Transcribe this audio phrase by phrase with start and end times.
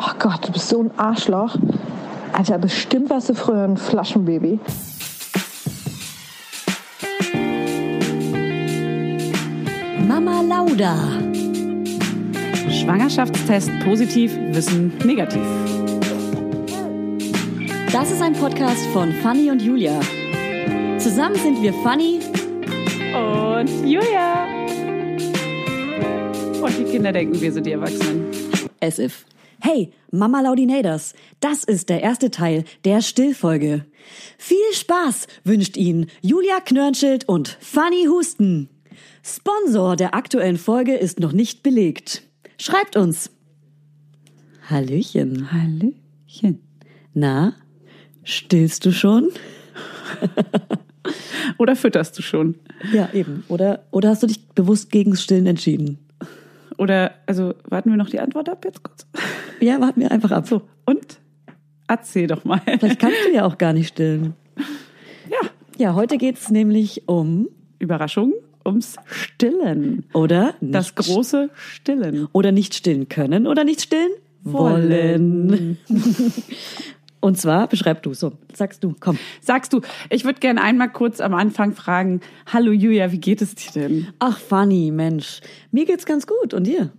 [0.00, 1.56] Ach Gott, du bist so ein Arschloch.
[2.32, 4.60] Alter, bestimmt warst du früher ein Flaschenbaby.
[10.06, 10.94] Mama Lauda.
[12.70, 15.42] Schwangerschaftstest positiv, Wissen negativ.
[17.92, 19.98] Das ist ein Podcast von Fanny und Julia.
[20.98, 22.20] Zusammen sind wir Fanny
[23.12, 24.46] Und Julia.
[26.62, 28.26] Und die Kinder denken, wir sind die Erwachsenen.
[28.80, 29.24] as if.
[29.60, 33.84] Hey, Mama Laudinators, das ist der erste Teil der Stillfolge.
[34.38, 38.68] Viel Spaß wünscht Ihnen Julia Knörnschild und Fanny Husten.
[39.24, 42.22] Sponsor der aktuellen Folge ist noch nicht belegt.
[42.56, 43.30] Schreibt uns.
[44.70, 45.50] Hallöchen.
[45.50, 46.60] Hallöchen.
[47.14, 47.54] Na,
[48.22, 49.30] stillst du schon?
[51.58, 52.54] Oder fütterst du schon?
[52.92, 53.44] Ja, eben.
[53.48, 55.98] Oder, oder hast du dich bewusst gegen Stillen entschieden?
[56.78, 59.06] Oder, also, warten wir noch die Antwort ab jetzt kurz?
[59.60, 60.46] Ja, warten wir einfach ab.
[60.48, 61.18] So, und?
[61.88, 62.60] Erzähl doch mal.
[62.64, 64.34] Vielleicht kannst du ja auch gar nicht stillen.
[65.30, 68.32] Ja, Ja, heute geht's nämlich um Überraschung
[68.64, 70.04] ums Stillen.
[70.12, 72.28] oder Das große Stillen.
[72.32, 74.10] oder nicht stillen können oder nicht stillen
[74.44, 75.78] wollen.
[77.20, 79.18] Und zwar beschreib du so, sagst du, komm.
[79.40, 83.54] Sagst du, ich würde gerne einmal kurz am Anfang fragen, hallo Julia, wie geht es
[83.54, 84.08] dir denn?
[84.18, 85.40] Ach, funny, Mensch.
[85.72, 86.90] Mir geht's ganz gut und dir?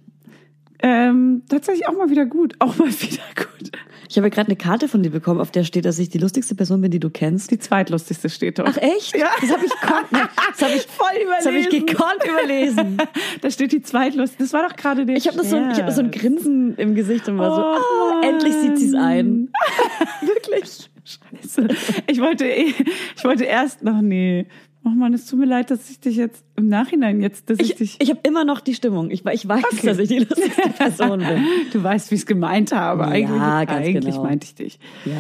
[0.82, 2.56] Ähm, tatsächlich auch mal wieder gut.
[2.60, 3.72] Auch mal wieder gut.
[4.10, 6.56] Ich habe gerade eine Karte von dir bekommen, auf der steht, dass ich die lustigste
[6.56, 7.52] Person bin, die du kennst.
[7.52, 8.70] Die zweitlustigste steht dort.
[8.72, 9.16] Ach echt?
[9.16, 9.28] Ja.
[9.40, 10.08] Das habe ich gekonnt.
[10.52, 11.08] Das habe ich Voll
[11.38, 11.86] Das habe ich überlesen.
[11.86, 12.98] gekonnt überlesen.
[13.42, 14.44] Da steht die zweitlustigste.
[14.44, 16.96] Das war doch gerade der Ich habe so, ich hab das so ein Grinsen im
[16.96, 19.50] Gesicht und war so, Oh, ah, endlich sieht sie's ein.
[20.22, 20.90] Wirklich.
[21.06, 21.68] Scheiße.
[22.08, 22.74] Ich wollte, eh-
[23.16, 24.48] ich wollte erst noch, nee.
[24.92, 27.72] Oh Mann, es tut mir leid, dass ich dich jetzt im Nachhinein jetzt, dass ich,
[27.72, 27.98] Ich, dich.
[28.02, 29.12] ich habe immer noch die Stimmung.
[29.12, 29.86] Ich, ich weiß, Okay.
[29.88, 31.44] dass ich die lustigste Person bin.
[31.72, 33.04] Du weißt, wie ich es gemeint habe.
[33.04, 34.24] Ja, Eigentlich, ganz eigentlich genau.
[34.24, 34.80] meinte ich dich.
[35.06, 35.12] Ja.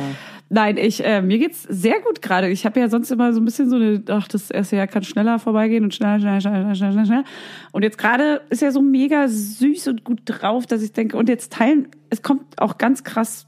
[0.51, 2.49] Nein, ich, äh, mir geht's sehr gut gerade.
[2.49, 5.03] Ich habe ja sonst immer so ein bisschen so eine, ach, das erste Jahr kann
[5.03, 7.23] schneller vorbeigehen und schneller, schneller, schneller, schneller, schneller, schneller.
[7.71, 11.29] Und jetzt gerade ist er so mega süß und gut drauf, dass ich denke, und
[11.29, 13.45] jetzt teilen, es kommt auch ganz krass,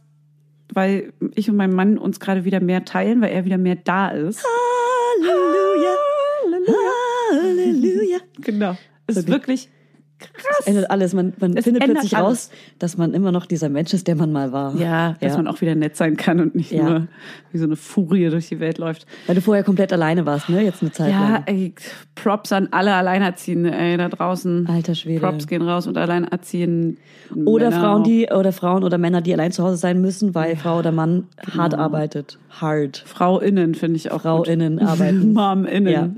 [0.71, 4.09] weil ich und mein Mann uns gerade wieder mehr teilen, weil er wieder mehr da
[4.09, 4.43] ist.
[4.43, 4.70] Halleluja.
[8.41, 8.77] Genau.
[9.07, 9.69] Es ist Wirklich.
[10.21, 10.67] Wirklich Es krass.
[10.67, 11.13] ändert alles.
[11.13, 12.27] Man, man Es findet plötzlich alles.
[12.27, 14.75] raus, dass man immer noch dieser Mensch ist, der man mal war.
[14.75, 16.83] Ja, dass man auch wieder nett sein kann und nicht Ja.
[16.89, 17.07] nur
[17.51, 19.05] wie so eine Furie durch die Welt läuft.
[19.27, 20.61] Weil du vorher komplett alleine warst, ne?
[20.63, 21.43] Jetzt eine Zeit Ja, lang.
[21.47, 21.73] ey,
[22.15, 24.67] Props an alle Alleinerziehende, ey, da draußen.
[24.67, 25.19] Alter Schwede.
[25.19, 26.97] Props gehen raus und Alleinerziehenden.
[27.45, 28.05] Oder Männer Frauen, auch.
[28.05, 31.27] die oder Frauen oder Männer, die allein zu Hause sein müssen, weil Frau oder Mann
[31.45, 31.57] Genau.
[31.57, 32.37] hart arbeitet.
[32.59, 32.97] Hard.
[33.05, 34.87] FrauInnen finde ich auch FrauInnen gut.
[34.87, 35.33] arbeiten.
[35.33, 35.87] MomInnen.
[35.91, 36.09] Ja.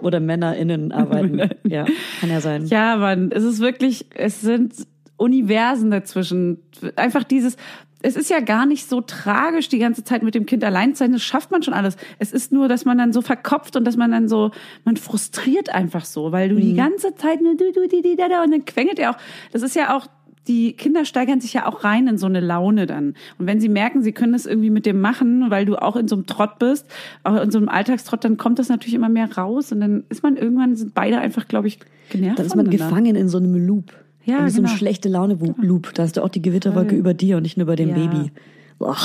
[0.00, 1.40] Oder MännerInnen arbeiten.
[1.64, 1.84] Ja,
[2.20, 2.66] kann ja sein.
[2.66, 4.74] Ja, Mann, es ist wirklich, es sind
[5.16, 6.58] Universen dazwischen.
[6.96, 7.56] Einfach dieses,
[8.02, 11.00] es ist ja gar nicht so tragisch, die ganze Zeit mit dem Kind allein zu
[11.00, 11.12] sein.
[11.12, 11.96] Das schafft man schon alles.
[12.18, 14.50] Es ist nur, dass man dann so verkopft und dass man dann so,
[14.84, 16.60] man frustriert einfach so, weil du Mhm.
[16.60, 19.18] die ganze Zeit nur du, du, die, die, da, da und dann quengelt er auch.
[19.52, 20.06] Das ist ja auch,
[20.48, 23.14] die Kinder steigern sich ja auch rein in so eine Laune dann.
[23.38, 26.08] Und wenn sie merken, sie können das irgendwie mit dem machen, weil du auch in
[26.08, 26.86] so einem Trott bist,
[27.24, 30.22] auch in so einem Alltagstrott, dann kommt das natürlich immer mehr raus und dann ist
[30.22, 31.78] man irgendwann, sind beide einfach, glaube ich,
[32.10, 32.38] genervt.
[32.38, 33.92] Dann ist man gefangen in so einem Loop.
[34.24, 34.76] Ja, in so einem genau.
[34.76, 35.94] schlechte Laune-Loop.
[35.94, 36.98] Da hast du auch die Gewitterwolke Voll.
[36.98, 37.94] über dir und nicht nur über dem Ja.
[37.94, 38.32] Baby.
[38.78, 38.96] Boah.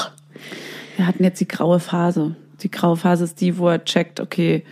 [0.97, 2.35] Wir hatten jetzt die graue Phase.
[2.62, 4.63] Die graue Phase ist die, wo er checkt, okay,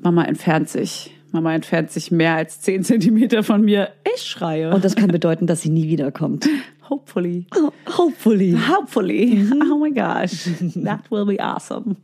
[0.00, 1.15] Mama entfernt sich.
[1.32, 3.90] Mama entfernt sich mehr als 10 Zentimeter von mir.
[4.14, 4.74] Ich schreie.
[4.74, 6.48] Und das kann bedeuten, dass sie nie wiederkommt.
[6.88, 7.46] hopefully.
[7.56, 8.56] Oh, hopefully.
[8.68, 9.36] Hopefully.
[9.36, 9.70] Mhm.
[9.72, 10.44] Oh my gosh.
[10.84, 11.96] That will be awesome.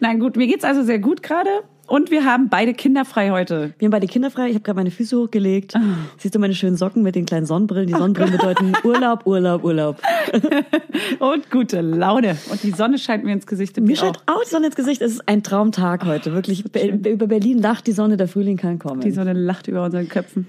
[0.00, 1.50] Nein, gut, mir geht's also sehr gut gerade.
[1.92, 3.74] Und wir haben beide kinderfrei heute.
[3.78, 4.48] Wir haben beide Kinder frei.
[4.48, 5.76] Ich habe gerade meine Füße hochgelegt.
[5.76, 5.80] Ah.
[6.16, 7.86] Siehst du meine schönen Socken mit den kleinen Sonnenbrillen?
[7.86, 9.98] Die Sonnenbrillen bedeuten Urlaub, Urlaub, Urlaub.
[11.18, 12.38] Und gute Laune.
[12.50, 13.78] Und die Sonne scheint mir ins Gesicht.
[13.78, 15.02] Mir scheint auch die Sonne ins Gesicht.
[15.02, 16.32] Es ist ein Traumtag heute.
[16.32, 16.64] Wirklich.
[16.64, 19.02] Be- Über Berlin lacht die Sonne, der Frühling kann kommen.
[19.02, 20.46] Die Sonne lacht über unseren Köpfen.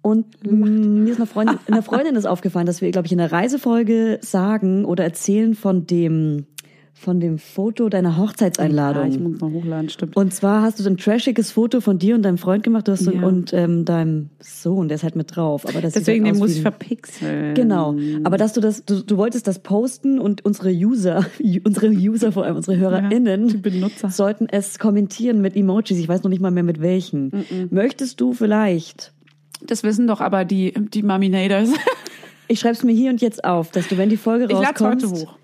[0.00, 3.32] Und mir ist eine Freundin, einer Freundin ist aufgefallen, dass wir, glaube ich, in der
[3.32, 6.46] Reisefolge sagen oder erzählen von dem,
[6.96, 9.02] von dem Foto deiner Hochzeitseinladung.
[9.02, 10.16] Ja, ich muss noch hochladen, stimmt.
[10.16, 12.92] Und zwar hast du so ein trashiges Foto von dir und deinem Freund gemacht, du
[12.92, 13.20] hast Ja.
[13.26, 15.66] und ähm, deinem Sohn, der ist halt mit drauf.
[15.68, 17.54] Aber das Deswegen halt den muss ich verpixeln.
[17.54, 17.94] Genau.
[18.22, 21.26] Aber dass du das, du, du wolltest das posten und unsere User,
[21.64, 24.08] unsere User vor allem, unsere HörerInnen, die Benutzer.
[24.10, 25.98] sollten es kommentieren mit Emojis.
[25.98, 27.30] Ich weiß noch nicht mal mehr mit welchen.
[27.70, 29.12] Möchtest du vielleicht,
[29.66, 31.70] Das wissen doch aber die, die Maminators.
[32.48, 34.64] ich schreibe es mir hier und jetzt auf, dass du, wenn die Folge Ich lade
[34.74, 35.02] es rauskommt.
[35.02, 35.34] heute hoch.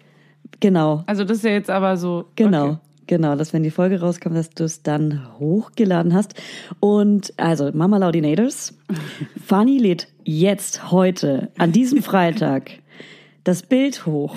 [0.58, 2.26] Genau, Also das ist ja jetzt aber so.
[2.36, 2.66] genau.
[2.66, 2.78] Okay.
[3.06, 6.34] Genau, dass wenn die Folge rauskommt, dass du es dann hochgeladen hast.
[6.78, 8.72] Und also Mama Laudinators,
[9.44, 12.70] Fanny lädt jetzt heute, an diesem Freitag,
[13.42, 14.36] das Bild hoch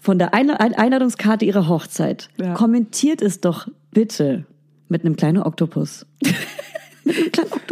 [0.00, 2.30] von der Ein Ein Einladungskarte ihrer Hochzeit.
[2.40, 2.54] Ja.
[2.54, 4.46] Kommentiert es doch bitte
[4.88, 6.06] mit einem kleinen Oktopus.
[7.04, 7.65] mit einem kleinen Oktopus.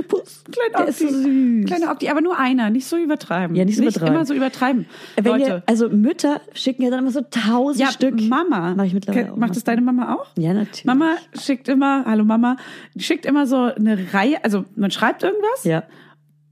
[0.50, 1.64] Kleiner Der ist so süß.
[1.66, 3.56] Kleiner Okti, aber nur einer, nicht so übertreiben.
[3.56, 4.14] Ja, nicht so übertreiben.
[4.14, 4.86] immer so übertreiben.
[5.16, 8.20] Wenn Leute, ihr, also Mütter schicken ja dann immer so tausend ja, Stück.
[8.20, 8.74] Mama.
[8.76, 9.36] Mach ich mittlerweile auch.
[9.36, 10.26] Macht das deine Mama auch?
[10.38, 10.84] Ja, natürlich.
[10.84, 12.56] Mama schickt immer, hallo Mama,
[12.96, 15.84] schickt immer so eine Reihe, also man schreibt irgendwas Ja.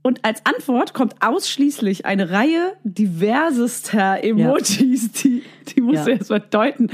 [0.03, 6.17] und als Antwort kommt ausschließlich eine Reihe diversester Emojis, die, die musst du Ja.
[6.17, 6.89] erst mal deuten.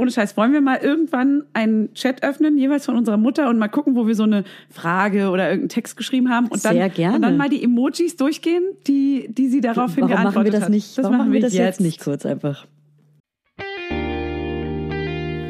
[0.00, 3.68] Ohne Scheiß, wollen wir mal irgendwann einen Chat öffnen, jeweils von unserer Mutter und mal
[3.68, 7.16] gucken, wo wir so eine Frage oder irgendeinen Text geschrieben haben und dann, Sehr gerne.
[7.16, 10.62] und dann mal die Emojis durchgehen, die, die sie daraufhin Warum geantwortet machen wir das
[10.62, 10.70] hat.
[10.70, 10.96] nicht?
[10.96, 12.66] warum machen wir das jetzt nicht kurz einfach?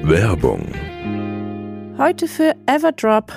[0.02, 0.66] Werbung.
[1.96, 3.32] Heute für Everdrop.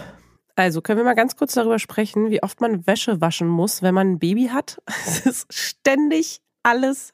[0.56, 3.94] Also können wir mal ganz kurz darüber sprechen, wie oft man Wäsche waschen muss, wenn
[3.94, 4.82] man ein Baby hat.
[5.06, 7.14] Es ist ständig alles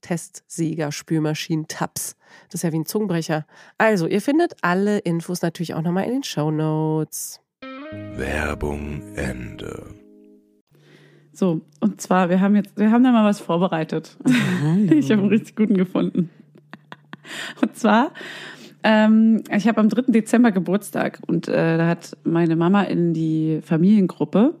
[0.00, 2.16] Testsieger, Spülmaschinen, Tabs.
[2.48, 3.46] Das ist ja wie ein Zungenbrecher.
[3.78, 7.40] Also, ihr findet alle Infos natürlich auch nochmal in den Show Notes.
[8.14, 9.94] Werbung Ende.
[11.32, 14.16] So, und zwar, wir haben jetzt, wir haben da mal was vorbereitet.
[14.90, 16.30] Ich habe einen richtig guten gefunden.
[17.60, 18.12] Und zwar,
[18.82, 20.12] ähm, ich habe am 3.
[20.12, 24.54] Dezember Geburtstag und äh, da hat meine Mama in die Familiengruppe,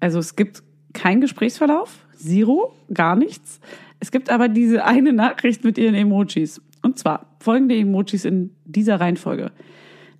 [0.00, 0.62] also es gibt
[0.92, 3.60] keinen Gesprächsverlauf, zero, gar nichts.
[4.00, 6.60] Es gibt aber diese eine Nachricht mit ihren Emojis.
[6.82, 9.50] Und zwar folgende Emojis in dieser Reihenfolge.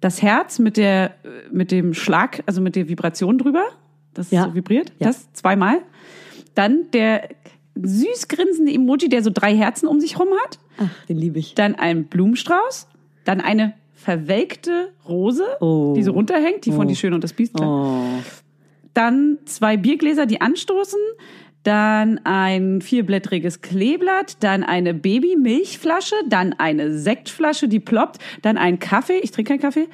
[0.01, 1.15] Das Herz mit der,
[1.53, 3.65] mit dem Schlag, also mit der Vibration drüber,
[4.15, 4.45] das Ja.
[4.45, 5.09] so vibriert, Ja.
[5.09, 5.79] das zweimal.
[6.55, 7.29] Dann der
[7.81, 10.59] süß grinsende Emoji, der so drei Herzen um sich rum hat.
[10.79, 11.55] Ach, den liebe ich.
[11.55, 12.89] Dann ein Blumenstrauß.
[13.25, 15.95] Dann eine verwelkte Rose, Oh.
[15.97, 16.89] die so runterhängt, die von Oh.
[16.89, 17.61] Die Schöne und das Biest.
[17.61, 18.03] Oh.
[18.95, 20.99] Dann zwei Biergläser, die anstoßen.
[21.69, 29.19] Dann ein vierblättriges Kleeblatt, dann eine Babymilchflasche, dann eine Sektflasche, die ploppt, dann ein Kaffee,
[29.23, 29.87] ich trinke keinen Kaffee,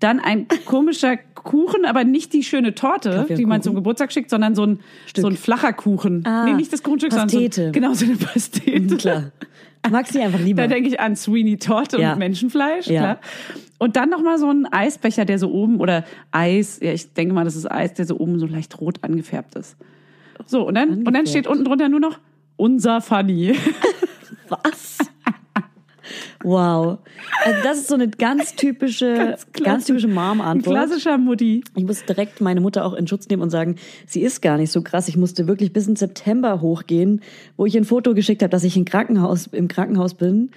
[0.00, 3.62] dann ein komischer Kuchen, aber nicht die schöne Torte, Kaffee die man Kuchen?
[3.64, 5.20] zum Geburtstag schickt, sondern so ein, Stück.
[5.20, 6.24] so ein flacher Kuchen.
[6.24, 7.72] Ah, nee, nicht das Kuchenstück, sondern so, Pastete.
[7.72, 8.96] genau so eine Pastete.
[8.96, 9.24] Klar.
[9.82, 10.62] Du magst sie einfach lieber.
[10.62, 12.14] Da denke ich an Sweeney Todd Ja.
[12.14, 13.00] und Menschenfleisch, Ja.
[13.00, 13.18] klar.
[13.76, 17.34] Und dann noch mal so ein Eisbecher, der so oben oder Eis, ja, ich denke
[17.34, 19.76] mal, das ist Eis, der so oben so leicht rot angefärbt ist.
[20.48, 22.18] So, und dann, und dann steht unten drunter nur noch
[22.56, 23.54] unser Funny.
[24.48, 24.98] Was?
[26.42, 26.98] Wow.
[27.44, 30.74] Also das ist so eine ganz typische, ganz, typische Mom-Antwort.
[30.74, 31.62] klassischer Mutti.
[31.74, 33.76] Ich muss direkt meine Mutter auch in Schutz nehmen und sagen,
[34.06, 35.08] sie ist gar nicht so krass.
[35.08, 37.20] Ich musste wirklich bis in September hochgehen,
[37.58, 40.50] wo ich ein Foto geschickt habe, dass ich im Krankenhaus, im Krankenhaus bin,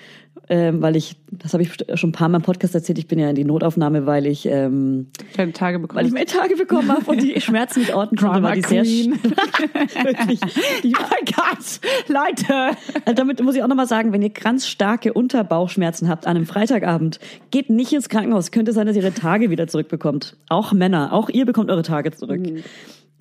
[0.50, 3.20] ähm, weil ich, das habe ich schon ein paar Mal im Podcast erzählt, ich bin
[3.20, 6.14] ja in die Notaufnahme, weil ich, ähm, Kleine Tage weil ich bekommen.
[6.14, 8.84] mehr Tage bekommen habe und die Schmerzen nicht orten konnte, war die sehr
[10.04, 10.40] wirklich.
[10.84, 12.78] Die Oh mein Gott, Leute.
[13.06, 16.46] also damit muss ich auch nochmal sagen, wenn ihr ganz starke Unterbauchschmerzen habt an einem
[16.46, 17.20] Freitagabend,
[17.52, 18.52] geht nicht ins Krankenhaus.
[18.52, 20.36] Könnte sein, dass ihr ihre Tage wieder zurückbekommt.
[20.50, 22.42] Auch Männer, auch ihr bekommt eure Tage zurück.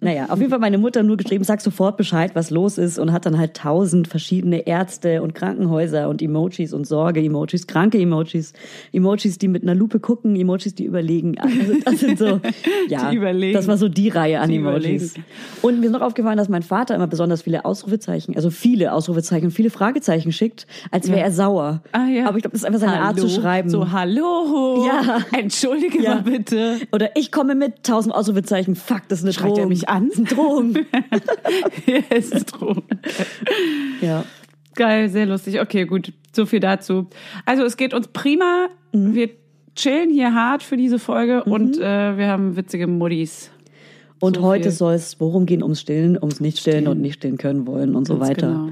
[0.00, 3.12] Naja, auf jeden Fall meine Mutter nur geschrieben, sag sofort Bescheid, was los ist und
[3.12, 8.52] hat dann halt tausend verschiedene Ärzte und Krankenhäuser und Emojis und Sorge-Emojis, kranke Emojis,
[8.92, 11.36] Emojis, die mit einer Lupe gucken, Emojis, die überlegen.
[11.38, 12.40] Also das sind so,
[12.88, 13.12] ja,
[13.52, 15.12] das war so die Reihe an Die Emojis.
[15.12, 15.24] überlegen.
[15.62, 19.50] Und mir ist noch aufgefallen, dass mein Vater immer besonders viele Ausrufezeichen, also viele Ausrufezeichen,
[19.50, 21.82] viele Fragezeichen schickt, als wäre er sauer.
[21.92, 22.26] Ah, ja.
[22.26, 23.40] Aber ich glaube, das ist einfach seine Art zu Hallo.
[23.42, 23.68] schreiben.
[23.70, 24.86] So, hallo.
[24.86, 25.18] Ja.
[25.38, 26.14] Entschuldige Ja.
[26.16, 26.76] mal bitte.
[26.92, 28.76] Oder ich komme mit tausend Ausrufezeichen.
[28.76, 29.58] Fuck, das ist eine Drohung.
[29.58, 30.08] er mich an?
[30.08, 30.74] Das ist eine Drohung.
[32.10, 32.82] es ist Drohung.
[34.00, 34.24] ja.
[34.74, 35.60] Geil, sehr lustig.
[35.60, 36.12] Okay, gut.
[36.32, 37.08] So viel dazu.
[37.44, 38.68] Also es geht uns prima.
[38.92, 39.14] Mhm.
[39.14, 39.30] Wir
[39.74, 43.50] chillen hier hart für diese Folge und äh, wir haben witzige Muddies.
[44.20, 45.62] Und So heute soll es worum gehen?
[45.62, 48.48] Ums Stillen, ums Nicht-Stillen und nicht stillen können wollen und so Ganz weiter.
[48.48, 48.68] Genau.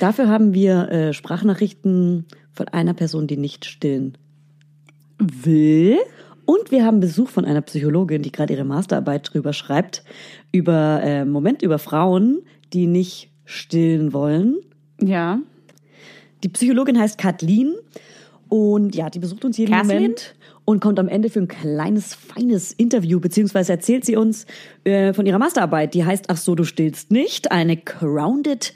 [0.00, 4.16] Dafür haben wir äh, Sprachnachrichten von einer Person, die nicht stillen
[5.18, 5.98] will.
[6.46, 10.04] Und wir haben Besuch von einer Psychologin, die gerade ihre Masterarbeit drüber schreibt,
[10.52, 14.56] über, äh, Moment, über Frauen, die nicht stillen wollen.
[15.00, 15.40] Ja.
[16.42, 17.74] Die Psychologin heißt Kathleen
[18.48, 20.02] und ja, die besucht uns jeden Kathleen?
[20.02, 20.34] Moment
[20.64, 24.46] und kommt am Ende für ein kleines, feines Interview, beziehungsweise erzählt sie uns
[24.84, 25.94] äh, von ihrer Masterarbeit.
[25.94, 27.52] Die heißt Ach so, du stillst nicht.
[27.52, 28.74] Eine Grounded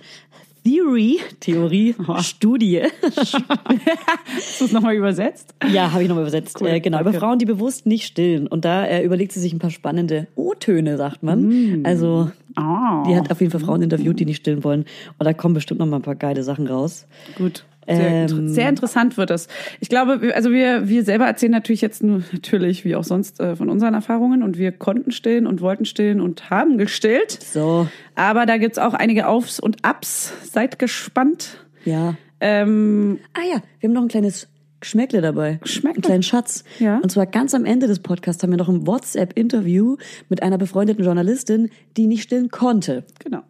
[0.65, 2.83] Theory, Theorie, Studie.
[3.03, 5.55] Hast du es nochmal übersetzt?
[5.73, 6.61] ja, habe ich nochmal übersetzt.
[6.61, 7.21] Cool, äh, genau, über danke.
[7.21, 8.47] Frauen, die bewusst nicht stillen.
[8.47, 11.83] Und da äh, überlegt sie sich ein paar spannende O-Töne, sagt man.
[11.85, 13.05] Also, Ah.
[13.07, 14.81] die hat auf jeden Fall Frauen interviewt, die nicht stillen wollen.
[15.19, 17.07] Und da kommen bestimmt noch mal ein paar geile Sachen raus.
[17.37, 17.65] Gut.
[17.88, 19.49] Sehr, Ähm, sehr interessant wird das.
[19.80, 23.57] Ich glaube, also wir, wir selber erzählen natürlich jetzt nur, natürlich, wie auch sonst, äh,
[23.57, 27.30] von unseren Erfahrungen und wir konnten stillen und wollten stillen und haben gestillt.
[27.42, 30.33] So, Aber da gibt's auch einige Aufs und Ups.
[30.52, 31.64] Seid gespannt.
[31.85, 32.14] ja.
[32.40, 34.47] Ähm, Ah ja, wir haben noch ein kleines
[34.80, 35.59] Geschmäckle dabei.
[35.61, 35.97] Geschmäckle?
[35.97, 36.62] Einen kleinen Schatz.
[36.78, 36.99] Ja.
[36.99, 39.97] Und zwar ganz am Ende des Podcasts haben wir noch ein WhatsApp-Interview
[40.28, 43.04] mit einer befreundeten Journalistin, die nicht stillen konnte.
[43.18, 43.42] genau.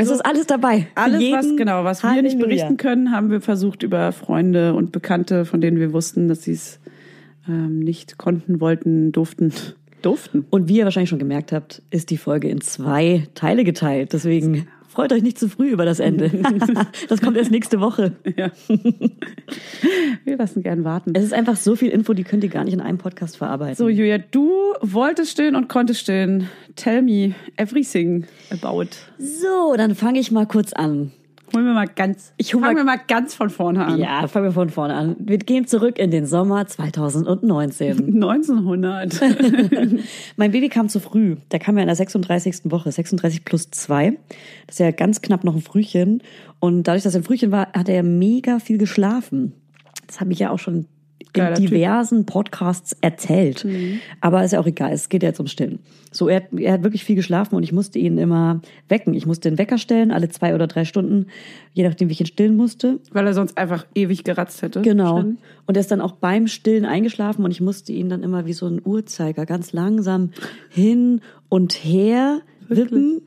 [0.00, 0.88] Es ist alles dabei.
[0.94, 2.46] Alles, was genau, was wir nicht Halleluja.
[2.46, 6.52] berichten können, haben wir versucht über Freunde und Bekannte, von denen wir wussten, dass sie
[6.52, 6.80] es
[7.48, 9.52] ähm, nicht konnten, wollten, durften.
[10.00, 10.46] Durften.
[10.50, 14.12] Und wie ihr wahrscheinlich schon gemerkt habt, ist die Folge in zwei Teile geteilt.
[14.12, 16.30] Deswegen freut euch nicht zu früh über das Ende.
[17.08, 18.12] das kommt erst nächste Woche.
[18.36, 18.50] Ja.
[20.24, 21.12] wir lassen gern warten.
[21.14, 23.76] Es ist einfach so viel Info, die könnt ihr gar nicht in einem Podcast verarbeiten.
[23.76, 24.50] So, Julia, du
[24.82, 26.48] wolltest stillen und konntest stillen.
[26.76, 28.88] Tell me everything about.
[29.18, 31.12] So, dann fange ich mal kurz an.
[31.54, 33.98] Holen wir mal ganz, Ich hol fangen mal- wir mal ganz von vorne an.
[33.98, 35.16] Ja, fangen wir von vorne an.
[35.18, 38.14] Wir gehen zurück in den Sommer 2019.
[38.14, 39.20] 1900.
[40.36, 41.36] mein Baby kam zu früh.
[41.50, 42.70] Der kam ja in der 36.
[42.70, 44.18] Woche, 36 plus 2.
[44.66, 46.22] Das ist ja ganz knapp noch ein Frühchen.
[46.60, 49.52] Und dadurch, dass er ein Frühchen war, hat er mega viel geschlafen.
[50.06, 50.86] Das habe ich ja auch schon
[51.26, 51.68] in Geiler Typ.
[51.70, 53.66] diversen Podcasts erzählt.
[54.20, 55.78] Aber ist ja auch egal, es geht ja jetzt ums Stillen.
[56.10, 59.14] So, er, hat- er hat wirklich viel geschlafen und ich musste ihn immer wecken.
[59.14, 61.26] Ich musste den Wecker stellen, alle zwei oder drei Stunden,
[61.72, 62.98] je nachdem, wie ich ihn stillen musste.
[63.12, 64.82] Weil er sonst einfach ewig geratzt hätte.
[64.82, 65.20] Genau.
[65.22, 65.38] Schön.
[65.66, 68.52] Und er ist dann auch beim Stillen eingeschlafen und ich musste ihn dann immer wie
[68.52, 70.30] so ein Uhrzeiger ganz langsam
[70.68, 73.22] hin und her wippen,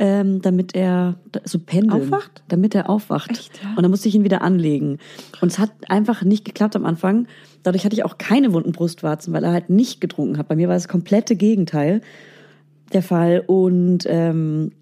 [0.00, 2.02] ähm, damit er so pendeln.
[2.02, 2.42] Aufwacht?
[2.48, 3.30] Damit er aufwacht.
[3.32, 3.74] Echt, ja?
[3.76, 4.98] Und dann musste ich ihn wieder anlegen.
[5.42, 7.28] Und es hat einfach nicht geklappt am Anfang.
[7.62, 10.48] Dadurch hatte ich auch keine wunden Brustwarzen, weil er halt nicht getrunken hat.
[10.48, 12.00] Bei mir war das komplette Gegenteil
[12.94, 13.44] der Fall.
[13.46, 14.72] Und ähm,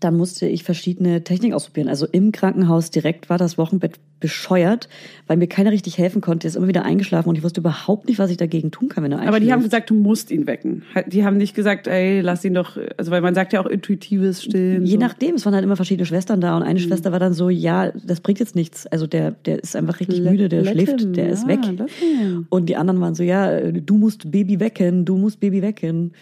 [0.00, 1.88] dann musste ich verschiedene Techniken ausprobieren.
[1.88, 4.88] Also im Krankenhaus direkt war das Wochenbett bescheuert,
[5.28, 6.46] weil mir keiner richtig helfen konnte.
[6.46, 9.04] Er ist immer wieder eingeschlafen und ich wusste überhaupt nicht, was ich dagegen tun kann,
[9.04, 9.36] wenn er einschläft.
[9.36, 10.82] Aber die haben gesagt, du musst ihn wecken.
[11.06, 14.42] Die haben nicht gesagt, ey, lass ihn doch, also weil man sagt ja auch intuitives
[14.42, 14.84] Stillen.
[14.84, 14.98] Je so.
[14.98, 16.68] nachdem, es waren halt immer verschiedene Schwestern da und Mhm.
[16.68, 18.86] eine Schwester war dann so, ja, das bringt jetzt nichts.
[18.88, 21.48] Also der, der ist einfach richtig Let- müde, der let schläft, him, der ist ja,
[21.48, 21.60] weg.
[21.78, 22.46] let him.
[22.50, 26.12] Und die anderen waren so, ja, du musst Baby wecken, du musst Baby wecken.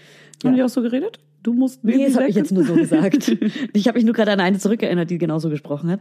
[0.45, 1.18] Haben die auch so geredet?
[1.46, 3.36] Du musst Baby Nee, das habe ich jetzt nur so gesagt.
[3.72, 6.00] Ich habe mich nur gerade an eine zurückerinnert, die genauso gesprochen hat.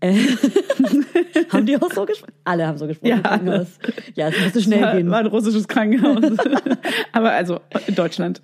[0.00, 0.14] Äh,
[1.50, 2.32] haben die auch so gesprochen?
[2.44, 3.78] Alle haben so gesprochen Ja, Krankenhaus.
[4.14, 5.10] Ja, es musste schnell war, gehen.
[5.10, 6.38] war ein russisches Krankenhaus.
[7.12, 8.40] Aber also in Deutschland.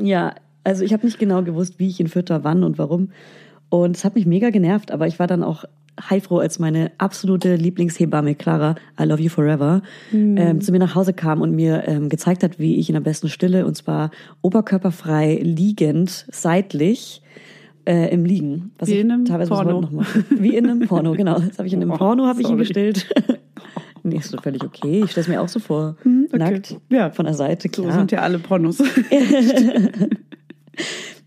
[0.00, 3.10] Ja, also ich habe nicht genau gewusst, wie ich ihn fütter, wann und warum.
[3.72, 5.64] Und es hat mich mega genervt, aber ich war dann auch
[6.10, 9.80] heilfroh, als meine absolute Lieblingshebamme Clara, I love you forever,
[10.12, 13.00] ähm, zu mir nach Hause kam und mir ähm, gezeigt hat, wie ich in der
[13.00, 14.10] besten Stille, und zwar
[14.42, 17.22] oberkörperfrei, liegend, seitlich,
[17.86, 18.72] äh, im Liegen.
[18.78, 19.80] Was Wie ich in einem teilweise Porno.
[19.80, 20.06] noch.
[20.28, 21.38] Wie in einem Porno, genau.
[21.40, 23.08] Das habe ich in einem Oh, Porno, habe ich ihn gestillt.
[24.02, 25.00] nee, ist so völlig okay.
[25.02, 25.96] Ich stelle es mir auch so vor.
[26.00, 26.36] okay.
[26.38, 26.76] Nackt.
[26.90, 27.10] Ja.
[27.10, 27.94] Von der Seite, So klar.
[27.94, 28.82] sind ja alle Pornos.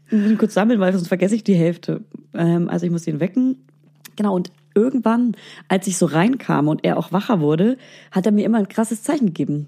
[0.08, 2.02] Ich muss ihn kurz sammeln, weil sonst vergesse ich die Hälfte.
[2.38, 3.58] Ähm, also ich muss ihn wecken.
[4.16, 5.36] Genau, und irgendwann,
[5.68, 7.78] als ich so reinkam und er auch wacher wurde,
[8.12, 9.68] hat er mir immer ein krasses Zeichen gegeben.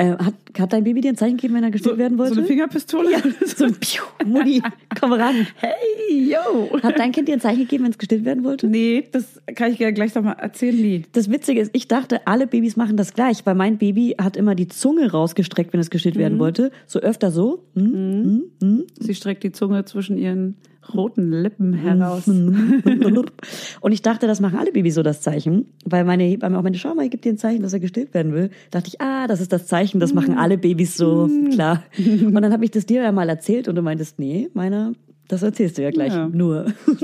[0.00, 2.34] Äh, hat, hat dein Baby dir ein Zeichen gegeben, wenn er gestillt werden wollte?
[2.34, 3.10] So eine Fingerpistole?
[3.10, 4.62] ja, so ein Piu, Mutti,
[5.00, 5.44] komm ran.
[5.56, 6.80] Hey, yo.
[6.84, 8.68] Hat dein Kind dir ein Zeichen gegeben, wenn es gestillt werden wollte?
[8.68, 10.76] Nee, das kann ich ja gleich noch mal erzählen.
[10.76, 11.02] Nee.
[11.14, 14.54] Das Witzige ist, ich dachte, alle Babys machen das gleich, weil mein Baby hat immer
[14.54, 16.70] die Zunge rausgestreckt, wenn es gestillt werden wollte.
[16.86, 17.64] So öfter so.
[17.74, 18.86] Hm, hm, hm.
[19.00, 20.58] Sie streckt die Zunge zwischen ihren
[20.94, 22.26] roten Lippen heraus.
[23.80, 26.78] Und ich dachte, das machen alle Babys so das Zeichen, weil meine Hebamme auch meinte,
[26.78, 28.50] schau mal, gebe dir ein Zeichen, dass er gestillt werden will.
[28.70, 31.82] dachte ich, ah, das ist das Zeichen, das machen alle Babys so, klar.
[31.98, 34.92] Und dann habe ich das dir ja mal erzählt und du meintest, nee, meiner,
[35.28, 36.28] das erzählst du ja gleich Ja.
[36.28, 36.66] nur.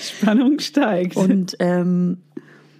[0.00, 1.16] Spannung steigt.
[1.16, 2.18] Und ähm,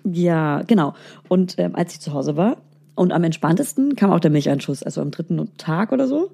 [0.04, 0.94] ja, genau.
[1.28, 2.56] Und ähm, als ich zu Hause war
[2.94, 6.30] und am entspanntesten kam auch der Milcheinschuss, also am dritten Tag oder so.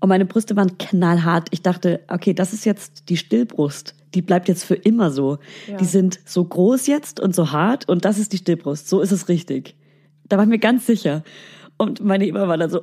[0.00, 1.48] Und meine Brüste waren knallhart.
[1.50, 3.94] Ich dachte, okay, das ist jetzt die Stillbrust.
[4.14, 5.38] Die bleibt jetzt für immer so.
[5.78, 8.88] Die sind so groß jetzt und so hart und das ist die Stillbrust.
[8.88, 9.76] So ist es richtig.
[10.28, 11.22] Da war ich mir ganz sicher.
[11.76, 12.82] Und meine Hebamme war dann so,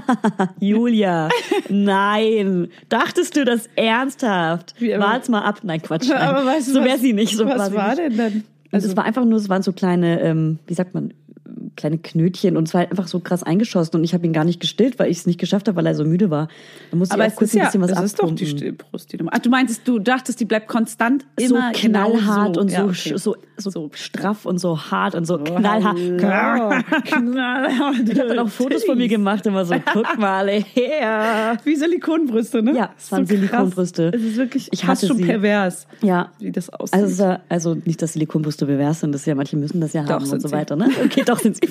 [0.60, 1.30] Julia,
[1.70, 4.74] nein, dachtest du das ernsthaft?
[4.80, 5.60] Wart's mal ab.
[5.62, 6.08] Nein, Quatsch.
[6.08, 6.18] Nein.
[6.18, 7.36] Aber weißt du, so wäre sie nicht.
[7.36, 7.98] So was war nicht.
[7.98, 8.44] denn dann?
[8.70, 11.14] Also es war einfach nur, es waren so kleine, ähm, wie sagt man,
[11.76, 14.44] kleine Knötchen und es war halt einfach so krass eingeschossen und ich habe ihn gar
[14.44, 16.48] nicht gestillt, weil ich es nicht geschafft habe, weil er so müde war.
[16.90, 18.46] Da musste aber ich auch kurz ein ja, bisschen was es ist doch die abpumpen.
[18.58, 19.12] Stillbrust.
[19.12, 22.70] Die du, ach, du meintest, du dachtest, die bleibt konstant so immer knallhart genau und
[22.70, 23.14] so, Ja, okay.
[23.16, 23.90] so, so, So.
[23.94, 25.96] straff und so hart und so knallhart.
[25.98, 26.82] Hallo.
[27.04, 28.08] knallhart.
[28.08, 31.56] Ich habe dann auch Fotos von mir gemacht, immer so, guck mal her.
[31.64, 32.76] Wie Silikonbrüste, ne?
[32.76, 33.34] Ja, es waren so.
[33.34, 34.10] Silikonbrüste.
[34.14, 35.24] Es ist wirklich Ich fast hatte schon sie.
[35.24, 36.94] pervers, Ja, wie das aussieht.
[36.94, 40.02] also, ist ja, also nicht, dass Silikonbrüste pervers sind, das ja, manche müssen das ja
[40.02, 40.54] Doch, haben und sind so sie.
[40.54, 40.88] weiter, ne?
[41.04, 41.61] Okay, doch sind sie.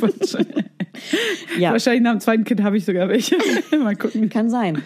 [1.60, 3.36] Ja, Wahrscheinlich nach dem zweiten Kind habe ich sogar welche.
[3.83, 4.29] Mal gucken.
[4.29, 4.81] kann sein.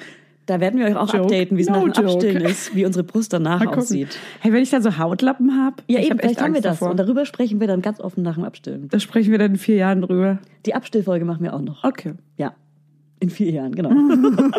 [0.46, 1.24] Da werden wir euch auch Joke.
[1.24, 2.06] updaten, wie es No nach dem.
[2.06, 4.20] Abstillen ist, wie unsere Brust danach aussieht.
[4.42, 6.74] Hey, wenn ich da so Hautlappen habe, Ja, ich eben, hab vielleicht haben wir das.
[6.80, 6.92] davor.
[6.92, 8.88] Und darüber sprechen wir dann ganz offen nach dem Abstillen.
[8.90, 10.38] da sprechen wir dann in vier Jahren drüber.
[10.68, 11.84] Die Abstillfolge machen wir auch noch.
[11.84, 12.14] Okay.
[12.38, 12.54] Ja,
[13.20, 13.90] in vier Jahren, genau.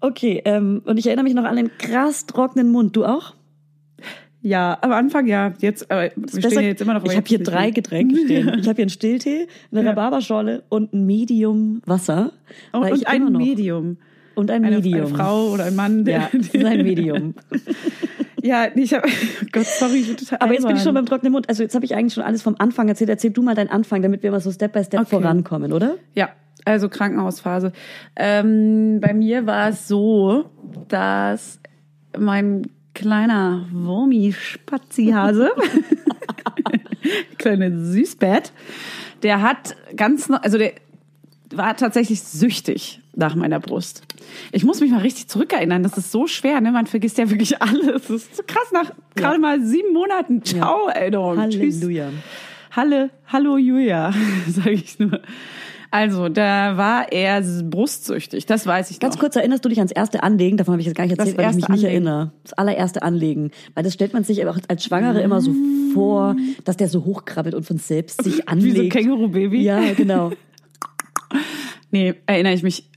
[0.00, 2.94] okay, ähm, und ich erinnere mich noch an den krass trockenen Mund.
[2.96, 3.34] Du auch?
[4.42, 5.52] Ja, am Anfang ja.
[5.58, 7.04] Jetzt, aber wir stehen jetzt immer noch.
[7.04, 8.48] ich habe hier drei Getränke stehen.
[8.60, 9.90] Ich habe hier einen Stilltee, eine Ja.
[9.90, 12.32] Rhabarberschorle und ein Medium Wasser.
[12.72, 13.98] Oh, und ich ein Medium.
[14.34, 15.06] Und ein Eine, Medium.
[15.06, 16.04] eine Frau oder ein Mann.
[16.04, 17.34] Der, Ja, das ist ein Medium.
[18.42, 19.06] ja, ich habe.
[19.06, 20.38] Oh Gott, sorry, ich bin total.
[20.40, 21.48] Aber jetzt bin ich schon beim trockenen Mund.
[21.50, 23.10] Also jetzt habe ich eigentlich schon alles vom Anfang erzählt.
[23.10, 25.10] Erzähl du mal deinen Anfang, damit wir immer so Step by Step Okay.
[25.10, 25.96] vorankommen, oder?
[26.14, 26.30] Ja,
[26.64, 27.72] also Krankenhausphase.
[28.16, 30.46] Ähm, bei mir war es so,
[30.88, 31.60] dass
[32.18, 32.62] mein
[33.00, 35.50] kleiner Wurmi-Spazihase,
[37.38, 38.52] kleine Süßbett,
[39.22, 40.72] der hat ganz, no- also der
[41.52, 44.02] war tatsächlich süchtig nach meiner Brust.
[44.52, 45.82] Ich muss mich mal richtig zurückerinnern.
[45.82, 46.70] Das ist so schwer, ne?
[46.70, 48.02] Man vergisst ja wirklich alles.
[48.02, 50.44] Das ist so krass nach gerade mal sieben Monaten.
[50.44, 51.38] Ciao, Erinnerung.
[51.50, 51.76] Tschüss.
[51.76, 52.10] Halleluja.
[52.70, 54.12] Halle, hallo Julia,
[54.48, 55.20] sage ich nur.
[55.92, 59.20] Also, da war er brustsüchtig, das weiß ich Ganz noch.
[59.22, 60.56] kurz, erinnerst du dich ans erste Anlegen?
[60.56, 62.06] Davon habe ich jetzt gar nicht Das erzählt, weil ich mich erste nicht Anlegen.
[62.06, 62.32] erinnere.
[62.44, 63.50] Das allererste Anlegen.
[63.74, 65.52] Weil das stellt man sich aber auch als Schwangere immer so
[65.92, 68.92] vor, dass der so hochkrabbelt und von selbst sich Wie so anlegt.
[68.92, 69.62] Känguru-Baby.
[69.62, 70.30] ja, genau.
[71.92, 72.88] Nee, erinnere ich mich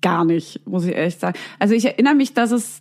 [0.00, 1.38] gar nicht, muss ich ehrlich sagen.
[1.58, 2.80] Also ich erinnere mich, dass es,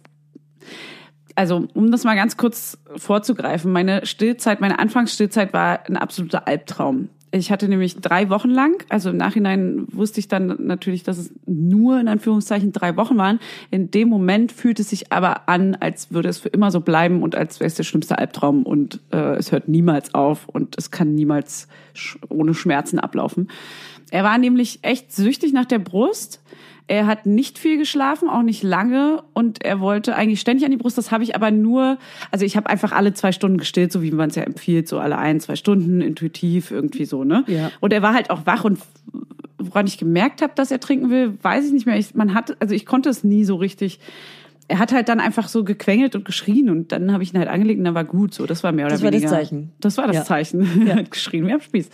[1.36, 7.10] also um das mal ganz kurz vorzugreifen, meine Stillzeit, meine Anfangsstillzeit war ein absoluter Albtraum.
[7.40, 11.32] Ich hatte nämlich drei Wochen lang, also im Nachhinein wusste ich dann natürlich, dass es
[11.46, 13.40] nur in Anführungszeichen drei Wochen waren.
[13.72, 17.22] In dem Moment fühlt es sich aber an, als würde es für immer so bleiben
[17.22, 20.92] und als wäre es der schlimmste Albtraum und äh, es hört niemals auf und es
[20.92, 23.50] kann niemals sch ohne Schmerzen ablaufen.
[24.10, 26.42] Er war nämlich echt süchtig nach der Brust.
[26.88, 30.78] Er hat nicht viel geschlafen, auch nicht lange und er wollte eigentlich ständig an die
[30.78, 30.98] Brust.
[30.98, 31.98] Das habe ich aber nur,
[32.32, 35.00] also ich habe einfach alle zwei Stunden gestillt, so wie man es ja empfiehlt, so
[35.00, 37.44] alle ein, zwei Stunden, intuitiv, irgendwie so, ne?
[37.48, 37.72] Ja.
[37.82, 38.80] Und er war halt auch wach und
[39.58, 41.98] woran ich gemerkt habe, dass er trinken will, weiß ich nicht mehr.
[41.98, 44.00] Ich, man hat, also ich konnte es nie so richtig
[44.70, 47.48] er hat halt dann einfach so gequengelt und geschrien und dann habe ich ihn halt
[47.48, 48.46] angelegt und dann war gut so.
[48.46, 49.38] Das war mehr oder Das war das weniger.
[49.38, 49.72] Zeichen.
[49.80, 50.24] Das war das Ja.
[50.26, 50.88] Zeichen.
[50.88, 51.90] Er hat geschrien wie am Spieß.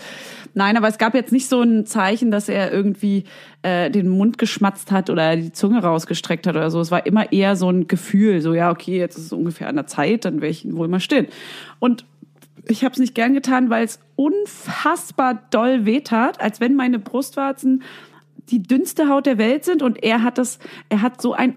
[0.55, 3.25] Nein, aber es gab jetzt nicht so ein Zeichen, dass er irgendwie
[3.61, 6.79] äh, den Mund geschmatzt hat oder die Zunge rausgestreckt hat oder so.
[6.79, 9.75] Es war immer eher so ein Gefühl, so ja, okay, jetzt ist es ungefähr an
[9.75, 11.27] der Zeit, dann werde ich ihn wohl mal stillen.
[11.79, 12.05] Und
[12.67, 17.83] ich habe es nicht gern getan, weil es unfassbar doll wehtat, als wenn meine Brustwarzen
[18.49, 20.59] die dünnste Haut der Welt sind und er hat das,
[20.89, 21.55] er hat so ein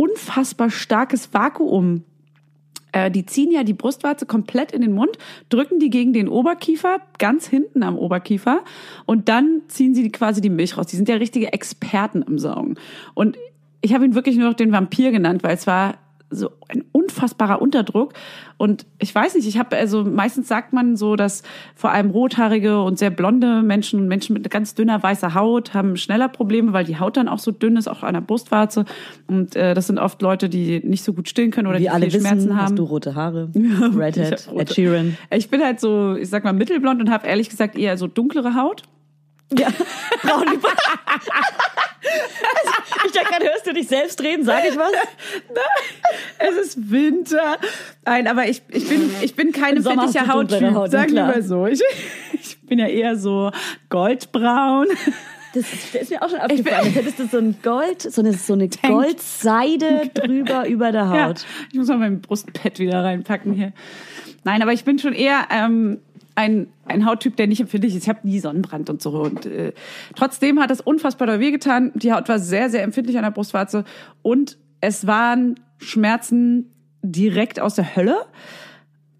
[0.00, 2.04] unfassbar starkes Vakuum.
[2.92, 5.18] Äh, die ziehen ja die Brustwarze komplett in den Mund,
[5.50, 8.64] drücken die gegen den Oberkiefer, ganz hinten am Oberkiefer,
[9.04, 10.86] und dann ziehen sie quasi die Milch raus.
[10.86, 12.76] Die sind ja richtige Experten im Saugen.
[13.12, 13.36] Und
[13.82, 15.98] ich habe ihn wirklich nur noch den Vampir genannt, weil es war
[16.30, 18.14] so ein unfassbarer Unterdruck.
[18.56, 21.42] Und ich weiß nicht, ich habe, also meistens sagt man so, dass
[21.74, 25.96] vor allem rothaarige und sehr blonde Menschen und Menschen mit ganz dünner weißer Haut haben
[25.96, 28.84] schneller Probleme, weil die Haut dann auch so dünn ist, auch an der Brustwarze.
[29.26, 31.90] Und äh, das sind oft Leute, die nicht so gut stillen können oder Wie die
[31.90, 32.62] alle viel Schmerzen wissen, haben.
[32.62, 33.50] hast du rote Haare.
[33.60, 35.16] Ich Redhead, Ed Sheeran.
[35.30, 38.54] Ich bin halt so, ich sag mal, mittelblond und habe ehrlich gesagt eher so dunklere
[38.54, 38.82] Haut.
[39.52, 39.68] Ja,
[40.22, 40.58] braun wie
[42.56, 42.69] also,
[43.06, 44.44] Ich dachte gerade, hörst du dich selbst reden?
[44.44, 44.92] Sag ich was?
[46.38, 47.58] Es ist Winter.
[48.04, 51.66] Nein, aber ich, ich bin, ich bin keine fettige Hauttyp, Haut, sagen wir mal so.
[51.66, 51.82] Ich,
[52.32, 53.50] ich bin ja eher so
[53.90, 54.86] goldbraun.
[55.52, 56.86] Das ist, das ist mir auch schon aufgefallen.
[56.86, 61.28] Jetzt hättest du so ein Gold, so eine, so eine Goldseide drüber über der Ja,
[61.28, 61.44] Haut.
[61.72, 63.72] ich muss mal mein Brustpad wieder reinpacken hier.
[64.44, 66.00] Nein, aber ich bin schon eher ähm,
[66.34, 68.04] ein, ein Hauttyp, der nicht empfindlich ist.
[68.04, 69.10] Ich habe nie Sonnenbrand und so.
[69.10, 69.72] Und äh,
[70.14, 71.92] trotzdem hat es unfassbar doll wehgetan.
[71.94, 73.84] Die Haut war sehr, sehr empfindlich an der Brustwarze.
[74.22, 78.16] Und es waren Schmerzen direkt aus der Hölle.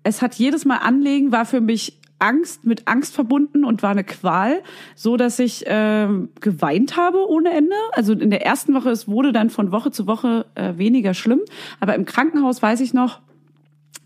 [0.03, 4.05] Es hat jedes Mal anlegen, war für mich Angst mit Angst verbunden und war eine
[4.05, 4.62] Qual,
[4.94, 7.75] so dass ich ähm, geweint habe ohne Ende.
[7.92, 11.40] Also in der ersten Woche, es wurde dann von Woche zu Woche äh, weniger schlimm,
[11.81, 13.20] aber im Krankenhaus weiß ich noch,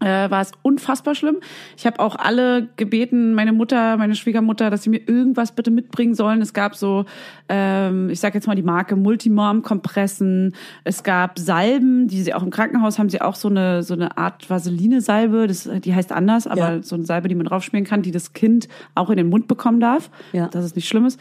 [0.04, 1.36] äh, war es unfassbar schlimm.
[1.76, 6.14] Ich habe auch alle gebeten, meine Mutter, meine Schwiegermutter, dass sie mir irgendwas bitte mitbringen
[6.14, 6.42] sollen.
[6.42, 7.06] Es gab so,
[7.48, 10.54] ähm, ich sage jetzt mal die Marke Multimorm-Kompressen.
[10.84, 14.16] Es gab Salben, die sie auch im Krankenhaus haben sie auch so eine so eine
[14.18, 15.46] Art Vaseline-Salbe.
[15.46, 16.82] Das, die heißt anders, aber Ja.
[16.82, 19.80] so eine Salbe, die man draufschmieren kann, die das Kind auch in den Mund bekommen
[19.80, 20.10] darf.
[20.32, 20.48] Ja.
[20.48, 21.18] Das ist nicht schlimm ist.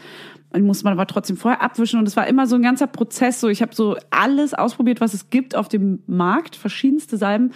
[0.54, 3.40] Die muss man aber trotzdem vorher abwischen und es war immer so ein ganzer Prozess.
[3.40, 7.52] So, ich habe so alles ausprobiert, was es gibt auf dem Markt, verschiedenste Salben.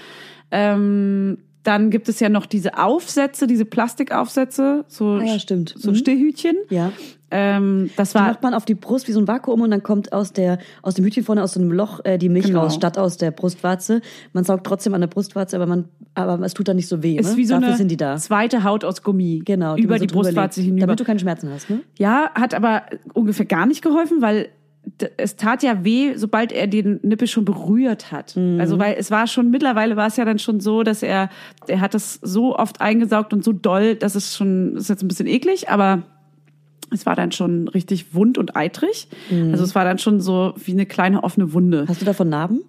[0.50, 5.74] Ähm, dann gibt es ja noch diese Aufsätze, diese Plastikaufsätze, so, Ah ja, stimmt.
[5.76, 5.94] so Mhm.
[5.96, 6.56] Stillhütchen.
[6.70, 6.92] Ja.
[7.30, 9.82] Ähm, das Die war macht man auf die Brust wie so ein Vakuum und dann
[9.82, 12.60] kommt aus der aus dem Hütchen vorne aus so einem Loch äh, die Milch Genau.
[12.62, 14.00] raus statt aus der Brustwarze.
[14.32, 17.16] Man saugt trotzdem an der Brustwarze, aber man aber es tut dann nicht so weh.
[17.16, 17.36] ist ne?
[17.36, 20.60] wie so Dafür eine die zweite Haut aus Gummi Genau, über man so die Brustwarze
[20.60, 20.86] legt, hinüber.
[20.86, 21.80] damit du keine Schmerzen hast, ne?
[21.98, 24.48] Ja, hat aber ungefähr gar nicht geholfen, weil
[25.16, 28.36] es tat ja weh, sobald er den Nippel schon berührt hat.
[28.36, 28.60] Mhm.
[28.60, 31.30] Also weil es war schon mittlerweile war es ja dann schon so, dass er
[31.66, 35.08] er hat das so oft eingesaugt und so doll, dass es schon ist jetzt ein
[35.08, 36.02] bisschen eklig, aber
[36.90, 39.08] es war dann schon richtig wund und eitrig.
[39.30, 39.50] Mhm.
[39.52, 41.84] Also es war dann schon so wie eine kleine offene Wunde.
[41.88, 42.60] Hast du davon Narben?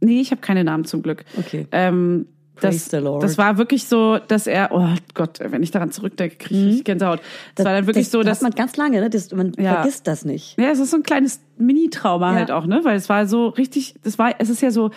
[0.00, 1.24] Nee, ich habe keine Namen zum Glück.
[1.38, 1.66] Okay.
[1.72, 3.22] Ähm, Praise Lord.
[3.22, 7.20] das war wirklich so, dass er, oh Gott, wenn ich daran zurückdenke, kriege ich Gänsehaut.
[7.54, 8.10] Das, war dann wirklich Mhm.
[8.10, 9.10] das, so, das dass hat man ganz lange, ne?
[9.10, 9.74] Das, man Ja.
[9.74, 10.58] vergisst das nicht.
[10.58, 12.38] ja, es ist so ein kleines Mini-Trauma Ja.
[12.38, 12.80] halt auch, ne?
[12.82, 14.90] Weil es war so richtig, das war, es ist ja so,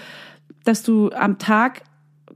[0.63, 1.81] dass du am Tag,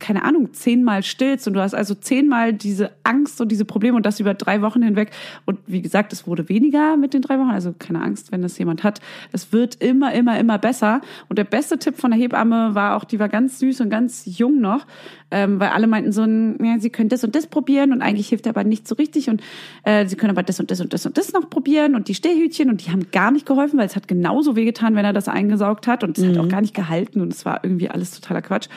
[0.03, 4.05] keine Ahnung, zehnmal stillst und du hast also zehnmal diese Angst und diese Probleme und
[4.05, 5.11] das über drei Wochen hinweg.
[5.45, 8.57] Und wie gesagt, es wurde weniger mit den drei Wochen, also keine Angst, wenn das
[8.57, 8.99] jemand hat.
[9.31, 10.99] Es wird immer, immer, immer besser.
[11.29, 14.23] Und der beste Tipp von der Hebamme war auch, die war ganz süß und ganz
[14.25, 14.85] jung noch,
[15.31, 18.45] ähm, weil alle meinten so, ja, sie können das und das probieren und eigentlich hilft
[18.45, 19.41] aber nicht so richtig und
[19.85, 22.15] äh, sie können aber das und das und das und das noch probieren und die
[22.15, 25.29] Stillhütchen und die haben gar nicht geholfen, weil es hat genauso wehgetan, wenn er das
[25.29, 28.41] eingesaugt hat und es hat auch gar nicht gehalten und es war irgendwie alles totaler
[28.41, 28.67] Quatsch.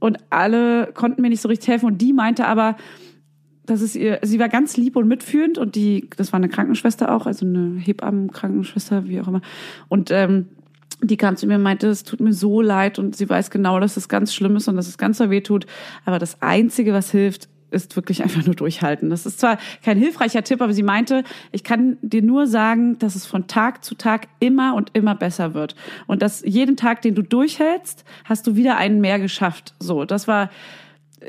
[0.00, 2.76] Und alle konnten mir nicht so richtig helfen und die meinte aber,
[3.66, 7.14] das ist ihr, sie war ganz lieb und mitfühlend und die, das war eine Krankenschwester
[7.14, 9.42] auch, also eine Hebammenkrankenschwester, wie auch immer.
[9.88, 10.46] Und ähm,
[11.02, 13.78] die kam zu mir und meinte, es tut mir so leid und sie weiß genau,
[13.80, 15.66] dass es ganz schlimm ist und dass es ganz so weh tut.
[16.04, 19.10] Aber das Einzige, was hilft, ist wirklich einfach nur durchhalten.
[19.10, 23.14] Das ist zwar kein hilfreicher Tipp, aber sie meinte, ich kann dir nur sagen, dass
[23.14, 25.74] es von Tag zu Tag immer und immer besser wird.
[26.06, 29.74] Und dass jeden Tag, den du durchhältst, hast du wieder einen mehr geschafft.
[29.78, 30.50] So, das war,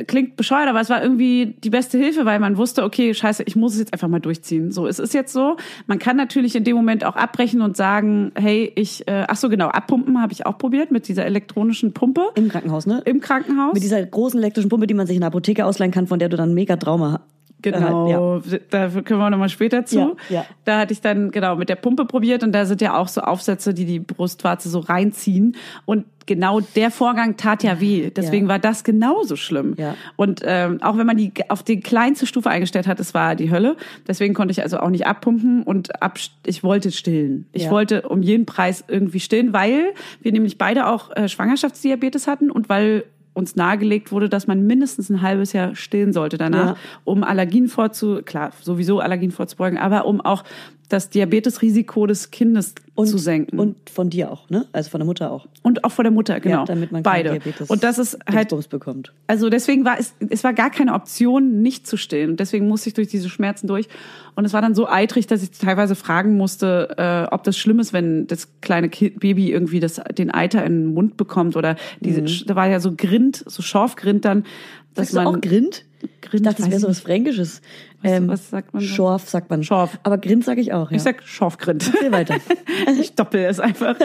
[0.08, 3.56] klingt bescheuert, aber es war irgendwie die beste Hilfe, weil man wusste, okay, scheiße, ich
[3.56, 4.72] muss es jetzt einfach mal durchziehen.
[4.72, 5.58] So, es ist jetzt so.
[5.88, 9.50] Man kann natürlich in dem Moment auch abbrechen und sagen, hey, ich, äh, ach so
[9.50, 13.02] genau, abpumpen habe ich auch probiert mit dieser elektronischen Pumpe Im Krankenhaus, ne?
[13.06, 13.74] im Krankenhaus.
[13.74, 16.30] Mit dieser großen elektrischen Pumpe, die man sich in der Apotheke ausleihen kann, von der
[16.30, 17.22] du dann mega Trauma
[17.62, 20.00] Genau, da können wir nochmal später zu.
[20.00, 20.46] Ja, ja.
[20.66, 23.22] Da hatte ich dann genau mit der Pumpe probiert und da sind ja auch so
[23.22, 25.56] Aufsätze, die die Brustwarze so reinziehen.
[25.86, 28.10] Und genau der Vorgang tat ja weh.
[28.16, 28.54] Deswegen Ja.
[28.54, 29.76] war das genauso schlimm.
[29.78, 29.96] Ja.
[30.16, 33.52] Und ähm, auch wenn man die auf die kleinste Stufe eingestellt hat, es war die
[33.52, 33.76] Hölle.
[34.08, 37.48] Deswegen konnte ich also auch nicht abpumpen und ab, ich wollte stillen.
[37.52, 37.72] Ich Ja.
[37.72, 42.70] wollte um jeden Preis irgendwie stillen, weil wir nämlich beide auch äh, Schwangerschaftsdiabetes hatten und
[42.70, 46.78] weil uns nahegelegt wurde, dass man mindestens ein halbes Jahr stillen sollte danach, Ja.
[47.06, 50.44] um Allergien vorzu, klar, sowieso Allergien vorzubeugen, aber um auch
[50.92, 53.58] das Diabetesrisiko des Kindes zu senken.
[53.58, 54.68] Und von dir auch, ne?
[54.74, 55.48] Also von der Mutter auch.
[55.64, 56.60] Und auch vor der Mutter, genau.
[56.60, 57.32] Ja, damit man Beide.
[57.32, 59.12] Diabetes und das ist halt bekommt.
[59.28, 62.36] also deswegen war es, es war gar keine Option, nicht zu stillen.
[62.38, 63.88] Deswegen musste ich durch diese Schmerzen durch.
[64.36, 67.80] Und es war dann so eitrig, dass ich teilweise fragen musste, äh, ob das schlimm
[67.80, 71.76] ist, wenn das kleine Ki- Baby irgendwie das, den Eiter in den Mund bekommt oder
[72.02, 74.96] diese, da war ja so Grind, so Schorfgrind dann, dass Mhm.
[74.96, 75.86] Sagst du man auch Grind?
[76.22, 77.62] Grind, ich dachte, das wäre so was Fränkisches.
[78.02, 78.88] Was- Ähm, was sagt man so?
[78.88, 79.64] Schorf sagt man.
[79.64, 80.00] Schorf.
[80.04, 80.98] Aber Grind sage ich auch, ja.
[80.98, 81.92] Ich sag Schorfgrind.
[82.02, 82.36] Geh weiter.
[83.00, 83.96] ich doppel es einfach.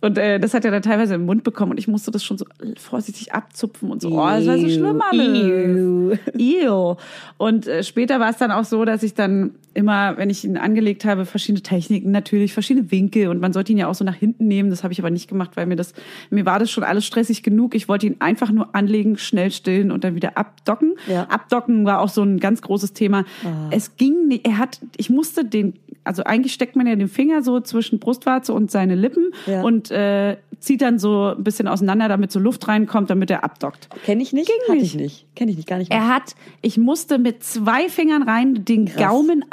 [0.00, 2.36] Und äh, das hat er dann teilweise im Mund bekommen und ich musste das schon
[2.38, 2.44] so
[2.76, 4.08] vorsichtig abzupfen und so.
[4.10, 6.18] Oh, das war so schlimm alles.
[6.36, 6.96] Ew.
[7.38, 10.56] Und äh, später war es dann auch so, dass ich dann immer, wenn ich ihn
[10.56, 14.14] angelegt habe, verschiedene Techniken natürlich, verschiedene Winkel und man sollte ihn ja auch so nach
[14.16, 14.70] hinten nehmen.
[14.70, 15.94] Das habe ich aber nicht gemacht, weil mir das,
[16.30, 17.74] mir war das schon alles stressig genug.
[17.76, 20.94] Ich wollte ihn einfach nur anlegen, schnell stillen und dann wieder abdocken.
[21.08, 21.26] Ja.
[21.32, 23.24] Abdocken war auch so ein ganz großes Thema.
[23.70, 27.42] Es ging nicht, er hat, ich musste den, also eigentlich steckt man ja den Finger
[27.42, 29.62] so zwischen Brustwarze und seine Lippen Ja.
[29.62, 33.88] und äh, zieht dann so ein bisschen auseinander, damit so Luft reinkommt, damit er abdockt.
[34.04, 34.46] Kenne ich nicht?
[34.46, 34.94] Ging Hatte nicht.
[34.94, 35.26] ich nicht.
[35.34, 35.90] Kenne ich nicht, gar nicht.
[35.90, 35.98] mehr.
[35.98, 39.44] Er hat, ich musste mit zwei Fingern rein den Gaumen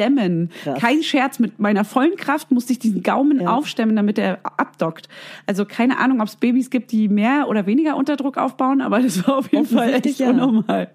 [0.00, 0.50] aufstemmen.
[0.62, 0.78] Krass.
[0.80, 3.54] Kein Scherz, mit meiner vollen Kraft musste ich diesen Gaumen Ja.
[3.56, 5.08] aufstemmen, damit er abdockt.
[5.46, 9.26] Also keine Ahnung, ob es Babys gibt, die mehr oder weniger Unterdruck aufbauen, aber das
[9.26, 10.30] war auf jeden Fall echt ja.
[10.30, 10.88] unnormal.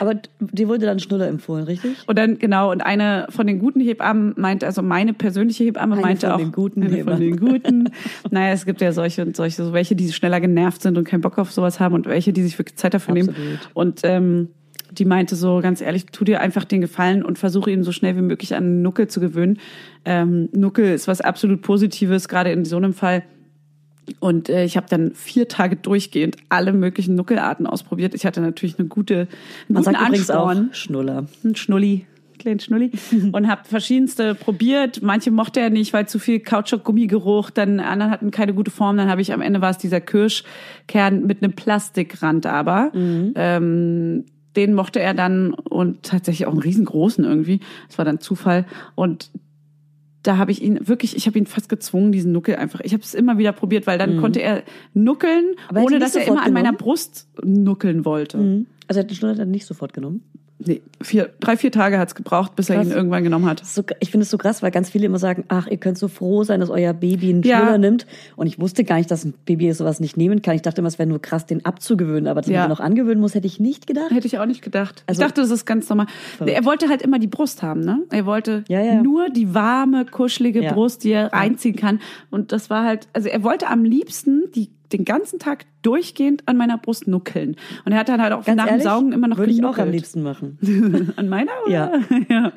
[0.00, 1.96] Aber d- dir wurde dann Schnuller empfohlen, richtig?
[2.08, 6.02] Und dann, genau, und eine von den guten Hebammen meinte, also meine persönliche Hebamme Eine
[6.02, 6.38] meinte von auch.
[6.38, 7.88] den guten eine von den guten.
[8.30, 11.20] naja, es gibt ja solche und solche, so welche, die schneller genervt sind und keinen
[11.20, 13.28] Bock auf sowas haben und welche, die sich wirklich Zeit dafür nehmen.
[13.28, 13.58] Absolut.
[13.74, 14.48] Und ähm,
[14.98, 18.16] die meinte so, ganz ehrlich, tu dir einfach den Gefallen und versuche ihn so schnell
[18.16, 19.58] wie möglich an Nuckel zu gewöhnen.
[20.04, 23.22] Ähm, Nuckel ist was absolut Positives, gerade in so einem Fall.
[24.20, 28.14] Und äh, ich habe dann vier Tage durchgehend alle möglichen Nuckelarten ausprobiert.
[28.14, 29.28] Ich hatte natürlich eine gute,
[29.68, 31.26] Man sagt übrigens auch Ansporn Schnuller.
[31.44, 32.06] ein Schnulli,
[32.38, 32.90] kleinen Schnulli
[33.32, 35.02] und habe verschiedenste probiert.
[35.02, 37.50] Manche mochte er nicht, weil zu viel Kautschuk-Gummigeruch.
[37.50, 38.96] Dann anderen hatten keine gute Form.
[38.96, 44.24] Dann habe ich am Ende war es dieser Kirschkern mit einem Plastikrand, aber ähm,
[44.58, 47.60] den mochte er dann und tatsächlich auch einen riesengroßen irgendwie.
[47.86, 48.66] Das war dann Zufall
[48.96, 49.30] und
[50.24, 52.80] da habe ich ihn wirklich, ich habe ihn fast gezwungen, diesen Nuckel einfach.
[52.80, 55.58] Ich habe es immer wieder probiert, weil dann konnte er nuckeln, Mhm.
[55.68, 56.78] Aber er hat ohne dass er immer sofort an meiner genommen?
[56.78, 58.36] Brust nuckeln wollte.
[58.36, 58.66] Mhm.
[58.88, 60.24] Also er hat den Schnuller dann nicht sofort genommen.
[60.60, 62.88] Nee, vier, drei, vier Tage hat's gebraucht, bis er Krass.
[62.88, 63.64] ihn irgendwann genommen hat.
[63.64, 66.08] So, ich finde es so krass, weil ganz viele immer sagen, ach, ihr könnt so
[66.08, 67.58] froh sein, dass euer Baby einen Ja.
[67.60, 68.06] Schnuller nimmt.
[68.34, 70.56] Und ich wusste gar nicht, dass ein Baby sowas nicht nehmen kann.
[70.56, 72.26] Ich dachte immer, es wäre nur krass, den abzugewöhnen.
[72.26, 72.66] Aber dass man Ja.
[72.66, 74.10] den noch angewöhnen muss, hätte ich nicht gedacht.
[74.10, 75.04] Hätte ich auch nicht gedacht.
[75.06, 76.06] Also- ich dachte, das ist ganz normal.
[76.44, 78.00] Er wollte halt immer die Brust haben, ne?
[78.10, 79.00] Er wollte Ja, ja.
[79.00, 80.72] nur die warme, kuschelige Ja.
[80.72, 82.00] Brust, die er reinziehen kann.
[82.30, 86.56] Und das war halt, also er wollte am liebsten die, den ganzen Tag durchgehend an
[86.56, 87.56] meiner Brust nuckeln.
[87.84, 89.62] Und er hat dann halt auch Ganz nach ehrlich, dem Saugen immer noch würde ich
[89.62, 89.94] auch am genuckelt.
[89.94, 91.12] liebsten machen.
[91.16, 91.52] An meiner?
[91.66, 91.72] Oder?
[91.72, 91.92] Ja.
[92.28, 92.52] ja.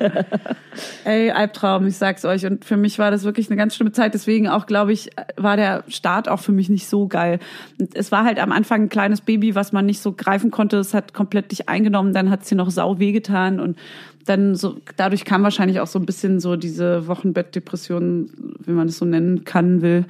[1.04, 2.46] Ey, Albtraum, ich sag's euch.
[2.46, 4.14] Und für mich war das wirklich eine ganz schlimme Zeit.
[4.14, 7.38] Deswegen auch, glaube ich, war der Start auch für mich nicht so geil.
[7.78, 10.78] Und es war halt am Anfang ein kleines Baby, was man nicht so greifen konnte.
[10.78, 12.12] Es hat komplett dich eingenommen.
[12.12, 13.60] Dann hat's dir noch sau wehgetan.
[13.60, 13.76] Und
[14.24, 18.30] dann so, dadurch kam wahrscheinlich auch so ein bisschen so diese Wochenbettdepression,
[18.64, 20.06] wie man es so nennen kann, will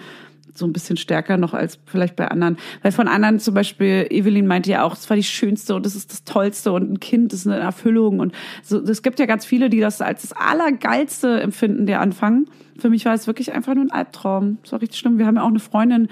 [0.55, 2.57] so ein bisschen stärker noch als vielleicht bei anderen.
[2.83, 5.95] Weil von anderen zum Beispiel, Evelyn meinte ja auch, es war die schönste und das
[5.95, 8.81] ist das Tollste und ein Kind ist eine Erfüllung und so.
[8.83, 12.47] Es gibt ja ganz viele, die das als das Allergeilste empfinden, der Anfang.
[12.79, 14.59] Für mich war es wirklich einfach nur ein Albtraum.
[14.63, 15.19] Das war richtig schlimm.
[15.19, 16.09] Wir haben ja auch eine Freundin,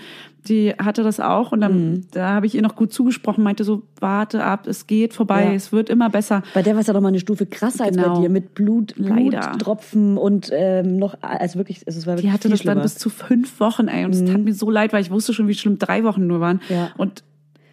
[0.49, 3.83] die hatte das auch und dann, da habe ich ihr noch gut zugesprochen, meinte so,
[4.01, 5.53] warte ab, es geht vorbei, Ja.
[5.53, 6.43] es wird immer besser.
[6.55, 8.15] Bei der war es ja doch mal eine Stufe krasser als Genau.
[8.15, 8.95] bei dir mit Blut.
[8.97, 12.83] Bluttropfen und ähm, noch, also wirklich, also es war wirklich Die hatte das dann schlimmer.
[12.83, 14.05] bis zu fünf Wochen, ey.
[14.05, 16.41] Und es tat mir so leid, weil ich wusste schon, wie schlimm drei Wochen nur
[16.41, 16.61] waren.
[16.69, 16.91] Ja.
[16.97, 17.23] Und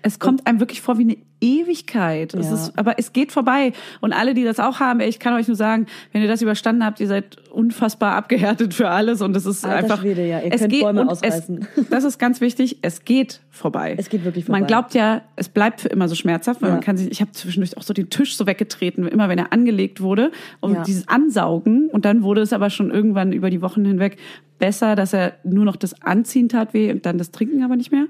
[0.01, 2.33] es kommt einem wirklich vor wie eine Ewigkeit.
[2.33, 2.53] Es Ja.
[2.53, 3.73] ist, aber es geht vorbei.
[4.01, 6.41] Und alle, die das auch haben, ey, ich kann euch nur sagen, wenn ihr das
[6.41, 9.21] überstanden habt, ihr seid unfassbar abgehärtet für alles.
[9.21, 10.01] Und es ist Alter einfach.
[10.01, 10.39] Schwede, ja.
[10.41, 11.67] Ihr es könnt geht, Bäume und ausreißen.
[11.75, 12.77] Es, das ist ganz wichtig.
[12.81, 13.95] Es geht vorbei.
[13.97, 14.59] Es geht wirklich vorbei.
[14.59, 16.75] Man glaubt ja, es bleibt für immer so schmerzhaft, weil Ja.
[16.75, 19.53] man kann sich, ich habe zwischendurch auch so den Tisch so weggetreten, immer wenn er
[19.53, 20.83] angelegt wurde, um Ja.
[20.83, 21.89] dieses Ansaugen.
[21.91, 24.17] Und dann wurde es aber schon irgendwann über die Wochen hinweg
[24.59, 27.91] besser, dass er nur noch das Anziehen tat weh und dann das Trinken aber nicht
[27.91, 28.05] mehr.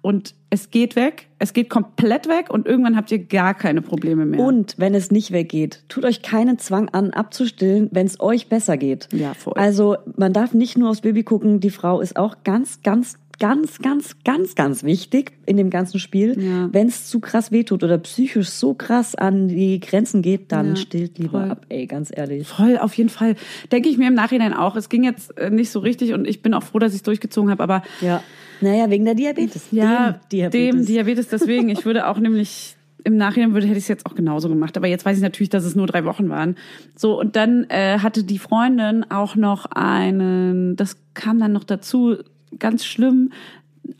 [0.00, 4.24] Und es geht weg, es geht komplett weg und irgendwann habt ihr gar keine Probleme
[4.24, 4.40] mehr.
[4.40, 8.76] Und wenn es nicht weggeht, tut euch keinen Zwang an, abzustillen, wenn es euch besser
[8.76, 9.08] geht.
[9.12, 9.54] Ja, voll.
[9.56, 13.78] Also man darf nicht nur aufs Baby gucken, die Frau ist auch ganz, ganz, ganz,
[13.78, 16.38] ganz, ganz, ganz wichtig in dem ganzen Spiel.
[16.38, 16.68] Ja.
[16.72, 20.76] Wenn es zu krass wehtut oder psychisch so krass an die Grenzen geht, dann Ja,
[20.76, 21.50] stillt lieber voll.
[21.50, 22.46] ab, ey, ganz ehrlich.
[22.46, 23.36] Voll, auf jeden Fall.
[23.72, 24.76] Denke ich mir im Nachhinein auch.
[24.76, 27.02] Es ging jetzt äh, nicht so richtig und ich bin auch froh, dass ich es
[27.02, 28.22] durchgezogen habe, aber Ja.
[28.60, 29.68] Naja, wegen der Diabetes.
[29.70, 30.76] ja, dem Diabetes.
[30.76, 31.68] dem Diabetes deswegen.
[31.68, 34.86] Ich würde auch nämlich im Nachhinein würde hätte ich es jetzt auch genauso gemacht, aber
[34.86, 36.56] jetzt weiß ich natürlich, dass es nur drei Wochen waren.
[36.96, 42.16] So und dann äh, hatte die Freundin auch noch einen, das kam dann noch dazu,
[42.58, 43.32] ganz schlimm,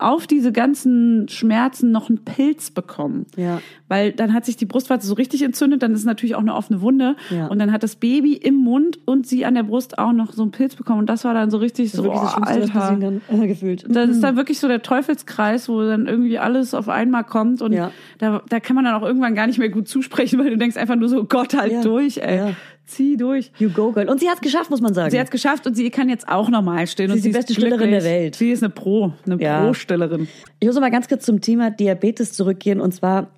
[0.02, 3.26] auf diese ganzen Schmerzen noch einen Pilz bekommen.
[3.36, 3.60] Ja.
[3.88, 6.54] Weil dann hat sich die Brustwarze so richtig entzündet, dann ist es natürlich auch eine
[6.54, 7.16] offene Wunde.
[7.30, 7.46] Ja.
[7.48, 10.42] Und dann hat das Baby im Mund und sie an der Brust auch noch so
[10.42, 11.00] einen Pilz bekommen.
[11.00, 12.68] Und das war dann so richtig Das so, das oh, was Alter.
[12.68, 13.84] kann, äh, gefühlt.
[13.88, 17.72] Das ist dann wirklich so der Teufelskreis, wo dann irgendwie alles auf einmal kommt und
[17.72, 17.90] Ja.
[18.18, 20.76] da, da kann man dann auch irgendwann gar nicht mehr gut zusprechen, weil du denkst
[20.76, 21.82] einfach nur so, Gott, halt Ja.
[21.82, 22.54] durch, ey.
[22.90, 23.52] Zieh durch.
[23.58, 24.08] You go, girl.
[24.08, 25.10] Und sie hat's geschafft, muss man sagen.
[25.10, 27.10] Sie hat es geschafft und sie kann jetzt auch normal stillen.
[27.10, 28.02] Sie und ist die beste Stillerin glücklich.
[28.02, 28.34] der Welt.
[28.36, 29.62] Sie ist eine Pro, eine Ja.
[29.64, 30.28] Pro-Stillerin.
[30.58, 33.28] Ich muss noch mal ganz kurz zum Thema Diabetes zurückgehen und zwar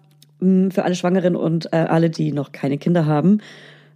[0.40, 3.38] mh, für alle Schwangeren und äh, alle, die noch keine Kinder haben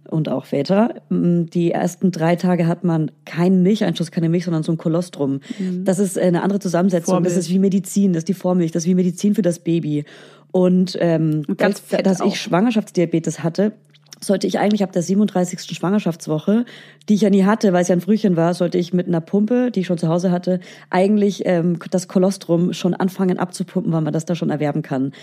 [0.09, 0.93] und auch Väter.
[1.09, 5.41] Mh, Die ersten drei Tage hat man keinen Milcheinschuss, keine Milch, sondern so ein Kolostrum.
[5.83, 7.15] Das ist äh, eine andere Zusammensetzung.
[7.15, 7.33] Vormilch.
[7.33, 10.05] Das ist wie Medizin, das ist die Vormilch, das ist wie Medizin für das Baby.
[10.51, 12.27] Und ähm, Und ganz dass auch.
[12.27, 13.73] ich Schwangerschaftsdiabetes hatte,
[14.19, 15.61] sollte ich eigentlich ab der 37.
[15.75, 16.65] Schwangerschaftswoche,
[17.09, 19.21] die ich ja nie hatte, weil es ja ein Frühchen war, sollte ich mit einer
[19.21, 24.01] Pumpe, die ich schon zu Hause hatte, eigentlich ähm, das Kolostrum schon anfangen abzupumpen, weil
[24.01, 25.13] man das da schon erwerben kann.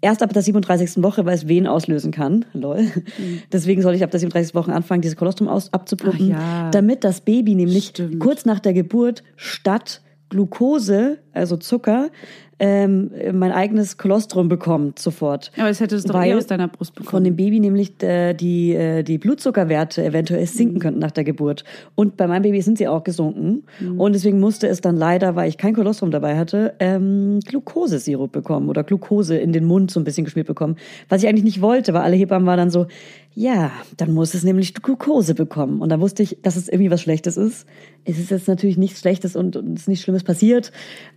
[0.00, 1.02] Erst ab der 37.
[1.02, 2.44] Woche, weil es Wehen auslösen kann.
[2.52, 2.82] Lol.
[2.82, 3.42] Mhm.
[3.52, 4.54] Deswegen sollte ich ab der 37.
[4.54, 6.70] Woche anfangen, dieses Kolostrum aus, abzupumpen, ja.
[6.70, 8.20] damit das Baby nämlich Stimmt.
[8.20, 10.02] kurz nach der Geburt statt
[10.34, 12.10] Glucose, also Zucker,
[12.58, 15.52] ähm, mein eigenes Kolostrum bekommt sofort.
[15.56, 17.10] Aber es hätte es doch Weil eh aus deiner Brust bekommen.
[17.10, 21.64] Von dem Baby nämlich äh, die, äh, die Blutzuckerwerte eventuell sinken könnten nach der Geburt.
[21.94, 23.64] Und bei meinem Baby sind sie auch gesunken.
[23.96, 28.68] Und deswegen musste es dann leider, weil ich kein Kolostrum dabei hatte, ähm, Glukosesirup bekommen
[28.68, 30.76] oder Glukose in den Mund so ein bisschen geschmiert bekommen.
[31.08, 32.86] Was ich eigentlich nicht wollte, weil alle Hebammen waren dann so,
[33.34, 35.80] ja, dann muss es nämlich Glukose bekommen.
[35.80, 37.66] Und dann wusste ich, dass es irgendwie was Schlechtes ist.
[38.04, 40.70] Es ist jetzt natürlich nichts Schlechtes und, und es ist nichts Schlimmes passiert.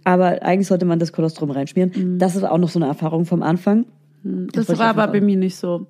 [0.03, 2.17] Aber eigentlich sollte man das Kolostrum reinschmieren.
[2.17, 3.85] Das ist auch noch so eine Erfahrung vom Anfang.
[4.23, 5.85] Das, wollte ich war aber bei mir nicht so.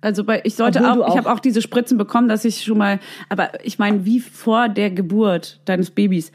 [0.00, 2.44] Also bei, ich sollte Obwohl du auch, ich auch- habe auch diese Spritzen bekommen, dass
[2.44, 6.32] ich schon mal, aber ich meine, wie vor der Geburt deines Babys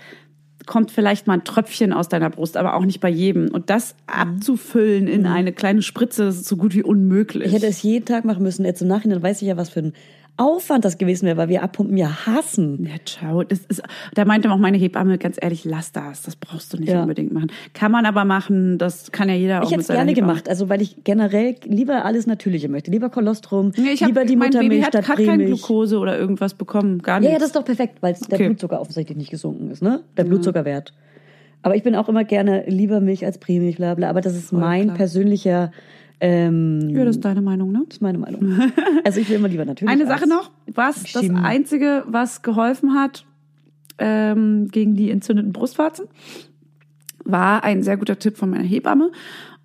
[0.71, 3.49] kommt vielleicht mal ein Tröpfchen aus deiner Brust, aber auch nicht bei jedem.
[3.49, 7.47] Und das abzufüllen in eine kleine Spritze, das ist so gut wie unmöglich.
[7.47, 8.63] Ich hätte es jeden Tag machen müssen.
[8.63, 9.93] Jetzt im Nachhinein weiß ich ja, was für ein
[10.41, 12.85] Aufwand das gewesen wäre, weil wir Abpumpen ja hassen.
[12.85, 13.43] ja, ciao.
[13.43, 13.81] Das ist,
[14.15, 16.23] da meinte auch meine Hebamme, ganz ehrlich, lass das.
[16.23, 17.01] Das brauchst du nicht Ja.
[17.03, 17.51] unbedingt machen.
[17.73, 20.27] Kann man aber machen, das kann ja jeder auch Ich hätte es gerne Hebamme.
[20.33, 22.89] gemacht, also weil ich generell lieber alles Natürliche möchte.
[22.91, 25.49] Lieber Kolostrum, Nee, ich hab, lieber die mein Baby Muttermilch hat, statt hat kein Prämilch.
[25.61, 27.33] Glukose oder irgendwas bekommen, gar Ja, nichts.
[27.33, 28.47] ja, das ist doch perfekt, weil der Okay.
[28.47, 30.01] Blutzucker offensichtlich nicht gesunken ist, ne?
[30.17, 30.93] Der Blutzuckerwert.
[31.63, 34.09] Aber ich bin auch immer gerne lieber Milch als Prämilch, bla bla.
[34.09, 34.97] Aber das ist mein klar.
[34.97, 35.71] persönlicher,
[36.23, 37.81] ähm, ja, das ist deine Meinung, ne?
[37.87, 38.41] das ist meine Meinung.
[39.03, 39.91] Also ich will immer lieber natürlich.
[39.91, 41.39] Eine Sache noch, was das Chemie.
[41.41, 43.25] Einzige, was geholfen hat
[43.97, 46.05] ähm, gegen die entzündeten Brustwarzen,
[47.25, 49.11] war ein sehr guter Tipp von meiner Hebamme.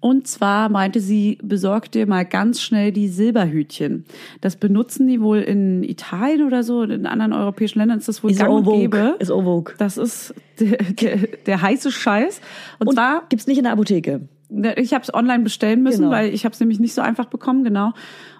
[0.01, 4.05] Und zwar meinte sie, besorg dir mal ganz schnell die Silberhütchen.
[4.41, 8.31] Das benutzen die wohl in Italien oder so, in anderen europäischen Ländern ist das wohl
[8.31, 9.17] Ist gang und gäbe.
[9.19, 9.75] Ist vogue.
[9.77, 12.41] Das ist der, der, der heiße Scheiß.
[12.79, 14.29] Und, Und zwar gibt's nicht in der Apotheke.
[14.77, 16.13] Ich habe es online bestellen müssen, Genau.
[16.13, 17.93] weil ich habe es nämlich nicht so einfach bekommen, genau.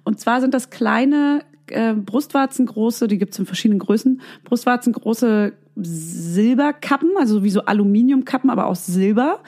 [0.05, 7.43] Und zwar sind das kleine äh, Brustwarzengroße, die gibt's in verschiedenen Größen, Brustwarzengroße Silberkappen, also
[7.45, 9.41] wie so Aluminiumkappen, aber aus Silber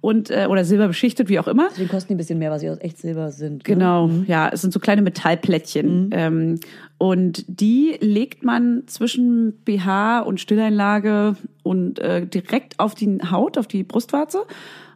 [0.00, 1.68] und äh, oder Silber beschichtet, wie auch immer.
[1.90, 3.56] Kosten die ein bisschen mehr, weil sie aus echt Silber sind.
[3.56, 3.60] ne?
[3.64, 6.10] Genau, ja, es sind so kleine Metallplättchen.
[6.12, 6.60] Ähm,
[6.98, 13.66] und die legt man zwischen BH und Stilleinlage und äh, direkt auf die Haut, auf
[13.66, 14.44] die Brustwarze,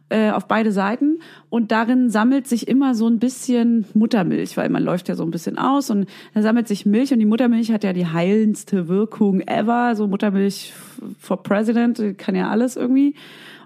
[0.09, 1.19] äh, auf beide Seiten.
[1.49, 5.31] Und darin sammelt sich immer so ein bisschen Muttermilch, weil man läuft ja so ein
[5.31, 9.41] bisschen aus und da sammelt sich Milch und die Muttermilch hat ja die heilendste Wirkung
[9.41, 9.95] ever.
[9.95, 10.73] So Muttermilch
[11.19, 13.15] for President, kann ja alles irgendwie.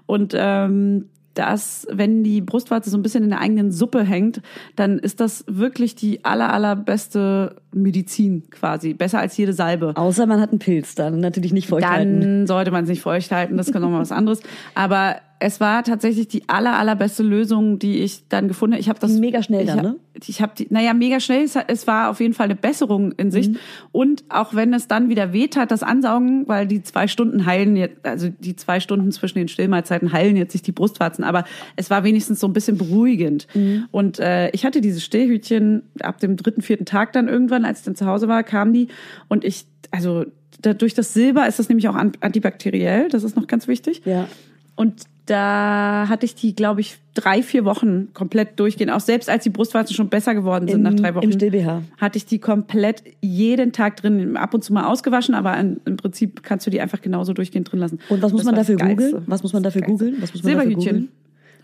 [0.06, 4.40] Und ähm, dass, wenn die Brustwarze so ein bisschen in der eigenen Suppe hängt,
[4.76, 8.94] dann ist das wirklich die aller, allerbeste Medizin quasi.
[8.94, 9.92] Besser als jede Salbe.
[9.96, 12.20] Außer man hat einen Pilz, dann natürlich nicht feucht halten.
[12.20, 14.40] Dann sollte man es nicht feucht halten, das kann nochmal was anderes.
[14.74, 18.80] Aber es war tatsächlich die aller, allerbeste Lösung, die ich dann gefunden habe.
[18.80, 19.96] Ich habe das Mega schnell ich dann, ne?
[20.26, 21.44] Ich habe die, naja, mega schnell.
[21.66, 23.52] Es, war auf jeden Fall eine Besserung in Sicht.
[23.52, 23.58] Mhm.
[23.92, 27.76] Und auch wenn es dann wieder weht hat, das Ansaugen, weil die zwei Stunden heilen
[27.76, 31.44] jetzt, also die zwei Stunden zwischen den Stillmahlzeiten heilen jetzt nicht die Brustwarzen, aber
[31.76, 33.46] es war wenigstens so ein bisschen beruhigend.
[33.52, 33.84] Mhm.
[33.90, 37.84] Und äh, ich hatte diese Stillhütchen ab dem dritten, vierten Tag dann irgendwann, als ich
[37.84, 38.88] dann zu Hause war, kamen die
[39.28, 40.24] und ich, also
[40.62, 44.00] da, durch das Silber ist das nämlich auch an- antibakteriell, das ist noch ganz wichtig.
[44.06, 44.26] Ja.
[44.74, 48.92] Und da hatte ich die, glaube ich, drei, vier Wochen komplett durchgehend.
[48.92, 51.24] Auch selbst als die Brustwarzen schon besser geworden sind Im- nach drei Wochen.
[51.24, 51.82] im Still-BH.
[51.98, 55.96] Hatte ich die komplett jeden Tag drin, ab und zu mal ausgewaschen, aber in, im
[55.96, 57.98] Prinzip kannst du die einfach genauso durchgehend drin lassen.
[58.08, 59.22] Und was muss Das man dafür googeln?
[59.26, 60.16] Was muss man dafür googeln?
[60.20, 60.94] Was muss man dafür Silberhütchen.
[60.94, 61.08] googeln?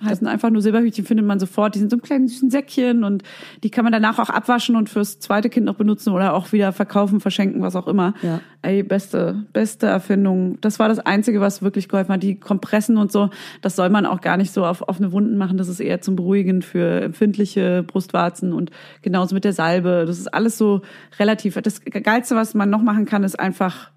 [0.03, 1.74] Heißen einfach nur Silberhütchen, findet man sofort.
[1.74, 3.22] Die sind so ein kleines süßen Säckchen und
[3.62, 6.72] die kann man danach auch abwaschen und fürs zweite Kind noch benutzen oder auch wieder
[6.72, 8.14] verkaufen, verschenken, was auch immer.
[8.22, 8.40] Ja.
[8.62, 10.59] Ey, beste, beste Erfindung.
[10.61, 12.22] Das war das Einzige, was wirklich geholfen hat.
[12.22, 13.30] Die Kompressen und so,
[13.61, 15.59] das soll man auch gar nicht so auf offene Wunden machen.
[15.59, 18.70] Das ist eher zum Beruhigen für empfindliche Brustwarzen und
[19.03, 20.05] genauso mit der Salbe.
[20.07, 20.82] Das ist alles so
[21.18, 21.55] relativ.
[21.61, 23.90] Das Geilste, was man noch machen kann, ist einfach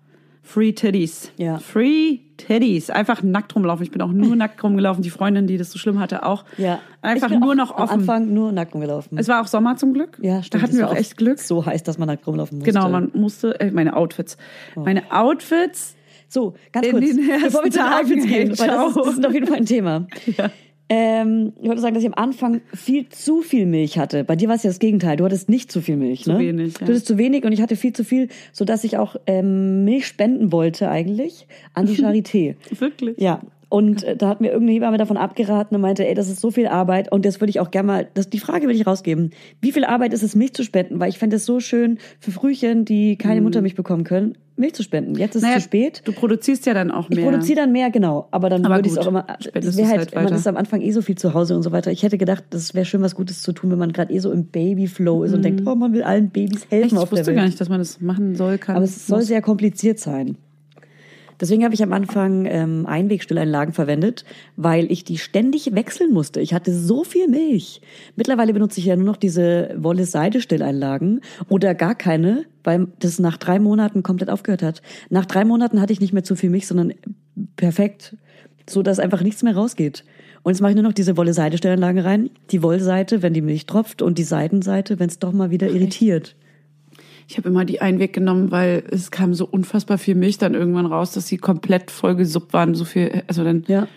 [0.46, 1.32] Free Titties.
[1.38, 1.58] Ja.
[1.58, 2.90] Free Titties.
[2.90, 3.84] Einfach nackt rumlaufen.
[3.84, 5.02] Ich bin auch nur nackt rumgelaufen.
[5.02, 6.44] Die Freundin, die das so schlimm hatte, auch.
[6.58, 6.80] Ja.
[7.02, 8.00] Einfach nur noch Am offen.
[8.02, 9.18] Anfang nur nackt rumgelaufen.
[9.18, 10.20] Es war auch Sommer zum Glück.
[10.22, 10.62] ja, stimmt.
[10.62, 11.40] Da hatten wir auch echt Glück.
[11.40, 12.72] So heiß, dass man nackt rumlaufen musste.
[12.72, 14.38] Genau, man musste, äh, meine Outfits.
[14.76, 15.96] Meine Outfits.
[16.28, 17.06] So, ganz In kurz,
[17.44, 19.66] bevor wir zu den Outfits gehen, weil das ist, das ist auf jeden Fall ein
[19.66, 20.08] Thema.
[20.90, 24.24] Ähm, ich wollte sagen, dass ich am Anfang viel zu viel Milch hatte.
[24.24, 25.18] Bei dir war es ja das Gegenteil.
[25.18, 26.24] Du hattest nicht zu viel Milch.
[26.24, 26.40] Zu ne?
[26.40, 26.88] wenig, Du ja.
[26.88, 30.52] hattest zu wenig und ich hatte viel zu viel, sodass ich auch ähm, Milch spenden
[30.52, 32.56] wollte eigentlich an die Charité.
[32.78, 33.18] Wirklich.
[33.20, 33.42] Ja.
[33.74, 36.52] Und äh, da hat mir irgendeine Hebamme davon abgeraten und meinte, ey, das ist so
[36.52, 39.32] viel Arbeit und das würde ich auch gerne mal, das, die Frage will ich rausgeben.
[39.62, 41.00] Wie viel Arbeit ist es, Milch zu spenden?
[41.00, 44.84] Weil ich fände es so schön für Frühchen, die keine Muttermilch bekommen können, Milch zu
[44.84, 45.16] spenden.
[45.16, 45.48] Jetzt ist Mhm.
[45.48, 46.02] Naja, es zu spät.
[46.06, 47.26] Du produzierst ja dann auch Ich mehr.
[47.28, 48.28] produziere dann mehr, genau.
[48.30, 49.24] Aber dann Aber würde ich es auch immer.
[49.28, 51.64] Das wäre du's halt, halt man ist am Anfang eh so viel zu Hause und
[51.64, 51.90] so weiter.
[51.92, 54.32] Ich hätte gedacht, das wäre schön, was Gutes zu tun, wenn man gerade eh so
[54.32, 56.84] im Babyflow ist und denkt, oh, man will allen Babys helfen Mhm.
[56.84, 57.38] Echt, ich auf der wusste Welt.
[57.38, 58.76] gar nicht, dass man das machen soll, kann.
[58.76, 59.28] Aber es soll muss.
[59.30, 60.38] sehr kompliziert sein.
[61.40, 64.26] Deswegen habe ich am Anfang ähm, Einwegstillanlagen verwendet,
[64.56, 66.42] weil ich die ständig wechseln musste.
[66.42, 67.82] Ich hatte so viel Milch.
[68.16, 73.60] Mittlerweile benutze ich ja nur noch diese Wolle-Seide-Stilleinlagen oder gar keine, weil das nach drei
[73.60, 74.82] Monaten komplett aufgehört hat.
[75.10, 76.94] Nach drei Monaten hatte ich nicht mehr zu viel Milch, sondern
[77.56, 78.16] perfekt,
[78.70, 80.04] so dass einfach nichts mehr rausgeht.
[80.44, 82.30] Und jetzt mache ich nur noch diese Wolle-Seide-Stillanlagen rein.
[82.52, 86.36] Die Wollseite, wenn die Milch tropft und die Seidenseite, wenn es doch mal wieder irritiert.
[87.28, 90.86] Ich habe immer die Einweg genommen, weil es kam so unfassbar viel Milch dann irgendwann
[90.86, 92.76] raus, dass sie komplett vollgesuppt waren.
[92.76, 93.88] So viel, also dann, Ja.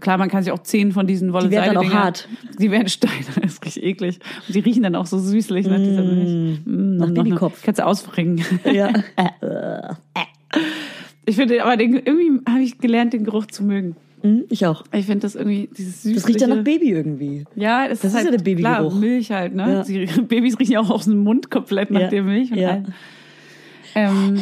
[0.00, 2.28] klar, man kann sich auch zehn von diesen wolle Die werden dann auch hart.
[2.58, 4.18] Die werden steil, das ist richtig eklig.
[4.46, 6.60] Und die riechen dann auch so süßlich nach dieser Milch.
[6.64, 7.62] Mm, nach Babykopf.
[7.62, 8.44] Kannst du ausbringen.
[8.64, 8.92] Ja.
[11.26, 13.96] Ich finde, aber den, irgendwie habe ich gelernt, den Geruch zu mögen.
[14.22, 14.84] Hm, ich auch.
[14.92, 16.14] Ich finde das irgendwie, dieses süßliche.
[16.20, 17.44] Das riecht ja nach Baby irgendwie.
[17.54, 18.88] Ja, das, Das ist ist halt ja der Babygeruch.
[18.90, 19.72] Klar, Milch halt, ne?
[19.72, 19.84] Ja.
[19.84, 22.08] Sie, Babys riechen ja auch aus dem Mund komplett nach Ja.
[22.08, 22.50] der Milch.
[22.50, 22.82] Und Ja.
[23.94, 24.38] Ähm,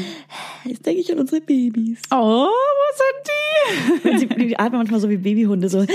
[0.65, 2.01] Jetzt denke ich an unsere Babys.
[2.11, 2.51] oh, wo
[2.97, 4.09] sind die?
[4.09, 5.79] Und sie, die atmen manchmal so wie Babyhunde, so.
[5.81, 5.89] Und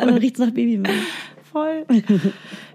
[0.00, 0.92] dann riecht's nach Babymilch.
[1.52, 1.84] Voll.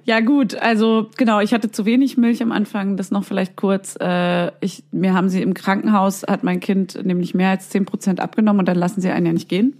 [0.05, 3.95] Ja gut, also genau, ich hatte zu wenig Milch am Anfang, das noch vielleicht kurz.
[3.99, 8.19] Äh, ich, mir haben sie im Krankenhaus, hat mein Kind nämlich mehr als 10 Prozent
[8.19, 9.73] abgenommen und dann lassen sie einen ja nicht gehen.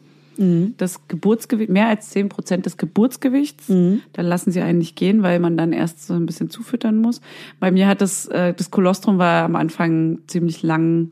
[0.77, 3.67] Das Geburtsgewicht, mehr als 10 Prozent des Geburtsgewichts,
[4.13, 7.19] dann lassen sie einen nicht gehen, weil man dann erst so ein bisschen zufüttern muss.
[7.59, 11.11] Bei mir hat das, äh, das Kolostrum war am Anfang ziemlich lang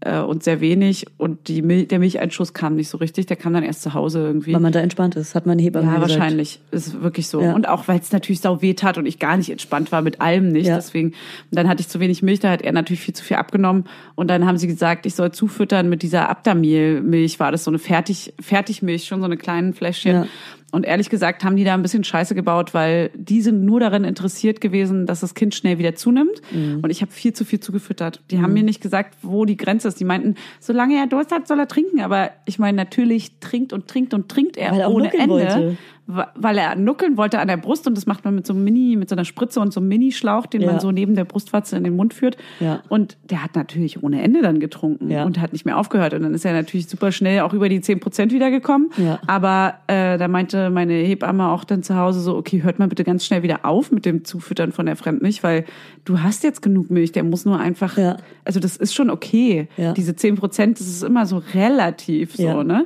[0.00, 3.52] äh, und sehr wenig und die Mil der Milcheinschuss kam nicht so richtig, der kam
[3.54, 4.52] dann erst zu Hause irgendwie.
[4.52, 6.10] Weil man da entspannt ist, hat meine Hebamme Ja, gesagt.
[6.10, 6.60] wahrscheinlich.
[6.70, 7.40] Ist wirklich so.
[7.40, 7.54] Ja.
[7.54, 10.20] Und auch, weil es natürlich sau weh tat und ich gar nicht entspannt war mit
[10.20, 10.66] allem nicht.
[10.66, 10.76] Ja.
[10.76, 11.16] Deswegen, und
[11.52, 13.84] dann hatte ich zu wenig Milch, da hat er natürlich viel zu viel abgenommen.
[14.14, 17.78] Und dann haben sie gesagt, ich soll zufüttern mit dieser Abdamil-Milch, war das so eine
[17.78, 20.14] Fertig, Fertigmilch, schon so eine kleinen Fläschchen.
[20.14, 20.26] Ja.
[20.74, 24.04] Und ehrlich gesagt haben die da ein bisschen Scheiße gebaut, weil die sind nur daran
[24.04, 26.42] interessiert gewesen, dass das Kind schnell wieder zunimmt.
[26.50, 26.80] Mhm.
[26.82, 28.20] Und ich habe viel zu viel zugefüttert.
[28.30, 30.00] Die haben mir nicht gesagt, wo die Grenze ist.
[30.00, 32.00] Die meinten, solange er Durst hat, soll er trinken.
[32.00, 35.28] Aber ich meine, natürlich trinkt und trinkt und trinkt er Weil er ohne Ende.
[35.28, 35.76] wollte.
[36.06, 38.94] Weil er nuckeln wollte an der Brust und das macht man mit so einem Mini,
[38.96, 40.72] mit so einer Spritze und so einem Mini-Schlauch, den Ja.
[40.72, 42.36] man so neben der Brustwarze in den Mund führt.
[42.60, 42.82] Ja.
[42.90, 45.24] Und der hat natürlich ohne Ende dann getrunken Ja.
[45.24, 46.12] und hat nicht mehr aufgehört.
[46.12, 48.90] Und dann ist er natürlich super schnell auch über die 10 Prozent wiedergekommen.
[48.98, 49.18] Ja.
[49.26, 53.02] Aber äh, da meinte meine Hebamme auch dann zu Hause so, okay, hört mal bitte
[53.04, 55.64] ganz schnell wieder auf mit dem Zufüttern von der Fremdmilch, weil
[56.04, 58.18] du hast jetzt genug Milch, der muss nur einfach, Ja.
[58.44, 59.68] also das ist schon okay.
[59.78, 59.94] Ja.
[59.94, 62.62] Diese 10 Prozent, das ist immer so relativ so, Ja.
[62.62, 62.84] ne?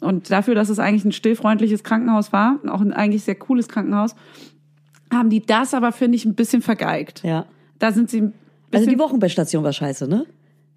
[0.00, 4.14] Und dafür, dass es eigentlich ein stillfreundliches Krankenhaus war, auch ein eigentlich sehr cooles Krankenhaus,
[5.12, 7.22] haben die das aber, finde ich, ein bisschen vergeigt.
[7.24, 7.46] Ja.
[7.78, 8.30] Da sind sie
[8.72, 10.26] Also die Wochenbettstation war scheiße, ne?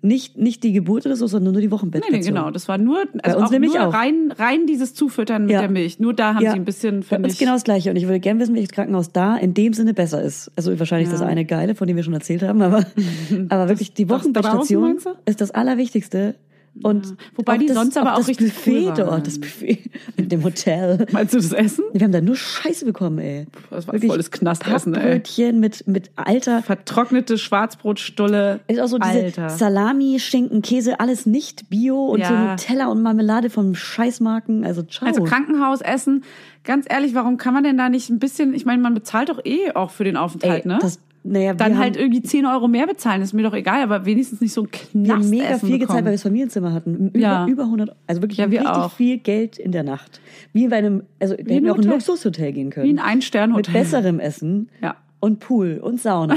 [0.02, 2.22] Nicht, nicht die Geburt oder so, sondern nur die Nee, Wochenbettstation.
[2.22, 2.52] nee, genau.
[2.52, 3.94] Das war nur, also uns auch nämlich nur auch.
[3.94, 5.60] rein, rein dieses Zufüttern mit Ja.
[5.60, 6.00] der Milch.
[6.00, 6.52] Nur da haben Ja.
[6.54, 7.38] sie ein bisschen, finde ich.
[7.38, 7.90] genau das Gleiche.
[7.90, 10.54] Und ich würde gerne wissen, welches Krankenhaus da in dem Sinne besser ist.
[10.56, 11.14] Also wahrscheinlich Ja.
[11.18, 12.86] das eine geile, von dem wir schon erzählt haben, aber,
[13.50, 16.36] aber wirklich die das Wochenbettstation ist das Allerwichtigste.
[16.82, 19.80] Und Wobei auch die das, sonst aber auch das richtig Buffet cool dort, das Buffet
[20.18, 21.06] in dem Hotel.
[21.12, 21.84] Meinst du das Essen?
[21.94, 23.48] Wir haben da nur Scheiße bekommen, ey.
[23.70, 25.02] Das war volles Knastessen, ey.
[25.02, 28.62] Pappbrötchen mit, mit alter, Vertrocknete Schwarzbrotstulle.
[28.68, 29.50] ist auch so diese Alter.
[29.50, 32.52] Salami, Schinken, Käse, alles nicht Bio und so Ja.
[32.52, 34.64] Nutella und Marmelade von Scheißmarken.
[34.66, 35.08] Also ciao.
[35.08, 36.24] Also Krankenhausessen,
[36.64, 39.44] ganz ehrlich, warum kann man denn da nicht ein bisschen, ich meine, man bezahlt doch
[39.44, 40.80] eh auch für den Aufenthalt, Ey, ne?
[40.82, 44.06] das, naja, Dann wir halt irgendwie 10 Euro mehr bezahlen, ist mir doch egal, aber
[44.06, 47.10] wenigstens nicht so ein wir haben mega viel gezahlt, weil wir das Familienzimmer hatten.
[47.10, 47.48] Über, Ja.
[47.48, 48.92] über 100, also wirklich Ja, wir richtig auch.
[48.92, 50.22] viel Geld in der Nacht.
[50.54, 51.92] Wie bei einem, also wir hätten auch ein Hotel.
[51.92, 52.88] Luxushotel gehen können.
[52.88, 53.74] Wie ein Ein-Stern-Hotel.
[53.74, 54.70] Mit besserem Essen.
[54.82, 54.96] Ja.
[55.20, 56.36] Und Pool und Sauna.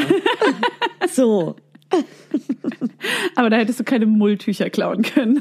[1.09, 1.55] so.
[3.37, 5.41] Aber da hättest du keine Mulltücher klauen können.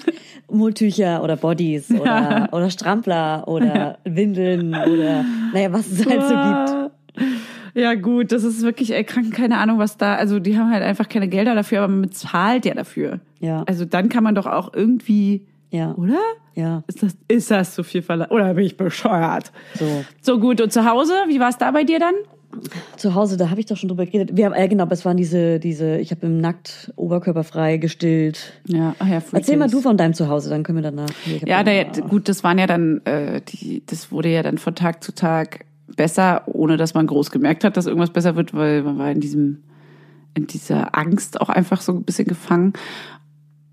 [0.52, 5.24] Mulltücher oder Bodies oder, oder Strampler oder Windeln oder
[5.54, 7.32] naja, was es halt so gibt.
[7.74, 10.84] Ja, gut, das ist wirklich, ey, Kranken, keine Ahnung, was da, also die haben halt
[10.84, 13.20] einfach keine Gelder dafür, aber man bezahlt ja dafür.
[13.40, 13.64] Ja.
[13.68, 15.94] Also dann kann man doch auch irgendwie, Ja.
[15.96, 16.20] oder?
[16.54, 16.84] Ja.
[16.88, 18.32] Ist das, ist das zu viel verlangt?
[18.32, 19.52] Oder bin ich bescheuert?
[19.76, 20.04] So.
[20.22, 22.14] So gut, und zu Hause, wie war es da bei dir dann?
[22.98, 24.36] Zu Hause, da habe ich doch schon drüber geredet.
[24.36, 28.52] Wir haben, äh, genau, es waren diese, diese, ich habe im Nackt oberkörperfrei gestillt.
[28.68, 31.08] Ja, ach ja, Erzähl mal du von deinem Zuhause, dann können wir danach.
[31.46, 35.02] Ja, da, gut, das waren ja dann, äh, die, das wurde ja dann von Tag
[35.02, 35.64] zu Tag
[35.96, 39.20] besser, ohne dass man groß gemerkt hat, dass irgendwas besser wird, weil man war in
[39.20, 39.64] diesem,
[40.34, 42.74] in dieser Angst auch einfach so ein bisschen gefangen.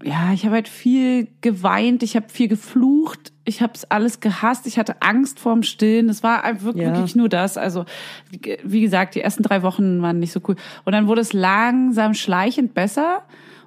[0.04, 4.66] Ja, ich habe halt viel geweint, ich habe viel geflucht, ich habe es alles gehasst,
[4.68, 6.08] ich hatte Angst vorm Stillen.
[6.08, 6.92] Es war einfach Ja.
[6.94, 7.56] wirklich nur das.
[7.56, 7.84] Also
[8.30, 10.54] wie- wie gesagt, die ersten drei Wochen waren nicht so cool.
[10.84, 13.22] Und dann wurde es langsam schleichend besser.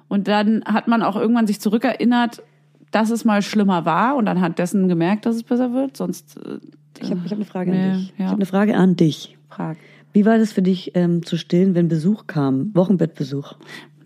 [0.08, 2.42] Und dann hat man auch irgendwann sich zurückerinnert,
[2.90, 5.96] dass es mal schlimmer war und anhand dessen gemerkt, dass es besser wird.
[5.98, 6.58] Sonst äh,
[7.02, 8.08] Ich habe hab eine Frage Nee, an dich.
[8.10, 8.14] ja.
[8.18, 9.36] Ich habe eine Frage an dich.
[9.48, 9.76] frag.
[10.12, 12.70] Wie war das für dich ähm, zu stillen, wenn Besuch kam?
[12.74, 13.54] Wochenbettbesuch.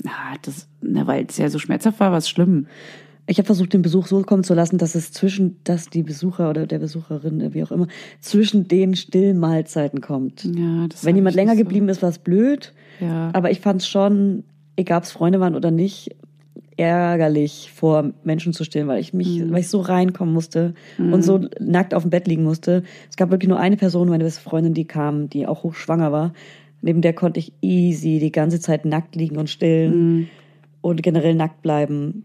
[0.05, 2.67] Na, das, na, weil es ja so schmerzhaft war, war es schlimm.
[3.29, 6.49] Ich habe versucht, den Besuch so kommen zu lassen, dass es zwischen, dass die Besucher
[6.49, 7.89] oder der Besucherin, äh, wie auch immer,
[8.21, 10.45] zwischen den Stillmahlzeiten kommt.
[10.45, 11.59] Ja, das Wenn jemand länger so.
[11.59, 12.73] geblieben ist, war es blöd.
[13.01, 13.31] Ja.
[13.33, 14.45] Aber ich fand es schon,
[14.77, 16.15] egal ob es Freunde waren oder nicht,
[16.77, 19.53] ärgerlich vor Menschen zu stillen, weil ich mich, Mhm.
[19.53, 22.83] weil ich so reinkommen musste und so nackt auf dem Bett liegen musste.
[23.11, 26.33] Es gab wirklich nur eine Person, meine beste Freundin, die kam, die auch hochschwanger war.
[26.83, 30.29] Neben der konnte ich easy die ganze Zeit nackt liegen und stillen
[30.83, 32.05] und generell nackt bleiben.
[32.05, 32.23] Mhm.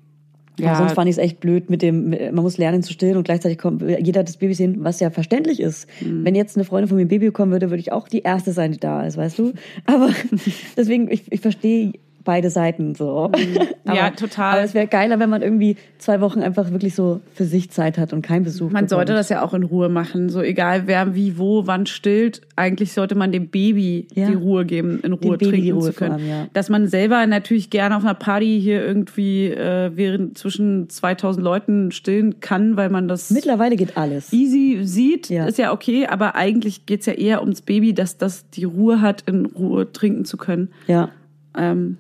[0.60, 0.76] Ja.
[0.76, 3.58] Sonst fand ich es echt blöd mit dem, man muss lernen zu stillen und gleichzeitig
[3.58, 5.88] kommt jeder hat das Baby sehen, was ja verständlich ist.
[6.02, 6.26] Mhm.
[6.26, 8.52] Wenn jetzt eine Freundin von mir ein Baby bekommen würde, würde ich auch die erste
[8.52, 9.54] sein, die da ist, weißt du?
[9.86, 10.10] Aber
[10.78, 11.94] deswegen, ich, ich verstehe
[12.24, 13.18] beide Seiten so.
[13.26, 13.58] aber, Mhm.
[13.96, 14.54] Ja, total.
[14.54, 17.98] Aber es wäre geiler, wenn man irgendwie zwei Wochen einfach wirklich so für sich Zeit
[17.98, 18.72] hat und keinen Besuch.
[18.72, 19.20] Man sollte bekommt.
[19.20, 20.30] das ja auch in Ruhe machen.
[20.30, 22.42] So egal wer, wie, wo, wann stillt.
[22.56, 24.28] Eigentlich sollte man dem Baby Ja.
[24.28, 26.14] die Ruhe geben, in Ruhe Baby trinken Ruhe zu können.
[26.14, 26.48] allem, ja.
[26.54, 31.92] Dass man selber natürlich gerne auf einer Party hier irgendwie äh, während zwischen 2000 Leuten
[31.92, 34.32] stillen kann, weil man das Mittlerweile geht alles.
[34.32, 35.46] easy sieht, Ja.
[35.46, 36.06] ist ja okay.
[36.08, 40.24] Aber eigentlich geht's ja eher ums Baby, dass das die Ruhe hat, in Ruhe trinken
[40.26, 40.70] zu können.
[40.88, 41.10] Ja.
[41.58, 41.98] Ähm,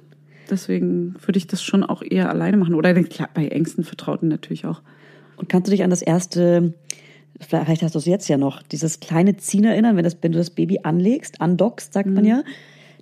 [0.52, 2.76] deswegen würde ich das schon auch eher alleine machen.
[2.76, 4.82] Oder klar, bei engsten Vertrauten natürlich auch.
[5.38, 6.74] Und kannst du dich an das erste,
[7.40, 10.38] vielleicht hast du es jetzt ja noch, dieses kleine Ziehen erinnern, wenn, das, wenn du
[10.38, 12.14] das Baby anlegst, andockst, sagt Mhm.
[12.14, 12.44] man ja,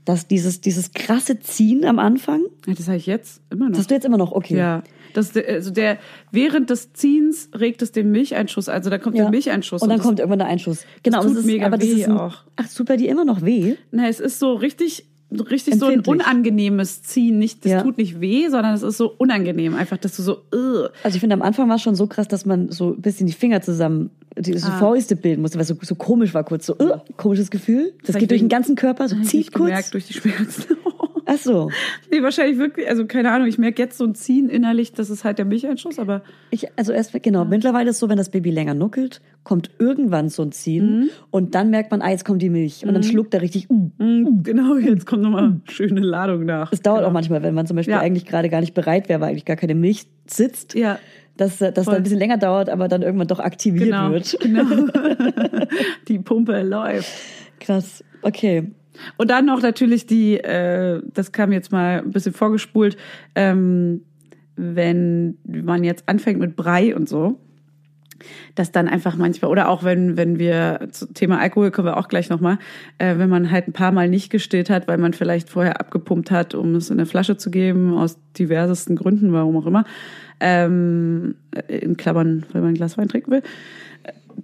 [0.05, 3.71] dass dieses, dieses krasse Ziehen am Anfang, Ja, das habe ich jetzt immer noch.
[3.71, 4.55] das hast du jetzt immer noch, okay.
[4.57, 4.83] Ja,
[5.13, 5.97] das, also der,
[6.31, 9.23] während des Ziehens regt es den Milcheinschuss, also da kommt Ja.
[9.23, 9.81] der Milcheinschuss.
[9.81, 10.85] Und dann das, kommt irgendwann der Einschuss.
[11.03, 12.43] Genau, tut das ist, mega aber das weh ist ein, auch.
[12.55, 13.75] Ach, tut bei dir immer noch weh?
[13.91, 17.37] Na, es ist so richtig, richtig so ein unangenehmes Ziehen.
[17.39, 17.81] Nicht, das Ja.
[17.83, 19.75] tut nicht weh, sondern es ist so unangenehm.
[19.75, 20.89] Einfach, dass du so, ugh.
[21.03, 23.27] Also ich finde, am Anfang war es schon so krass, dass man so ein bisschen
[23.27, 24.79] die Finger zusammen, die so Ah.
[24.79, 26.65] Fäuste bilden musste, weil es so, so komisch war kurz.
[26.65, 27.93] So, uh, komisches Gefühl.
[28.05, 29.67] Das hab geht durch den ganzen Körper, so zieht kurz.
[29.67, 30.63] gemerkt durch die Schmerzen.
[31.31, 31.69] Ach so.
[32.11, 35.23] nee, wahrscheinlich wirklich, also keine Ahnung, ich merke jetzt so ein Ziehen innerlich, das ist
[35.23, 38.49] halt der Milcheinschuss, aber Ich, also erst, genau, mittlerweile ist es so, wenn das Baby
[38.49, 42.49] länger nuckelt, kommt irgendwann so ein Ziehen und dann merkt man, ah, jetzt kommt die
[42.49, 42.83] Milch.
[42.83, 43.91] Und dann schluckt er richtig, uh.
[43.99, 46.71] mm, genau, jetzt kommt nochmal schöne Ladung nach.
[46.71, 47.09] Es dauert genau.
[47.09, 47.99] auch manchmal, wenn man zum Beispiel Ja.
[47.99, 50.97] eigentlich gerade gar nicht bereit wäre, weil eigentlich gar keine Milch sitzt, Ja,
[51.37, 51.93] dass, äh, dass Voll.
[51.93, 54.11] da ein bisschen länger dauert, aber dann irgendwann doch aktiviert genau.
[54.11, 54.35] wird.
[54.41, 54.65] genau.
[56.07, 57.11] die Pumpe läuft.
[57.59, 58.03] Krass.
[58.21, 58.71] Okay.
[59.17, 62.97] Und dann noch natürlich die, äh, das kam jetzt mal ein bisschen vorgespult,
[63.35, 64.01] ähm,
[64.55, 67.39] wenn man jetzt anfängt mit Brei und so,
[68.55, 72.07] dass dann einfach manchmal, oder auch wenn, wenn wir, zu Thema Alkohol kommen wir auch
[72.07, 72.57] gleich nochmal,
[72.97, 76.31] äh, wenn man halt ein paar Mal nicht gestillt hat, weil man vielleicht vorher abgepumpt
[76.31, 79.85] hat, um es in eine Flasche zu geben, aus diversesten Gründen, warum auch immer,
[80.39, 81.35] ähm,
[81.67, 83.43] in Klammern, weil man ein Glas Wein trinken will,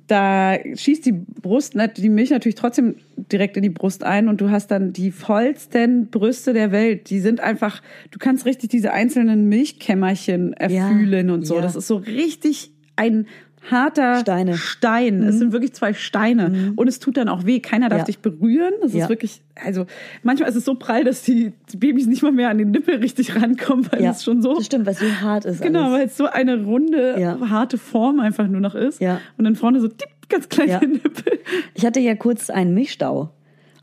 [0.08, 2.96] da schießt die Brust, die Milch natürlich trotzdem
[3.32, 7.10] direkt in die Brust ein und du hast dann die vollsten Brüste der Welt.
[7.10, 11.56] Die sind einfach, du kannst richtig diese einzelnen Milchkämmerchen erfühlen und so.
[11.56, 11.62] ja.
[11.62, 13.28] Das ist so richtig ein
[13.70, 14.58] harter Steine.
[14.58, 15.24] Stein.
[15.24, 16.74] Es sind wirklich zwei Steine.
[16.76, 17.60] Und es tut dann auch weh.
[17.60, 18.06] Keiner darf Ja.
[18.06, 18.74] dich berühren.
[18.82, 19.04] Das Ja.
[19.04, 19.86] ist wirklich, also
[20.24, 22.96] manchmal ist es so prall, dass die, die Babys nicht mal mehr an den Nippel
[22.98, 25.62] richtig rankommen, weil Ja, es schon so Das stimmt, weil es so hart ist.
[25.62, 29.02] Genau, weil es so eine runde, harte Form einfach nur noch ist.
[29.02, 29.20] Ja.
[29.38, 30.80] Und dann vorne so tipp, ganz kleine.
[30.88, 31.40] Nippel.
[31.74, 33.32] Ich hatte ja kurz einen Milchstau.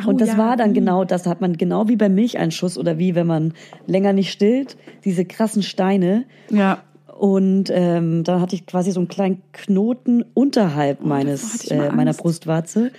[0.04, 0.38] Oh, Und das ja.
[0.38, 3.52] war dann genau das, da hat man genau wie beim Milcheinschuss oder wie wenn man
[3.86, 6.24] länger nicht stillt, diese krassen Steine.
[6.50, 6.82] Ja.
[7.22, 12.10] Und ähm, dann hatte ich quasi so einen kleinen Knoten unterhalb Oh, meines äh, meiner
[12.10, 12.20] Angst.
[12.20, 12.90] Brustwarze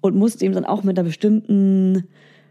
[0.00, 2.08] und musste ihm dann auch mit einer bestimmten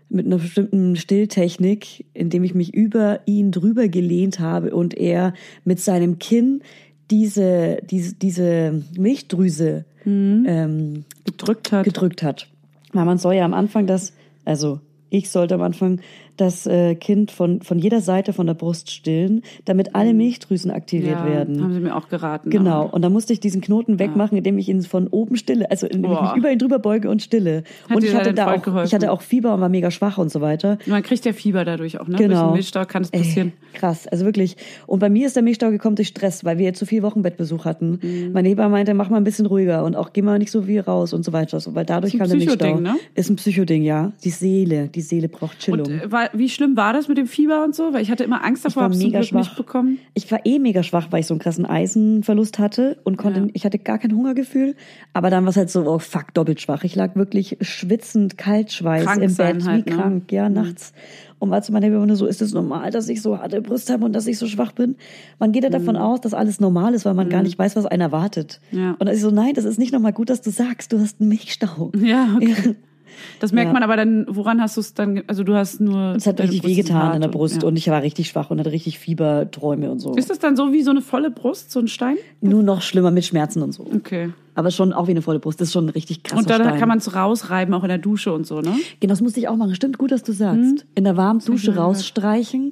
[0.08, 5.34] mit einer bestimmten Stilltechnik, indem ich mich über ihn drüber gelehnt habe und er
[5.66, 6.62] mit seinem Kinn
[7.12, 11.84] diese diese diese Milchdrüse ähm, Gedrückt hat.
[11.84, 12.48] gedrückt hat.
[12.94, 14.14] Weil man soll ja am Anfang das,
[14.46, 16.00] also ich sollte am Anfang
[16.38, 21.20] das äh, Kind von, von jeder Seite von der Brust stillen, damit alle Milchdrüsen aktiviert
[21.20, 21.62] ja, werden.
[21.64, 22.50] Haben sie mir auch geraten.
[22.50, 22.84] Genau.
[22.86, 25.88] aber- Und dann musste ich diesen Knoten wegmachen, indem ich ihn von oben stille, also
[25.88, 26.28] indem ich Boah.
[26.30, 27.64] mich über ihn drüber beuge und stille.
[27.90, 28.88] Hat und ich da hatte da auch, geholfen?
[28.88, 30.78] ich hatte auch Fieber und war mega schwach und so weiter.
[30.86, 32.16] Man kriegt ja Fieber dadurch auch, ne?
[32.18, 32.48] Durch Genau.
[32.48, 33.54] den Milchstau kann es Ey, passieren.
[33.74, 34.58] krass, also wirklich.
[34.86, 37.66] Und bei mir ist der Milchstau gekommen durch Stress, weil wir jetzt zu viel Wochenbettbesuch
[37.66, 38.00] hatten.
[38.02, 38.32] Mhm.
[38.34, 40.82] Mein Hebamme meinte, mach mal ein bisschen ruhiger und auch geh mal nicht so viel
[40.82, 41.60] raus und so weiter.
[41.60, 42.58] So, weil dadurch Ist ein kam der Milchstau.
[42.66, 42.96] Psychoding, ne?
[43.16, 44.12] Ist ein Psychoding, ja.
[44.24, 45.88] Die Seele, die Seele braucht Chillung.
[45.88, 47.94] Und äh, war, wie schlimm war das mit dem Fieber und so?
[47.94, 49.56] Weil ich hatte immer Angst davor, war hab's zum Glück nicht schwach.
[49.56, 50.00] bekommen.
[50.14, 53.48] Ich war eh mega schwach, weil ich so einen krassen Eisenverlust hatte und konnte, Ja.
[53.54, 54.76] ich hatte gar kein Hungergefühl.
[55.14, 56.84] Aber dann war es halt so, oh fuck, doppelt schwach.
[56.84, 59.96] Ich lag wirklich schwitzend, Kaltschweiß Krank im Bett, halt, wie ne?
[59.98, 60.94] krank, ja, nachts.
[61.40, 64.04] Und war zu meiner Hebamme so, ist es normal, dass ich so harte Brust habe
[64.06, 64.96] und dass ich so schwach bin?
[65.38, 67.86] Man geht ja davon aus, dass alles normal ist, weil man gar nicht weiß, was
[67.86, 68.60] einen erwartet.
[68.72, 68.92] Ja.
[68.92, 71.22] Und dann ist so, nein, das ist nicht nochmal gut, dass du sagst, du hast
[71.22, 71.92] einen Milchstau.
[71.96, 72.76] Ja, okay.
[73.40, 73.74] Das merkt Ja.
[73.74, 76.16] man aber dann, woran hast du es dann, also du hast nur...
[76.16, 77.68] Es hat richtig wehgetan in der und- Brust ja.
[77.68, 80.14] und ich war richtig schwach und hatte richtig Fieber, Träume und so.
[80.16, 82.18] Ist das dann so wie so eine volle Brust, so ein Stein?
[82.42, 83.86] Nur noch schlimmer mit Schmerzen und so.
[83.96, 84.30] Okay.
[84.56, 85.62] Aber schon auch wie eine volle Brust.
[85.62, 86.80] Das ist schon ein richtig krasser Und dann Stein.
[86.80, 88.74] kann man es rausreiben, auch in der Dusche und so, ne?
[89.00, 89.76] Genau, das musste ich auch machen.
[89.76, 90.86] Stimmt, gut, dass du sagst.
[90.96, 92.72] In der warmen Dusche rausstreichen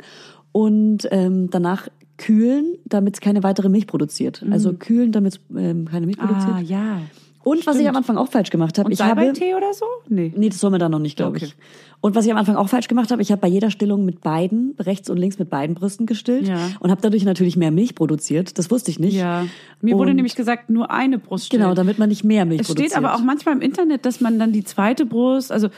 [0.52, 1.88] und ähm, danach
[2.18, 4.44] kühlen, damit es keine weitere Milch produziert.
[4.50, 6.54] Also kühlen, damit es ähm, keine Milch produziert.
[6.56, 6.98] Ah, ja.
[7.46, 7.90] Und was ich stimmt.
[7.92, 9.86] am Anfang auch falsch gemacht habe, ich habe Salbeitee oder so?
[10.10, 10.34] Nee.
[10.36, 11.46] Nee, das soll man da noch nicht, glaube Okay.
[11.46, 11.56] ich.
[12.02, 14.20] Und was ich am Anfang auch falsch gemacht habe, ich habe bei jeder Stillung mit
[14.22, 16.58] beiden, rechts und links mit beiden Brüsten gestillt Ja.
[16.82, 18.58] und habe dadurch natürlich mehr Milch produziert.
[18.60, 19.16] Das wusste ich nicht.
[19.16, 19.46] Ja.
[19.82, 21.64] Mir wurde Und- nämlich gesagt, nur eine Brust stillen.
[21.64, 22.92] Genau, damit man nicht mehr Milch Es produziert.
[22.92, 25.70] steht aber auch manchmal im Internet, dass man dann die zweite Brust, also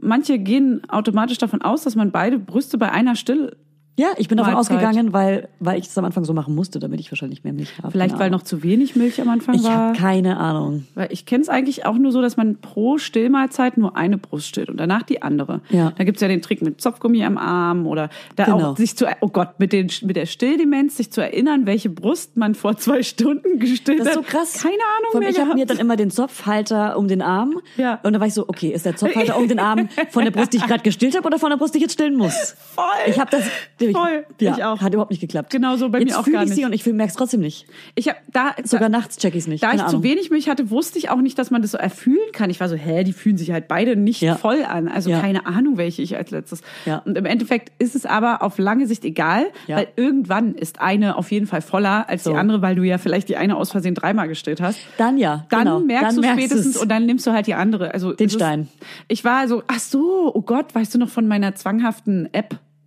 [0.00, 3.56] manche gehen automatisch davon aus, dass man beide Brüste bei einer Still,
[3.98, 4.76] Ja, ich bin davon Mahlzeit.
[4.76, 7.72] ausgegangen, weil, weil ich es am Anfang so machen musste, damit ich wahrscheinlich mehr Milch
[7.78, 7.90] habe.
[7.92, 9.70] vielleicht weil noch zu wenig Milch am Anfang Ich war.
[9.72, 10.86] habe keine Ahnung.
[10.94, 14.48] Weil ich kenne es eigentlich auch nur so, dass man pro Stillmahlzeit nur eine Brust
[14.48, 15.60] stillt und danach die andere.
[15.70, 15.92] Ja.
[15.96, 18.72] Da gibt's ja den Trick mit Zopfgummi am Arm oder da Genau.
[18.72, 22.36] auch sich zu, oh Gott, mit, den, mit der Stilldemenz sich zu erinnern, welche Brust
[22.36, 24.26] man vor zwei Stunden gestillt Das ist so hat.
[24.28, 24.62] krass.
[24.62, 27.60] Keine Ahnung allem, mehr Ich habe mir dann immer den Zopfhalter um den Arm.
[27.78, 27.98] Ja.
[28.02, 30.52] Und da war ich so, okay, ist der Zopfhalter um den Arm von der Brust,
[30.52, 32.54] die ich gerade gestillt habe, oder von der Brust, die ich jetzt stillen muss?
[32.74, 32.84] Voll.
[33.06, 33.44] Ich habe das.
[33.90, 34.24] Ich, Voll.
[34.40, 34.80] Ja, Ich auch.
[34.80, 35.50] Hat überhaupt nicht geklappt.
[35.50, 36.64] Genau so bei jetzt mir auch gar ich sie nicht.
[36.66, 37.66] und ich merke es trotzdem nicht.
[37.94, 39.62] Ich habe da Sogar nachts check ich es nicht.
[39.62, 40.02] Da Keine ich Ahnung.
[40.02, 42.50] zu wenig Milch hatte, wusste ich auch nicht, dass man das so erfühlen kann.
[42.50, 44.36] Ich war so, hä, die fühlen sich halt beide nicht Ja.
[44.36, 44.88] voll an.
[44.88, 45.20] Also Ja.
[45.20, 46.60] keine Ahnung, welche ich als letztes.
[46.84, 46.98] Ja.
[47.04, 51.30] Und im Endeffekt ist es aber auf lange Sicht egal, weil irgendwann ist eine auf
[51.32, 52.30] jeden Fall voller als So.
[52.32, 54.78] die andere, weil du ja vielleicht die eine aus Versehen dreimal gestillt hast.
[54.98, 55.46] Dann ja.
[55.50, 55.80] Dann genau.
[55.80, 56.82] merkst Dann du merkst spätestens du's.
[56.82, 57.92] und dann nimmst du halt die andere.
[57.94, 58.68] Also Den es ist- Stein.
[59.08, 62.28] Ich war so, ach so, oh Gott, weißt du noch von meiner zwanghaften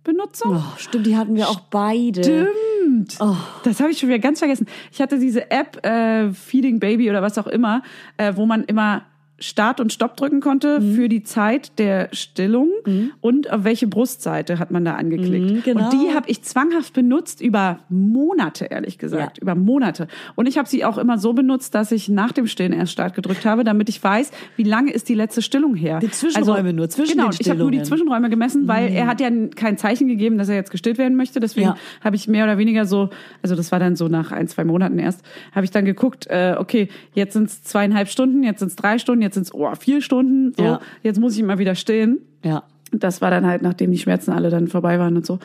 [0.00, 0.56] App-Benutzung?
[0.56, 2.22] Oh, stimmt, die hatten wir auch beide.
[2.22, 3.16] Stimmt.
[3.20, 3.36] Oh.
[3.64, 4.66] Das habe ich schon wieder ganz vergessen.
[4.92, 7.82] Ich hatte diese App, äh, Feeding Baby oder was auch immer,
[8.16, 9.02] äh, wo man immer
[9.40, 10.94] Start und Stopp drücken konnte Mhm.
[10.94, 12.68] für die Zeit der Stillung
[13.20, 15.50] und auf welche Brustseite hat man da angeklickt.
[15.50, 15.84] Mhm, genau.
[15.84, 19.42] Und die habe ich zwanghaft benutzt über Monate, ehrlich gesagt, Ja.
[19.42, 20.08] über Monate.
[20.34, 23.14] Und ich habe sie auch immer so benutzt, dass ich nach dem Stillen erst Start
[23.14, 25.98] gedrückt habe, damit ich weiß, wie lange ist die letzte Stillung her.
[26.00, 27.82] Die Zwischenräume nur, zwischen genau, ich habe nur die.
[27.82, 31.40] Zwischenräume gemessen, weil er hat ja kein Zeichen gegeben, dass er jetzt gestillt werden möchte.
[31.40, 31.76] Deswegen Ja.
[32.04, 33.10] habe ich mehr oder weniger so,
[33.42, 35.22] also das war dann so nach ein, zwei Monaten erst,
[35.54, 38.98] habe ich dann geguckt, äh, okay, jetzt sind es zweieinhalb Stunden, jetzt sind es drei
[38.98, 40.80] Stunden, jetzt sind es oh, vier Stunden, so, Ja.
[41.02, 42.18] jetzt muss ich mal wieder stillen.
[42.44, 42.64] Ja.
[42.92, 45.38] Das war dann halt, nachdem die Schmerzen alle dann vorbei waren und so.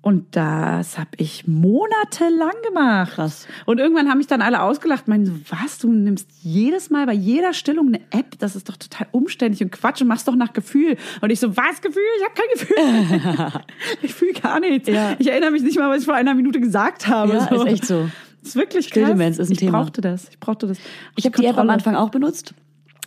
[0.00, 3.12] Und das habe ich monatelang gemacht.
[3.12, 3.46] Krass.
[3.66, 5.06] Und irgendwann haben mich dann alle ausgelacht.
[5.06, 8.38] Meinen so, was, du nimmst jedes Mal bei jeder Stillung eine App?
[8.38, 10.96] Das ist doch total umständlich und Quatsch und machst doch nach Gefühl.
[11.20, 12.02] Und ich so, was Gefühl?
[12.18, 13.60] Ich habe kein Gefühl.
[14.02, 14.88] ich fühle gar nichts.
[14.88, 15.14] Ja.
[15.18, 17.34] Ich erinnere mich nicht mal, was ich vor einer Minute gesagt habe.
[17.34, 18.08] Ja, ist echt so.
[18.48, 19.02] Das ist wirklich krass.
[19.02, 19.82] Stilldemenz ist ein ich Thema.
[19.82, 20.28] brauchte das.
[20.30, 20.78] Ich brauchte das.
[21.16, 22.54] Ich habe die App am Anfang auch benutzt.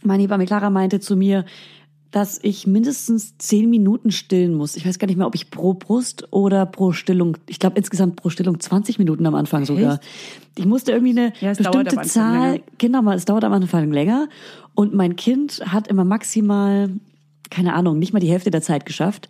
[0.03, 1.45] Meine Hebamme Clara meinte zu mir,
[2.11, 4.75] dass ich mindestens zehn Minuten stillen muss.
[4.75, 8.17] Ich weiß gar nicht mehr, ob ich pro Brust oder pro Stillung, ich glaube insgesamt
[8.17, 9.99] pro Stillung 20 Minuten am Anfang sogar.
[10.57, 12.63] Ich musste irgendwie eine Ja, bestimmte Zahl, länger.
[12.77, 14.27] genau, mal, es dauert am Anfang länger.
[14.75, 16.89] Und mein Kind hat immer maximal,
[17.49, 19.29] keine Ahnung, nicht mal die Hälfte der Zeit geschafft.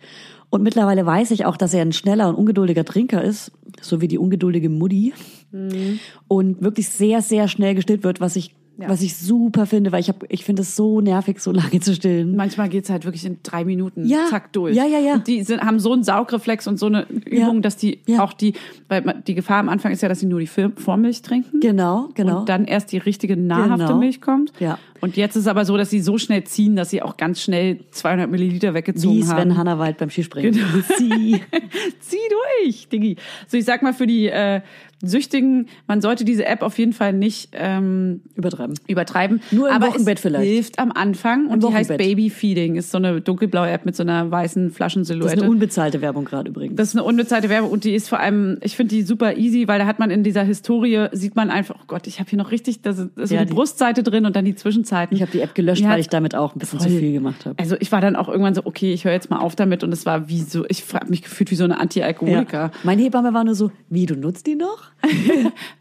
[0.52, 4.06] Und mittlerweile weiß ich auch, dass er ein schneller und ungeduldiger Trinker ist, so wie
[4.06, 5.14] die ungeduldige Mutti.
[5.50, 5.98] Mhm.
[6.28, 10.08] Und wirklich sehr, sehr schnell gestillt wird, was ich was ich super finde, weil ich
[10.08, 12.34] hab, ich finde es so nervig, so lange zu stillen.
[12.36, 14.26] Manchmal geht's halt wirklich in drei Minuten, Ja.
[14.30, 14.74] zack, durch.
[14.76, 15.14] Ja, ja, ja.
[15.14, 17.60] Und die sind, haben so einen Saugreflex und so eine Übung, Ja.
[17.60, 18.22] dass die Ja.
[18.24, 18.54] auch die,
[18.88, 21.60] weil die Gefahr am Anfang ist ja, dass sie nur die Vormilch trinken.
[21.60, 22.40] Genau, genau.
[22.40, 23.98] Und dann erst die richtige nahrhafte Genau.
[23.98, 24.52] Milch kommt.
[24.58, 24.78] Ja.
[25.00, 27.40] Und jetzt ist es aber so, dass sie so schnell ziehen, dass sie auch ganz
[27.42, 29.56] schnell 200 Milliliter weggezogen Wie Sven haben.
[29.58, 30.52] Hannawald beim Skispringen.
[30.52, 30.66] Genau.
[30.96, 31.40] Sie.
[32.00, 32.16] Zieh
[32.64, 33.16] durch, Diggi.
[33.48, 34.60] So, ich sag mal, für die äh,
[35.02, 38.74] Süchtigen, man sollte diese App auf jeden Fall nicht ähm, Übertreiben.
[38.86, 39.40] übertreiben.
[39.50, 40.48] Nur im aber Wochenbett es vielleicht.
[40.48, 42.06] hilft am Anfang und Im die heißt Wochenbett.
[42.06, 42.76] Baby Feeding.
[42.76, 45.42] Ist so eine dunkelblaue App mit so einer weißen Das ist Flaschensilhouette.
[45.42, 46.76] eine unbezahlte Werbung gerade übrigens.
[46.76, 49.66] Das ist eine unbezahlte Werbung und die ist vor allem, ich finde die super easy,
[49.68, 52.38] weil da hat man in dieser Historie, sieht man einfach, oh Gott, ich habe hier
[52.38, 55.16] noch richtig, da ist so Ja, die, die- Brustseite drin und dann die Zwischenzeiten.
[55.16, 56.98] ich habe die App gelöscht, Die weil ich damit auch ein bisschen zu Voll.
[56.98, 57.56] viel gemacht habe.
[57.58, 59.92] Also ich war dann auch irgendwann so, okay, ich höre jetzt mal auf damit und
[59.92, 62.70] es war wie so, ich habe mich gefühlt wie so eine Anti-Alkoholiker.
[62.84, 64.91] Meine Hebamme war nur so, wie, du nutzt die noch?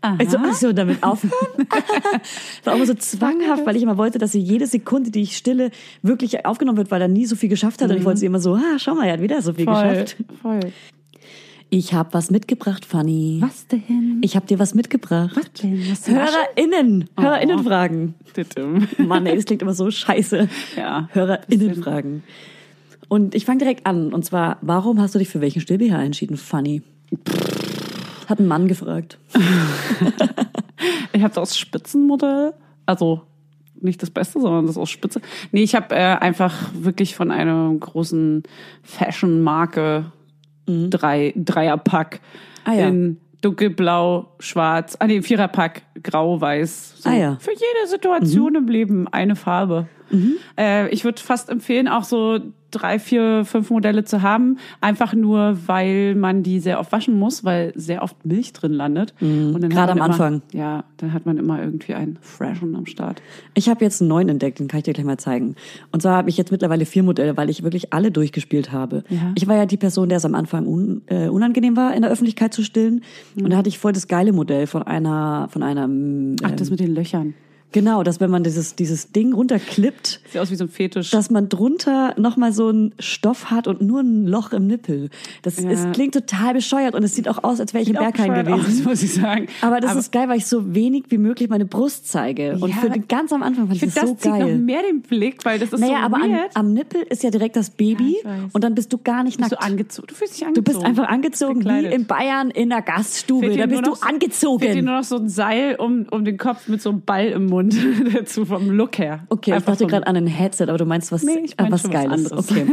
[0.01, 1.67] Also, also damit aufhören?
[2.63, 5.71] war immer so zwanghaft, weil ich immer wollte, dass sie jede Sekunde, die ich stille,
[6.01, 7.91] wirklich aufgenommen wird, weil er nie so viel geschafft hat.
[7.91, 9.89] Und ich wollte sie immer so, ah, schau mal, er hat wieder so viel Voll,
[9.89, 10.15] geschafft.
[10.41, 10.59] voll.
[11.73, 13.37] Ich habe was mitgebracht, Fanny.
[13.39, 14.19] Was denn?
[14.21, 15.31] Ich habe dir was mitgebracht.
[15.35, 15.81] Was denn?
[15.89, 16.05] Was?
[16.05, 17.05] HörerInnen.
[17.17, 18.15] HörerInnen fragen.
[18.33, 18.89] Titim.
[18.97, 20.49] Mann, ey, das klingt immer so scheiße.
[20.75, 21.07] Ja.
[21.13, 22.23] HörerInnen fragen.
[23.07, 24.11] Und ich fange direkt an.
[24.11, 26.81] Und zwar, warum hast du dich für welchen Still-BH entschieden, Fanny?
[28.31, 29.19] Hat ein Mann gefragt.
[31.13, 32.53] Ich habe das Spitzenmodell,
[32.87, 33.21] also
[33.79, 35.21] nicht das Beste, sondern das aus Spitze.
[35.51, 38.41] Nee, ich habe äh, einfach wirklich von einer großen
[38.81, 40.11] Fashion-Marke
[40.65, 42.21] drei Dreierpack
[42.63, 42.87] Ah, ja.
[42.87, 47.01] in dunkelblau, schwarz, ah nee, Viererpack, grau, weiß.
[47.01, 47.09] So.
[47.09, 47.31] Ah, ja.
[47.31, 47.39] Mhm.
[47.39, 49.87] Für jede Situation im Leben eine Farbe.
[50.57, 52.39] Äh, ich würde fast empfehlen, auch so
[52.71, 57.43] drei, vier, fünf Modelle zu haben, einfach nur, weil man die sehr oft waschen muss,
[57.43, 59.13] weil sehr oft Milch drin landet.
[59.21, 59.69] Und dann Mhm.
[59.69, 60.41] Gerade am immer, Anfang.
[60.53, 63.21] Ja, dann hat man immer irgendwie einen Freshen am Start.
[63.53, 65.55] Ich habe jetzt einen neuen entdeckt, den kann ich dir gleich mal zeigen.
[65.91, 69.03] Und zwar habe ich jetzt mittlerweile vier Modelle, weil ich wirklich alle durchgespielt habe.
[69.09, 69.31] Ja.
[69.35, 72.11] Ich war ja die Person, der es am Anfang un, äh, unangenehm war, in der
[72.11, 73.01] Öffentlichkeit zu stillen.
[73.35, 76.69] Und da hatte ich voll das geile Modell von einer, von einer, ähm, Ach, das
[76.69, 77.33] mit den Löchern.
[77.71, 81.11] Genau, dass wenn man dieses, dieses Ding runterklippt, Sieht aus wie so ein Fetisch.
[81.11, 85.09] dass man drunter nochmal so einen Stoff hat und nur ein Loch im Nippel.
[85.41, 85.69] Das Ja.
[85.69, 88.51] es klingt total bescheuert und es sieht auch aus, als wäre ich im bescheuert gewesen.
[88.81, 89.47] aus, muss ich sagen.
[89.61, 92.57] Aber das ist geil, weil ich so wenig wie möglich meine Brust zeige.
[92.59, 94.29] Und Ja, für aber den, ganz am Anfang fand ich ich finde, das das so
[94.31, 94.57] zieht geil.
[94.57, 97.29] noch mehr den Blick, weil das ist Naja, so aber an, am Nippel ist ja
[97.31, 99.61] direkt das Baby Ja, und dann bist du gar nicht bist nackt.
[99.63, 100.07] du angezogen.
[100.07, 100.63] Du fühlst dich Du angezogen.
[100.77, 103.55] bist einfach angezogen wie in Bayern in der Gaststube.
[103.57, 104.85] Da bist du so- Fehlt dir angezogen.
[104.85, 107.60] nur noch so ein Seil um, um den Kopf mit so einem Ball im Mund
[108.13, 109.25] dazu vom Look her.
[109.29, 111.51] Okay, ich Einfach dachte vom- gerade an ein Headset, aber du meinst was, Nee, ich
[111.59, 112.31] äh, mein was was Geiles.
[112.31, 112.51] anderes.
[112.51, 112.65] okay.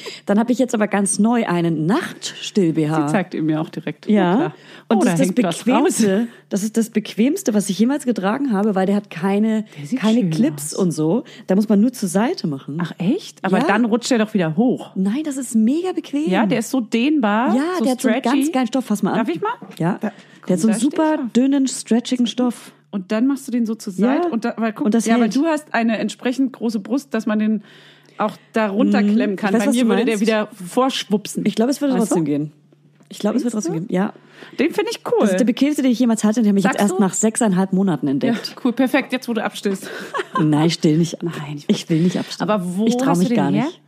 [0.26, 3.06] Dann habe ich jetzt aber ganz neu einen Nachtstill-BH.
[3.06, 4.06] Sie zeigt ihm ja auch direkt.
[4.08, 4.36] Ja.
[4.36, 4.54] klar.
[4.88, 5.64] Und oh, das da ist das was.
[5.64, 6.28] Bequemste.
[6.48, 10.30] Das ist das Bequemste, was ich jemals getragen habe, weil der hat keine, Der keine
[10.30, 10.80] Clips aus.
[10.80, 11.24] und so.
[11.46, 12.78] Da muss man nur zur Seite machen.
[12.80, 13.44] Ach echt?
[13.44, 13.64] Aber Ja.
[13.66, 14.90] dann rutscht er doch wieder hoch.
[14.94, 16.30] Nein, das ist mega bequem.
[16.30, 17.54] Ja, der ist so dehnbar.
[17.54, 18.38] Ja, so der hat so einen stretchy.
[18.40, 18.84] ganz geilen Stoff.
[18.86, 19.18] Fass mal an.
[19.18, 19.52] Darf ich mal?
[19.78, 19.98] Ja.
[20.00, 20.12] Da-
[20.48, 22.70] der hat so einen super dünnen, stretchigen Stoff.
[22.90, 24.32] Und dann machst du den so zur Seite Ja.
[24.32, 27.26] und da, weil, guck, Und das ja, weil du hast eine entsprechend große Brust, dass
[27.26, 27.62] man den
[28.18, 29.52] auch da runterklemmen kann.
[29.52, 29.60] Mhm.
[29.60, 31.44] Ich weiß, Bei mir würde der wieder vorschwupsen.
[31.46, 32.30] Ich glaube, es würde Weißt trotzdem du?
[32.30, 32.52] gehen.
[33.08, 33.86] Ich glaube, es wird trotzdem gehen.
[33.90, 34.12] Ja.
[34.58, 35.18] Den finde ich cool.
[35.20, 36.40] Das ist der bequemste, den ich jemals hatte.
[36.42, 36.98] Den habe ich jetzt erst du?
[37.00, 38.56] nach sechseinhalb Monaten ja, entdeckt.
[38.64, 39.88] cool, perfekt, jetzt wo du abstillst.
[40.40, 41.22] Nein, ich still nicht.
[41.22, 42.50] Nein, ich- ich will nicht abstimmen.
[42.50, 43.64] Aber wo ich traue mich gar her?
[43.66, 43.80] nicht.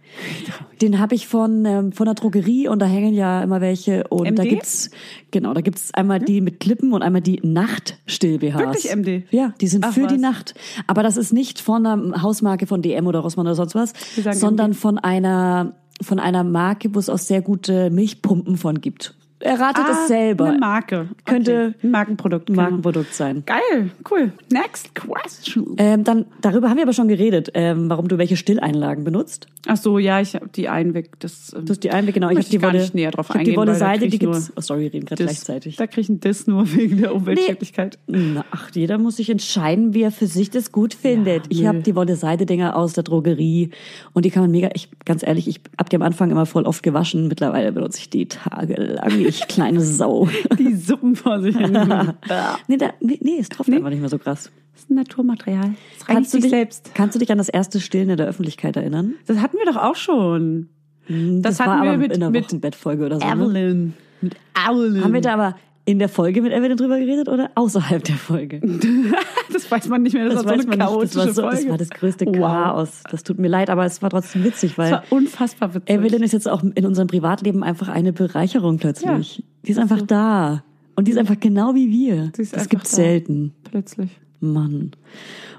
[0.80, 4.38] Den habe ich von ähm, von der Drogerie und da hängen ja immer welche und
[4.38, 4.50] da MD?
[4.50, 4.90] gibt's
[5.30, 8.58] genau, da gibt's einmal die mit Klippen und einmal die Nachtstill BHs.
[8.58, 9.24] Wirklich MD?
[9.30, 10.20] Ja, die sind Ach, für die was.
[10.20, 10.54] Nacht,
[10.86, 13.92] aber das ist nicht von einer Hausmarke von DM oder Rossmann oder sonst was,
[14.32, 14.78] sondern MD.
[14.78, 19.17] von einer von einer Marke, wo es auch sehr gute Milchpumpen von gibt.
[19.40, 20.46] Er ratet Ah, es selber.
[20.46, 21.08] Eine Marke.
[21.24, 21.86] Könnte okay.
[21.86, 22.46] ein Markenprodukt.
[22.46, 22.62] genau.
[22.62, 23.44] Markenprodukt sein.
[23.46, 24.32] Geil, cool.
[24.50, 25.74] Next question.
[25.78, 29.46] Ähm, dann, darüber haben wir aber schon geredet, ähm, warum du welche Stilleinlagen benutzt.
[29.66, 31.18] Ach so, ja, ich habe die Einweg.
[31.20, 32.30] Das, ähm, Du hast die Einweg, genau.
[32.30, 34.08] Ich habe die ich gar Wolle, nicht näher drauf ich hab die eingehen, Wolle Seide,
[34.08, 34.52] die ich gibt's.
[34.56, 35.76] Oh, sorry, wir reden gerade gleichzeitig.
[35.76, 37.98] Da krieg ich einen Diss nur wegen der Umweltschädlichkeit.
[38.06, 41.44] Na, ach, jeder muss sich entscheiden, wie er für sich das gut findet.
[41.48, 41.66] ich nö.
[41.68, 43.70] habe die Wolle Seide-Dinger aus der Drogerie
[44.14, 46.64] und die kann man mega, ich, ganz ehrlich, ich hab die am Anfang immer voll
[46.64, 47.28] oft gewaschen.
[47.28, 50.28] Mittlerweile benutze ich die tagelang, ich kleine Sau.
[50.58, 51.74] Die Suppen vor sich hin.
[52.28, 54.50] Das nee, da, nee, nee, es tropft einfach nicht mehr so krass.
[54.74, 55.74] ist ein Naturmaterial.
[55.98, 56.90] Das Kannst du, dich, selbst.
[56.94, 59.14] kannst du dich an das erste Stillen in der Öffentlichkeit erinnern?
[59.26, 60.68] Das hatten wir doch auch schon.
[61.08, 63.26] Das, hatten war wir aber mit, in der mit Wochenbettfolge oder so.
[63.26, 63.32] Ne?
[63.32, 63.94] Evelyn.
[64.20, 64.36] Mit
[64.68, 65.04] Evelyn.
[65.04, 65.56] Haben wir da aber
[65.88, 68.60] in der Folge mit Evelyn drüber geredet oder außerhalb der Folge?
[69.52, 70.28] das weiß man nicht mehr.
[70.28, 71.56] Das, war so eine chaotische das war, so, Folge.
[71.56, 72.36] das war das größte Wow.
[72.36, 73.02] Chaos.
[73.10, 75.88] Das tut mir leid, aber es war trotzdem witzig, Das weil war unfassbar witzig.
[75.88, 79.42] Evelyn ist jetzt auch in unserem Privatleben einfach eine Bereicherung plötzlich.
[79.64, 80.62] Die ist einfach da.
[80.94, 82.32] Und die ist einfach genau wie wir.
[82.36, 82.96] Sie ist das gibt's da.
[82.96, 83.54] selten.
[83.64, 84.10] Plötzlich.
[84.40, 84.90] Mann.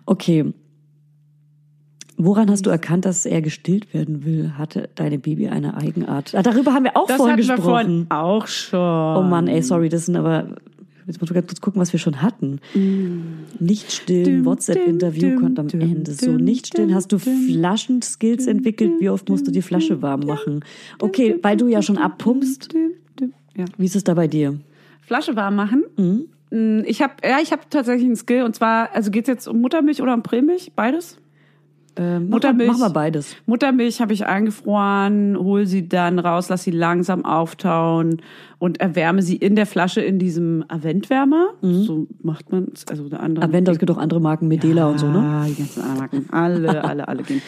[0.05, 0.53] Okay.
[2.21, 4.51] Woran hast du erkannt, dass er gestillt werden will?
[4.57, 6.35] Hatte deine Baby eine Eigenart?
[6.35, 7.71] Ah, darüber haben wir auch Das vorhin hatten wir gesprochen.
[7.71, 8.79] vorhin auch schon.
[9.17, 10.49] Oh Mann, ey, sorry, das sind aber.
[11.07, 12.59] Jetzt muss ich kurz gucken, was wir schon hatten.
[13.59, 16.11] Nicht stillen, WhatsApp-Interview kommt am Ende.
[16.11, 16.93] So, nicht stillen.
[16.93, 18.91] Hast du Flaschenskills entwickelt?
[18.99, 20.63] Wie oft musst du die Flasche warm machen?
[20.99, 22.73] Okay, weil du ja schon abpumpst.
[23.55, 23.65] Ja.
[23.77, 24.59] Wie ist es da bei dir?
[25.01, 25.83] Flasche warm machen.
[25.97, 26.25] Mhm.
[26.51, 29.61] Mm, Ich habe ja, ich habe tatsächlich einen Skill und zwar, also geht's jetzt um
[29.61, 30.71] Muttermilch oder um Prämilch?
[30.75, 31.17] Beides?
[31.95, 32.71] Ähm, Muttermilch.
[32.71, 33.35] Mach mal beides.
[33.45, 38.21] Muttermilch habe ich eingefroren, hol sie dann raus, lass sie langsam auftauen
[38.57, 41.49] und erwärme sie in der Flasche in diesem Aventwärmer.
[41.61, 43.45] So macht man also eine andere.
[43.45, 45.19] Avent, es gibt auch andere Marken, Medela und so, ne?
[45.19, 46.25] Ah, die ganzen anderen Marken.
[46.31, 47.41] Alle, alle, alle gehen.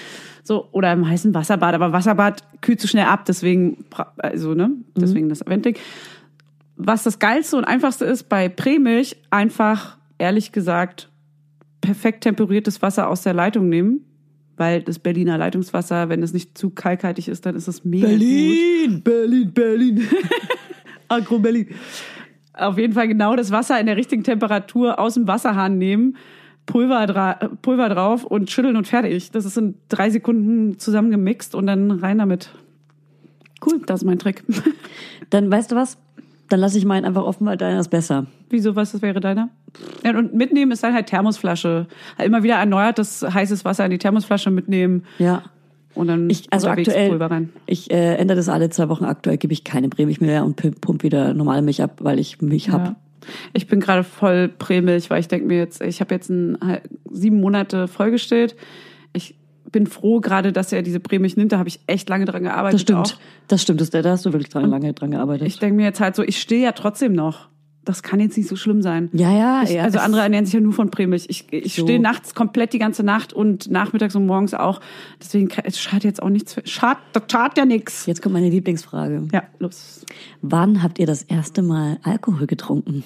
[0.43, 1.75] So, oder im heißen Wasserbad.
[1.75, 3.85] Aber Wasserbad kühlt zu schnell ab, deswegen,
[4.17, 5.75] also, ne, deswegen das Aventding.
[6.77, 11.09] Was das Geilste und Einfachste ist bei Prämilch, einfach, ehrlich gesagt,
[11.79, 14.05] perfekt temperiertes Wasser aus der Leitung nehmen.
[14.61, 18.19] Weil das Berliner Leitungswasser, wenn es nicht zu kalkhaltig ist, dann ist es mega gut.
[19.03, 20.07] Berlin, Berlin.
[21.07, 21.69] Agro Berlin.
[22.53, 26.15] Auf jeden Fall genau das Wasser in der richtigen Temperatur aus dem Wasserhahn nehmen,
[26.67, 27.33] Pulver, dra
[27.63, 29.31] Pulver drauf und schütteln und fertig.
[29.31, 32.51] Das ist in drei Sekunden zusammengemixt und dann rein damit.
[33.65, 34.43] Cool, das ist mein Trick.
[35.31, 35.97] Dann weißt du was?
[36.51, 38.25] Dann lasse ich meinen einfach offen, weil deiner ist besser.
[38.49, 39.49] Wieso, was das wäre deiner?
[40.03, 41.87] Ja, und mitnehmen ist dann halt Thermosflasche.
[42.17, 45.43] Halt immer wieder erneuertes heißes Wasser in die Thermosflasche mitnehmen Ja.
[45.95, 47.49] und dann Ich, also aktuell, Pulver rein.
[47.67, 49.05] ich äh, ändere das alle zwei Wochen.
[49.05, 52.69] Aktuell gebe ich keine Prämilch mehr und pump wieder normale Milch ab, weil ich Milch
[52.69, 52.85] hab.
[52.85, 52.95] Ja.
[53.53, 56.81] Ich bin gerade voll Prämilch, weil ich denke mir jetzt, ich habe jetzt ein, halt
[57.09, 58.55] sieben Monate vollgestellt.
[59.13, 59.35] Ich
[59.71, 61.51] bin froh gerade, dass er diese Prämilch nimmt.
[61.51, 62.73] Da habe ich echt lange dran gearbeitet.
[62.75, 62.99] Das stimmt.
[62.99, 63.13] Auch.
[63.47, 63.81] Das stimmt.
[63.81, 65.47] Das, da hast du wirklich dran, lange dran gearbeitet.
[65.47, 67.49] Ich denke mir jetzt halt so, ich stehe ja trotzdem noch.
[67.83, 69.09] Das kann jetzt nicht so schlimm sein.
[69.11, 69.81] ja, ja, Ich, ja.
[69.81, 71.25] also andere ernähren sich ja nur von Prämilch.
[71.29, 71.81] Ich, ich So.
[71.81, 74.81] stehe nachts komplett die ganze Nacht und nachmittags und morgens auch.
[75.19, 76.53] Deswegen es schadet jetzt auch nichts.
[76.53, 78.05] für- Schad, das schadet ja nichts.
[78.05, 79.27] Jetzt kommt meine Lieblingsfrage.
[79.33, 80.05] Ja, los.
[80.43, 83.03] Wann habt ihr das erste Mal Alkohol getrunken?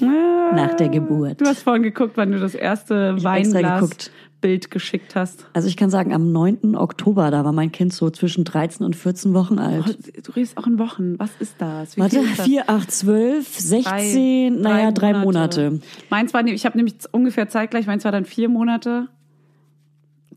[0.53, 1.39] Nach der Geburt.
[1.39, 5.45] Du hast vorhin geguckt, wann du das erste Ich hab Weinglas-Bild geschickt hast.
[5.53, 6.75] Also ich kann sagen, am 9.
[6.75, 9.97] Oktober, da war mein Kind so zwischen 13 und 14 Wochen Oh, alt.
[10.27, 11.17] du redest auch in Wochen.
[11.19, 11.97] Was ist das?
[11.97, 12.45] Wie Warte, ist das?
[12.45, 15.79] 4, 8, 12, 16, naja, drei Monate.
[16.09, 19.07] Meins war, ich habe nämlich ungefähr zeitgleich, meins war dann vier Monate.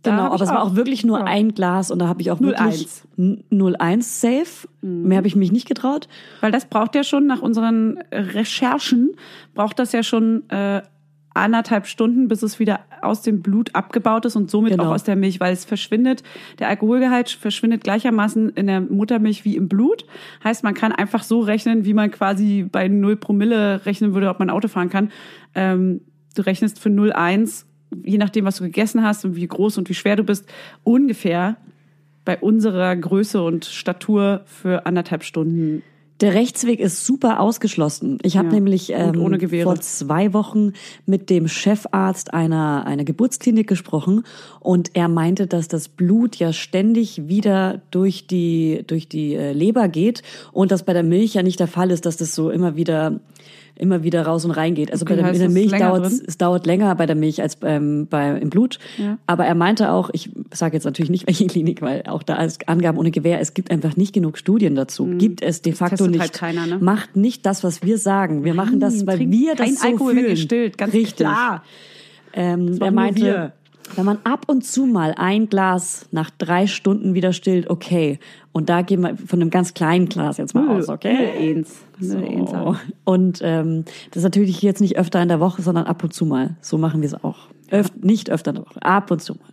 [0.03, 1.25] Da Genau, aber es war auch wirklich nur ja.
[1.25, 2.45] ein Glas und da habe ich auch 0,1.
[2.71, 2.89] wirklich
[3.19, 4.69] N- 01 safe.
[4.81, 5.09] Mhm.
[5.09, 6.07] Mehr habe ich mich nicht getraut.
[6.41, 9.17] Weil das braucht ja schon, nach unseren Recherchen,
[9.55, 10.83] braucht das ja schon äh,
[11.35, 14.85] anderthalb Stunden, bis es wieder aus dem Blut abgebaut ist und somit Genau.
[14.85, 16.23] auch aus der Milch, weil es verschwindet,
[16.59, 20.05] der Alkoholgehalt verschwindet gleichermaßen in der Muttermilch wie im Blut.
[20.43, 24.39] Heißt, man kann einfach so rechnen, wie man quasi bei 0 Promille rechnen würde, ob
[24.41, 25.13] man Auto fahren kann.
[25.55, 26.01] Ähm,
[26.35, 27.67] du rechnest für 0,1,
[28.05, 30.49] je nachdem, was du gegessen hast und wie groß und wie schwer du bist,
[30.83, 31.57] ungefähr
[32.25, 35.83] bei unserer Größe und Statur für anderthalb Stunden
[36.21, 38.19] Der Rechtsweg ist super ausgeschlossen.
[38.23, 39.15] Ich habe Ja, nämlich ähm,
[39.63, 40.73] vor zwei Wochen
[41.07, 44.25] mit dem Chefarzt einer, einer Geburtsklinik gesprochen
[44.59, 49.89] und er meinte, dass das Blut ja ständig wieder durch die, durch die äh, Leber
[49.89, 52.75] geht und das bei der Milch ja nicht der Fall ist, dass das so immer
[52.75, 53.21] wieder
[53.79, 54.93] immer wieder raus und rein geht.
[54.93, 57.57] Also Okay, bei der, in der Milch dauert es dauert länger bei der Milch als
[57.57, 58.79] beim, bei, im Blut.
[58.97, 59.19] Ja.
[59.27, 62.69] Aber er meinte auch, ich sage jetzt natürlich nicht welche Klinik, weil auch da ist
[62.69, 65.07] Angaben ohne Gewähr, es gibt einfach nicht genug Studien dazu.
[65.19, 66.21] Gibt es de facto testet nicht.
[66.21, 66.79] halt keiner, ne?
[66.81, 68.45] Macht nicht das, was wir sagen.
[68.45, 70.25] Wir machen das, weil wir das kein so Alkohol, fühlen.
[70.25, 71.17] wenn ihr stillt, ganz Richtig.
[71.17, 71.63] klar.
[72.35, 73.53] Ähm, er meinte, wir.
[73.97, 78.19] wenn man ab und zu mal ein Glas nach drei Stunden wieder stillt, okay.
[78.53, 81.31] Und da gehen wir von einem ganz kleinen Glas jetzt mal aus, okay?
[81.39, 81.88] Eins.
[82.01, 82.79] Einsam.
[83.05, 86.25] Und ähm, das ist natürlich jetzt nicht öfter in der Woche, sondern ab und zu
[86.25, 86.57] mal.
[86.61, 87.49] So machen wir es auch.
[87.73, 89.49] Öf nicht öfter in der Woche, ab und zu mal.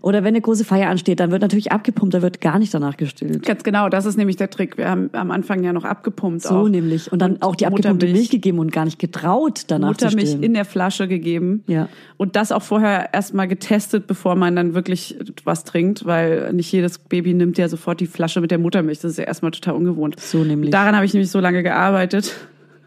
[0.00, 2.96] Oder wenn eine große Feier ansteht, dann wird natürlich abgepumpt, da wird gar nicht danach
[2.96, 3.44] gestillt.
[3.44, 4.76] Ganz genau, das ist nämlich der Trick.
[4.76, 6.42] Wir haben am Anfang ja noch abgepumpt.
[6.42, 6.68] So auch.
[6.68, 7.10] nämlich.
[7.12, 8.06] Und dann auch die abgepumpte.
[8.06, 10.42] Milch gegeben und gar nicht getraut, danach zu Muttermilch stillen.
[10.42, 11.62] in der Flasche gegeben.
[11.66, 11.88] Ja.
[12.16, 16.98] Und das auch vorher erstmal getestet, bevor man dann wirklich was trinkt, weil nicht jedes
[16.98, 19.00] Baby nimmt ja sofort die Flasche mit der Muttermilch.
[19.00, 20.18] Das ist ja erstmal total ungewohnt.
[20.18, 20.70] So nämlich.
[20.70, 22.34] Daran habe ich nämlich so lange gearbeitet.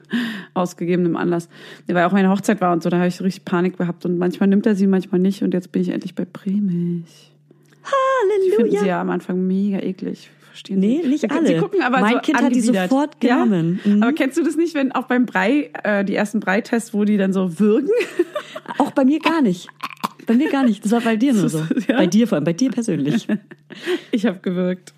[0.54, 1.50] Aus gegebenem Anlass.
[1.88, 4.06] Weil auch meine Hochzeit war und so, da habe ich richtig Panik gehabt.
[4.06, 5.42] Und manchmal nimmt er sie, manchmal nicht.
[5.44, 7.32] Und jetzt bin ich endlich bei Prämilch.
[8.46, 8.86] Die finden sie Halleluja.
[8.86, 10.30] ja am Anfang mega eklig.
[10.50, 11.10] Verstehen Nee, sie?
[11.10, 11.48] nicht Sie- alle.
[11.48, 12.90] Sie gucken aber Mein so Kind hat die angewidert.
[12.90, 13.80] sofort genommen.
[13.84, 13.92] Ja?
[13.92, 14.04] Mhm.
[14.04, 17.18] Aber kennst du das nicht, wenn auch beim Brei, äh, die ersten Breitests, wo die
[17.18, 17.90] dann so würgen?
[18.80, 19.68] Auch bei mir gar nicht.
[20.26, 20.84] Bei mir gar nicht.
[20.84, 21.60] Das war bei dir nur so.
[21.88, 21.98] Ja.
[21.98, 23.28] Bei dir vor allem, bei dir persönlich.
[24.12, 24.94] Ich habe gewirkt.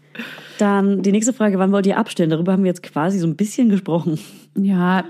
[0.58, 2.30] Dann die nächste Frage, wann wollt ihr abstellen?
[2.30, 4.20] Darüber haben wir jetzt quasi so ein bisschen gesprochen.
[4.56, 5.06] Ja,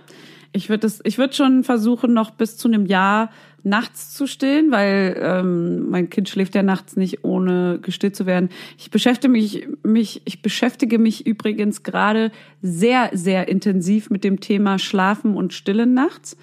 [0.53, 3.29] ich würde ich würde schon versuchen, noch bis zu einem Jahr
[3.63, 8.49] nachts zu stillen, weil ähm, mein Kind schläft ja nachts nicht, ohne gestillt zu werden.
[8.77, 12.31] Ich beschäftige mich, mich, ich beschäftige mich übrigens gerade
[12.61, 16.37] sehr, sehr intensiv mit dem Thema Schlafen und Stillen nachts.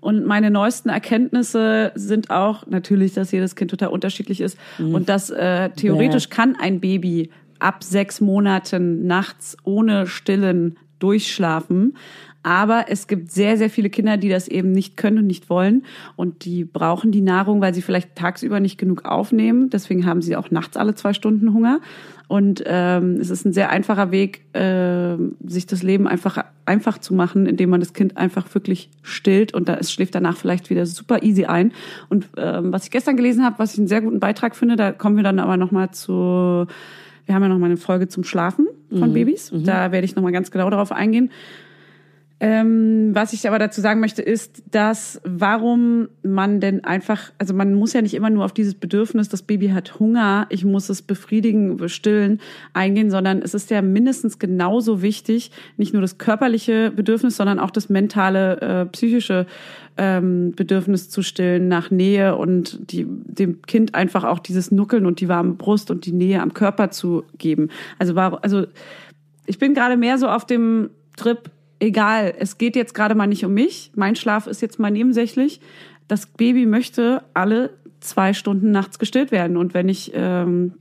[0.00, 5.30] Und meine neuesten Erkenntnisse sind auch natürlich, dass jedes Kind total unterschiedlich ist und dass
[5.30, 7.30] äh, theoretisch kann ein Baby
[7.60, 11.94] ab sechs Monaten nachts ohne Stillen durchschlafen.
[12.42, 15.82] Aber es gibt sehr, sehr viele Kinder, die das eben nicht können und nicht wollen.
[16.14, 19.68] Und die brauchen die Nahrung, weil sie vielleicht tagsüber nicht genug aufnehmen.
[19.68, 21.80] Deswegen haben sie auch nachts alle zwei Stunden Hunger.
[22.28, 27.14] Und ähm, es ist ein sehr einfacher Weg, äh, sich das Leben einfach einfach zu
[27.14, 30.86] machen, indem man das Kind einfach wirklich stillt und da es schläft danach vielleicht wieder
[30.86, 31.72] super easy ein.
[32.08, 34.92] Und ähm, was ich gestern gelesen habe, was ich einen sehr guten Beitrag finde, da
[34.92, 36.66] kommen wir dann aber nochmal zu
[37.26, 39.50] wir haben ja noch mal eine Folge zum Schlafen von Babys.
[39.52, 41.30] Da werde ich noch mal ganz genau darauf eingehen.
[42.38, 47.72] Ähm, was ich aber dazu sagen möchte, ist, dass warum man denn einfach, also man
[47.72, 51.00] muss ja nicht immer nur auf dieses Bedürfnis, das Baby hat Hunger, ich muss es
[51.00, 52.40] befriedigen, bestillen,
[52.74, 57.70] eingehen, sondern es ist ja mindestens genauso wichtig, nicht nur das körperliche Bedürfnis, sondern auch
[57.70, 59.46] das mentale, äh, psychische
[59.96, 65.20] ähm, Bedürfnis zu stillen nach Nähe und die, dem Kind einfach auch dieses Nuckeln und
[65.20, 67.70] die warme Brust und die Nähe am Körper zu geben.
[67.98, 68.66] Also war, also
[69.46, 73.44] ich bin gerade mehr so auf dem Trip, egal, es geht jetzt gerade mal nicht
[73.44, 75.60] um mich, mein Schlaf ist jetzt mal nebensächlich.
[76.08, 77.70] Das Baby möchte alle
[78.00, 79.56] zwei Stunden nachts gestillt werden.
[79.56, 80.74] Und wenn ich, ähm,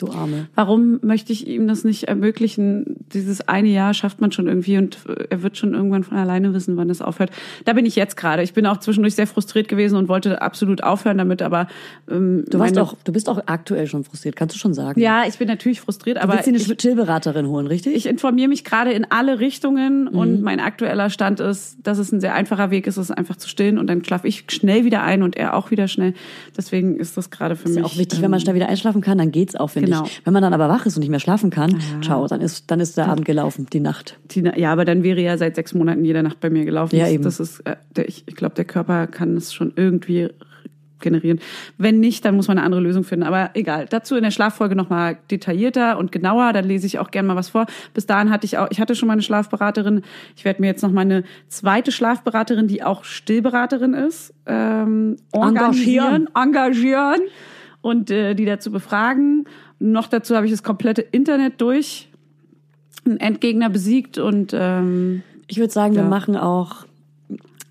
[0.00, 0.48] Du Arme.
[0.54, 2.96] warum möchte ich ihm das nicht ermöglichen?
[3.12, 6.52] Dieses eine Jahr schafft man schon irgendwie und äh, er wird schon irgendwann von alleine
[6.54, 7.30] wissen, wann es aufhört.
[7.64, 8.42] Da bin ich jetzt gerade.
[8.42, 11.68] Ich bin auch zwischendurch sehr frustriert gewesen und wollte absolut aufhören damit, aber
[12.10, 15.00] ähm, Du, warst auch, du bist auch aktuell schon frustriert, kannst du schon sagen.
[15.00, 17.94] ja, ich bin natürlich frustriert, Du aber willst dir eine ich, Chillberaterin holen, richtig?
[17.94, 20.18] ich informiere mich gerade in alle Richtungen Mhm.
[20.18, 23.48] und mein aktueller Stand ist, dass es ein sehr einfacher Weg ist, es einfach zu
[23.48, 26.14] stillen und dann schlafe ich schnell wieder ein und er auch wieder schnell.
[26.56, 29.00] Deswegen ist das gerade für ist mich ja auch wichtig, wenn man schnell wieder einschlafen
[29.00, 30.08] kann, dann geht's auch, finde Genau.
[30.24, 32.80] Wenn man dann aber wach ist und nicht mehr schlafen kann, ciao, dann ist, dann
[32.80, 34.18] ist der Abend gelaufen, die Nacht.
[34.28, 36.96] Tina, ja, aber dann wäre ja seit sechs Monaten jede Nacht bei mir gelaufen.
[36.96, 37.24] Ja, eben.
[37.24, 37.76] Das ist, äh,
[38.06, 40.28] ich, ich glaube, der Körper kann es schon irgendwie
[41.00, 41.40] generieren.
[41.78, 43.26] Wenn nicht, dann muss man eine andere Lösung finden.
[43.26, 43.86] Aber egal.
[43.88, 46.52] Dazu in der Schlaffolge nochmal detaillierter und genauer.
[46.52, 47.66] Dann lese ich auch gerne mal was vor.
[47.94, 50.02] Bis dahin hatte ich auch, ich hatte schon mal eine Schlafberaterin.
[50.36, 56.28] Ich werde mir jetzt noch mal eine zweite Schlafberaterin, die auch Stillberaterin ist, ähm, engagieren,
[56.34, 57.20] engagieren
[57.80, 59.46] und äh, die dazu befragen.
[59.80, 62.08] Noch dazu habe ich das komplette Internet durch
[63.04, 66.08] einen Endgegner besiegt und ähm, Ich würde sagen, wir Ja.
[66.08, 66.84] machen auch,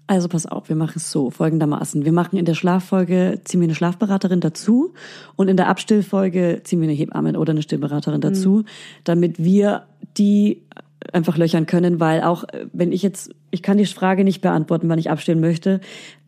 [0.07, 2.03] also pass auf, wir machen es so, folgendermaßen.
[2.03, 4.93] Wir machen in der Schlaffolge, ziehen wir eine Schlafberaterin dazu
[5.36, 8.64] und in der Abstillfolge ziehen wir eine Hebamme oder eine Stillberaterin dazu,
[9.03, 9.84] damit wir
[10.18, 10.64] die
[11.14, 14.89] einfach löchern können, weil auch äh, wenn ich jetzt, ich kann die Frage nicht beantworten,
[14.89, 15.80] wann ich abstillen möchte,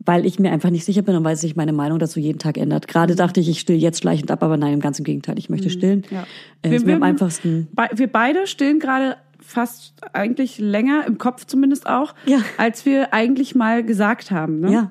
[0.04, 2.56] weil ich mir einfach nicht sicher bin und weil sich meine Meinung dazu jeden Tag
[2.56, 2.88] ändert.
[2.88, 5.70] Gerade dachte ich, ich still jetzt schleichend ab, aber nein, im ganzen Gegenteil, ich möchte
[5.70, 6.04] stillen.
[6.10, 6.24] ja.
[6.62, 7.68] Äh, ist mir am einfachsten.
[7.94, 12.38] wir beide stillen gerade fast eigentlich länger, im Kopf zumindest auch, Ja.
[12.58, 14.60] als wir eigentlich mal gesagt haben.
[14.60, 14.72] Ne?
[14.72, 14.90] Ja.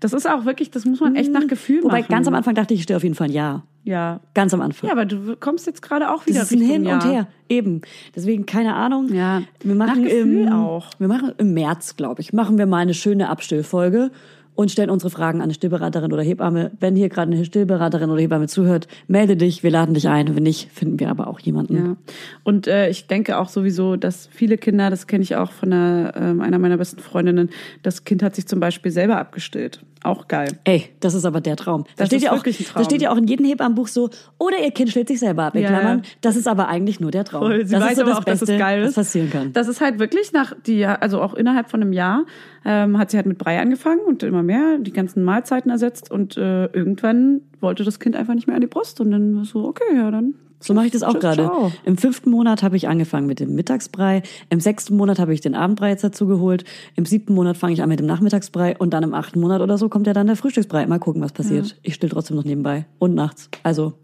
[0.00, 2.10] Das ist auch wirklich, das muss man echt nach Gefühl Wobei machen.
[2.10, 3.62] ganz am Anfang dachte ich, ich still auf jeden Fall ein Ja.
[3.84, 4.20] Ja.
[4.34, 4.88] Ganz am Anfang.
[4.88, 6.94] Ja, aber du kommst jetzt gerade auch wieder Das ist ein Richtung Hin Ja.
[6.94, 7.80] und Her, eben.
[8.14, 9.12] Deswegen keine Ahnung.
[9.12, 9.42] Ja.
[9.62, 10.90] wir machen im, auch.
[10.98, 14.10] Wir machen im März, glaube ich, machen wir mal eine schöne Abstillfolge
[14.54, 16.72] und stellen unsere Fragen an eine Stillberaterin oder Hebamme.
[16.78, 20.36] Wenn hier gerade eine Stillberaterin oder Hebamme zuhört, melde dich, wir laden dich ein.
[20.36, 21.76] Wenn nicht, finden wir aber auch jemanden.
[21.76, 21.96] Ja.
[22.44, 26.12] Und äh, ich denke auch sowieso, dass viele Kinder, das kenne ich auch von einer,
[26.16, 27.48] ähm, einer meiner besten Freundinnen,
[27.82, 29.80] das Kind hat sich zum Beispiel selber abgestillt.
[30.04, 30.48] Auch geil.
[30.64, 31.84] Ey, das ist aber der Traum.
[31.84, 32.82] Da Das steht ist ja auch, wirklich ein Traum.
[32.82, 35.54] Da steht ja auch in jedem Hebammenbuch so, oder ihr Kind stillt sich selber ab,
[35.54, 36.02] in Ja, Klammern.
[36.20, 37.42] Das ist aber eigentlich nur der Traum.
[37.42, 37.64] Voll.
[37.66, 38.88] Sie das weiß ist so aber das auch, dass Beste, es geil ist.
[38.88, 39.52] was passieren kann.
[39.52, 42.24] Das ist halt wirklich nach die, also auch innerhalb von einem Jahr
[42.64, 46.36] ähm, hat sie halt mit Brei angefangen und immer mehr die ganzen Mahlzeiten ersetzt und
[46.36, 49.66] äh, irgendwann wollte das Kind einfach nicht mehr an die Brust und dann war so
[49.66, 50.34] okay, ja dann.
[50.62, 51.50] So mache ich das auch gerade.
[51.84, 54.22] Im fünften Monat habe ich angefangen mit dem Mittagsbrei.
[54.48, 56.64] Im sechsten Monat habe ich den Abendbrei jetzt dazu geholt.
[56.94, 59.76] Im siebten Monat fange ich an mit dem Nachmittagsbrei und dann im achten Monat oder
[59.78, 60.86] so kommt ja dann der Frühstücksbrei.
[60.86, 61.76] Mal gucken, was passiert.
[61.82, 63.48] Ich still trotzdem noch nebenbei und nachts.
[63.62, 63.94] Also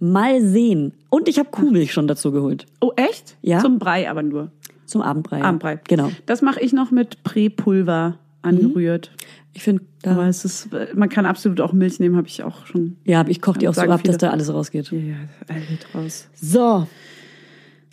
[0.00, 0.94] mal sehen.
[1.10, 3.36] Und ich habe Kuhmilch schon dazu geholt Oh echt?
[3.42, 3.60] Ja.
[3.60, 4.50] Zum Brei aber nur.
[4.86, 5.42] zum Abendbrei.
[5.42, 5.80] Abendbrei.
[5.88, 6.10] Genau.
[6.26, 9.12] Das mache ich noch mit Präpulver angerührt.
[9.52, 12.66] Ich finde, Aber da, es ist, man kann absolut auch Milch nehmen, habe ich auch
[12.66, 12.96] schon.
[13.04, 14.18] ja, ich koche die auch so ab, dass viele.
[14.18, 14.90] da alles rausgeht.
[14.92, 15.14] Ja,
[15.48, 16.28] alt raus.
[16.34, 16.86] So,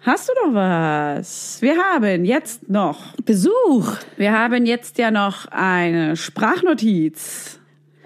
[0.02, 1.62] Hast du noch was?
[1.62, 3.98] Wir haben jetzt noch, Besuch.
[4.16, 7.57] wir haben jetzt ja noch eine Sprachnotiz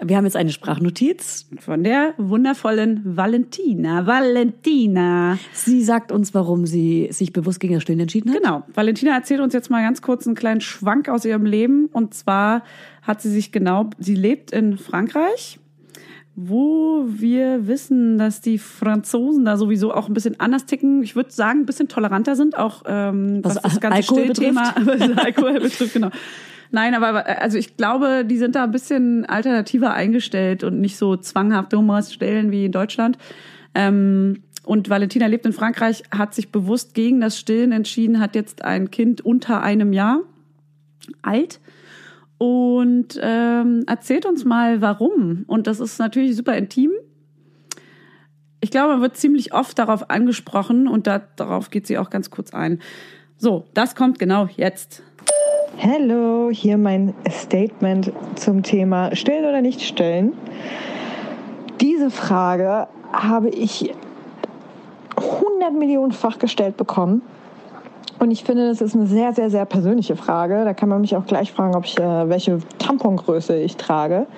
[0.04, 1.46] Wir haben jetzt eine Sprachnotiz.
[1.60, 4.06] von der wundervollen Valentina.
[4.06, 5.38] Valentina.
[5.52, 8.42] Sie sagt uns, warum sie sich bewusst gegen das Stillen entschieden hat.
[8.42, 8.62] Genau.
[8.74, 11.86] Valentina erzählt uns jetzt mal ganz kurz einen kleinen Schwank aus ihrem Leben.
[11.86, 12.64] Und zwar
[13.02, 15.60] hat sie sich genau, sie lebt in Frankreich,
[16.34, 21.02] wo wir wissen, dass die Franzosen da sowieso auch ein bisschen anders ticken.
[21.02, 24.74] Ich würde sagen, ein bisschen toleranter sind, auch ähm, was, Was das ganze Alkohol Stillthema,
[24.84, 26.10] was Alkohol betrifft, genau.
[26.72, 30.96] Nein, aber äh, also ich glaube, die sind da ein bisschen alternativer eingestellt und nicht
[30.96, 33.18] so zwanghaft, du musst stillen wie in Deutschland.
[33.74, 38.64] Ähm, und Valentina lebt in Frankreich, hat sich bewusst gegen das Stillen entschieden, hat jetzt
[38.64, 40.20] ein Kind unter einem Jahr
[41.20, 41.60] alt
[42.38, 45.44] und ähm, erzählt uns mal, warum.
[45.46, 46.90] Und das ist natürlich super intim.
[48.60, 52.30] Ich glaube, man wird ziemlich oft darauf angesprochen und da, darauf geht sie auch ganz
[52.30, 52.80] kurz ein.
[53.36, 55.02] So, das kommt genau jetzt.
[55.84, 60.32] Hallo, hier mein Statement zum Thema Stillen oder nicht stillen.
[61.80, 63.92] Diese Frage habe ich
[65.16, 67.22] 100 Millionenfach gestellt bekommen.
[68.20, 70.64] Und ich finde, das ist eine sehr, sehr, sehr persönliche Frage.
[70.64, 74.28] Da kann man mich auch gleich fragen, ob ich, äh, welche Tampongröße ich trage.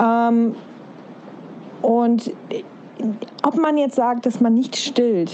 [0.00, 0.54] Ähm,
[1.82, 2.30] und
[3.42, 5.32] ob man jetzt sagt, dass man nicht stillt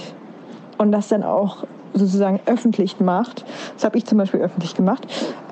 [0.78, 1.64] und das dann auch
[1.94, 5.06] sozusagen öffentlich macht, das habe ich zum Beispiel öffentlich gemacht,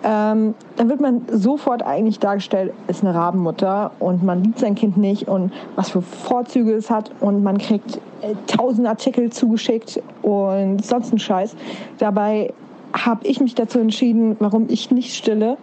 [0.05, 4.97] ähm, dann wird man sofort eigentlich dargestellt, ist eine Rabenmutter und man liebt sein Kind
[4.97, 10.85] nicht und was für Vorzüge es hat und man kriegt äh, tausend Artikel zugeschickt und
[10.85, 11.55] sonst ein Scheiß.
[11.99, 12.53] Dabei
[12.93, 15.57] habe ich mich dazu entschieden, warum ich nicht stille,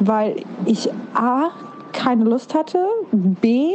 [0.00, 0.36] weil
[0.66, 1.50] ich A,
[1.92, 2.78] keine Lust hatte,
[3.12, 3.70] B,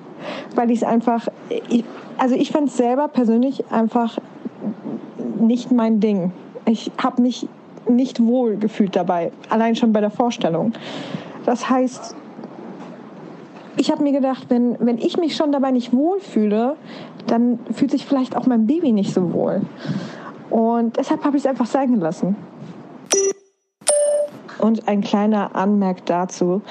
[0.54, 1.26] weil ich es einfach,
[1.68, 1.84] ich,
[2.18, 4.18] also ich fand es selber persönlich einfach
[5.42, 6.32] nicht mein Ding.
[6.66, 7.48] Ich habe mich
[7.88, 10.72] nicht wohl gefühlt dabei, allein schon bei der Vorstellung.
[11.44, 12.14] Das heißt,
[13.76, 16.76] ich habe mir gedacht, wenn, wenn ich mich schon dabei nicht wohlfühle,
[17.26, 19.62] dann fühlt sich vielleicht auch mein Baby nicht so wohl.
[20.50, 22.36] Und deshalb habe ich es einfach sein gelassen.
[24.58, 26.62] Und ein kleiner Anmerk dazu.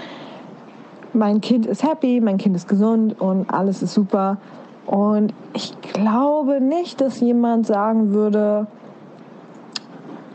[1.13, 4.38] Mein Kind ist happy, mein Kind ist gesund und alles ist super.
[4.86, 8.68] Und ich glaube nicht, dass jemand sagen würde,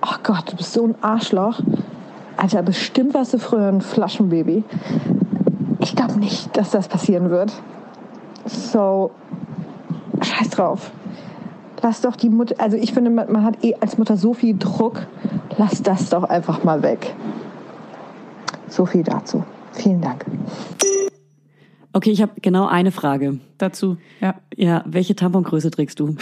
[0.03, 1.61] oh Gott, du bist so ein Arschloch.
[2.37, 4.65] Alter, bestimmt warst du früher ein Flaschenbaby.
[5.81, 7.53] Ich glaube nicht, dass das passieren wird.
[8.47, 9.11] So,
[10.21, 10.91] scheiß drauf.
[11.83, 14.57] Lass doch die Mutter, also ich finde, man man hat eh als Mutter so viel
[14.59, 15.07] Druck.
[15.57, 17.15] Lass das doch einfach mal weg.
[18.69, 19.45] So viel dazu.
[19.73, 20.25] Vielen Dank.
[21.97, 23.39] Okay, ich habe genau eine Frage.
[23.57, 24.35] Dazu, ja.
[24.55, 26.15] Ja, welche Tampongröße trägst du?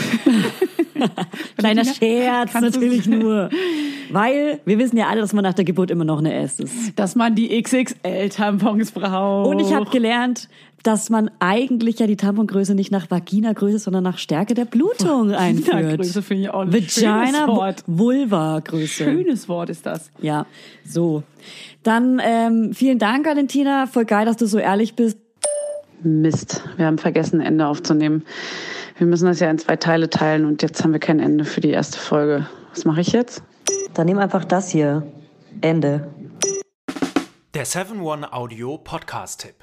[1.57, 3.51] Kleiner Scherz, Kannst natürlich nur.
[4.13, 6.97] Weil wir wissen ja alle, dass man nach der Geburt immer noch eine S ist.
[6.97, 9.49] Dass man die XXL-Tampons braucht.
[9.49, 10.49] Und ich habe gelernt,
[10.85, 15.75] dass man eigentlich ja die Tampongröße nicht nach Vagina-Größe, sondern nach Stärke der Blutung einführt.
[15.75, 17.83] Vagina-Größe finde ich auch ein schönes Vagina Wort.
[17.89, 19.03] Vulva Größe.
[19.03, 20.13] Schönes Wort ist das.
[20.23, 20.47] Ja,
[20.85, 21.25] so.
[21.83, 23.89] Dann ähm, vielen Dank, Valentina.
[23.89, 25.19] Voll geil, dass du so ehrlich bist.
[26.05, 28.25] Mist, wir haben vergessen, ein Ende aufzunehmen.
[28.99, 31.61] Wir müssen das ja in zwei Teile teilen und jetzt haben wir kein Ende für
[31.61, 32.47] die erste Folge.
[32.71, 33.43] Was mache ich jetzt?
[33.95, 35.07] Dann nimm einfach das hier.
[35.61, 36.09] Ende.
[37.55, 39.57] Der 7-One-Audio-Podcast-Tipp.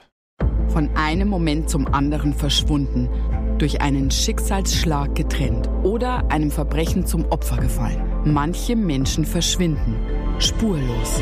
[0.70, 3.10] Von einem Moment zum anderen verschwunden,
[3.58, 8.02] durch einen Schicksalsschlag getrennt oder einem Verbrechen zum Opfer gefallen.
[8.26, 9.98] Manche Menschen verschwinden
[10.42, 11.22] spurlos.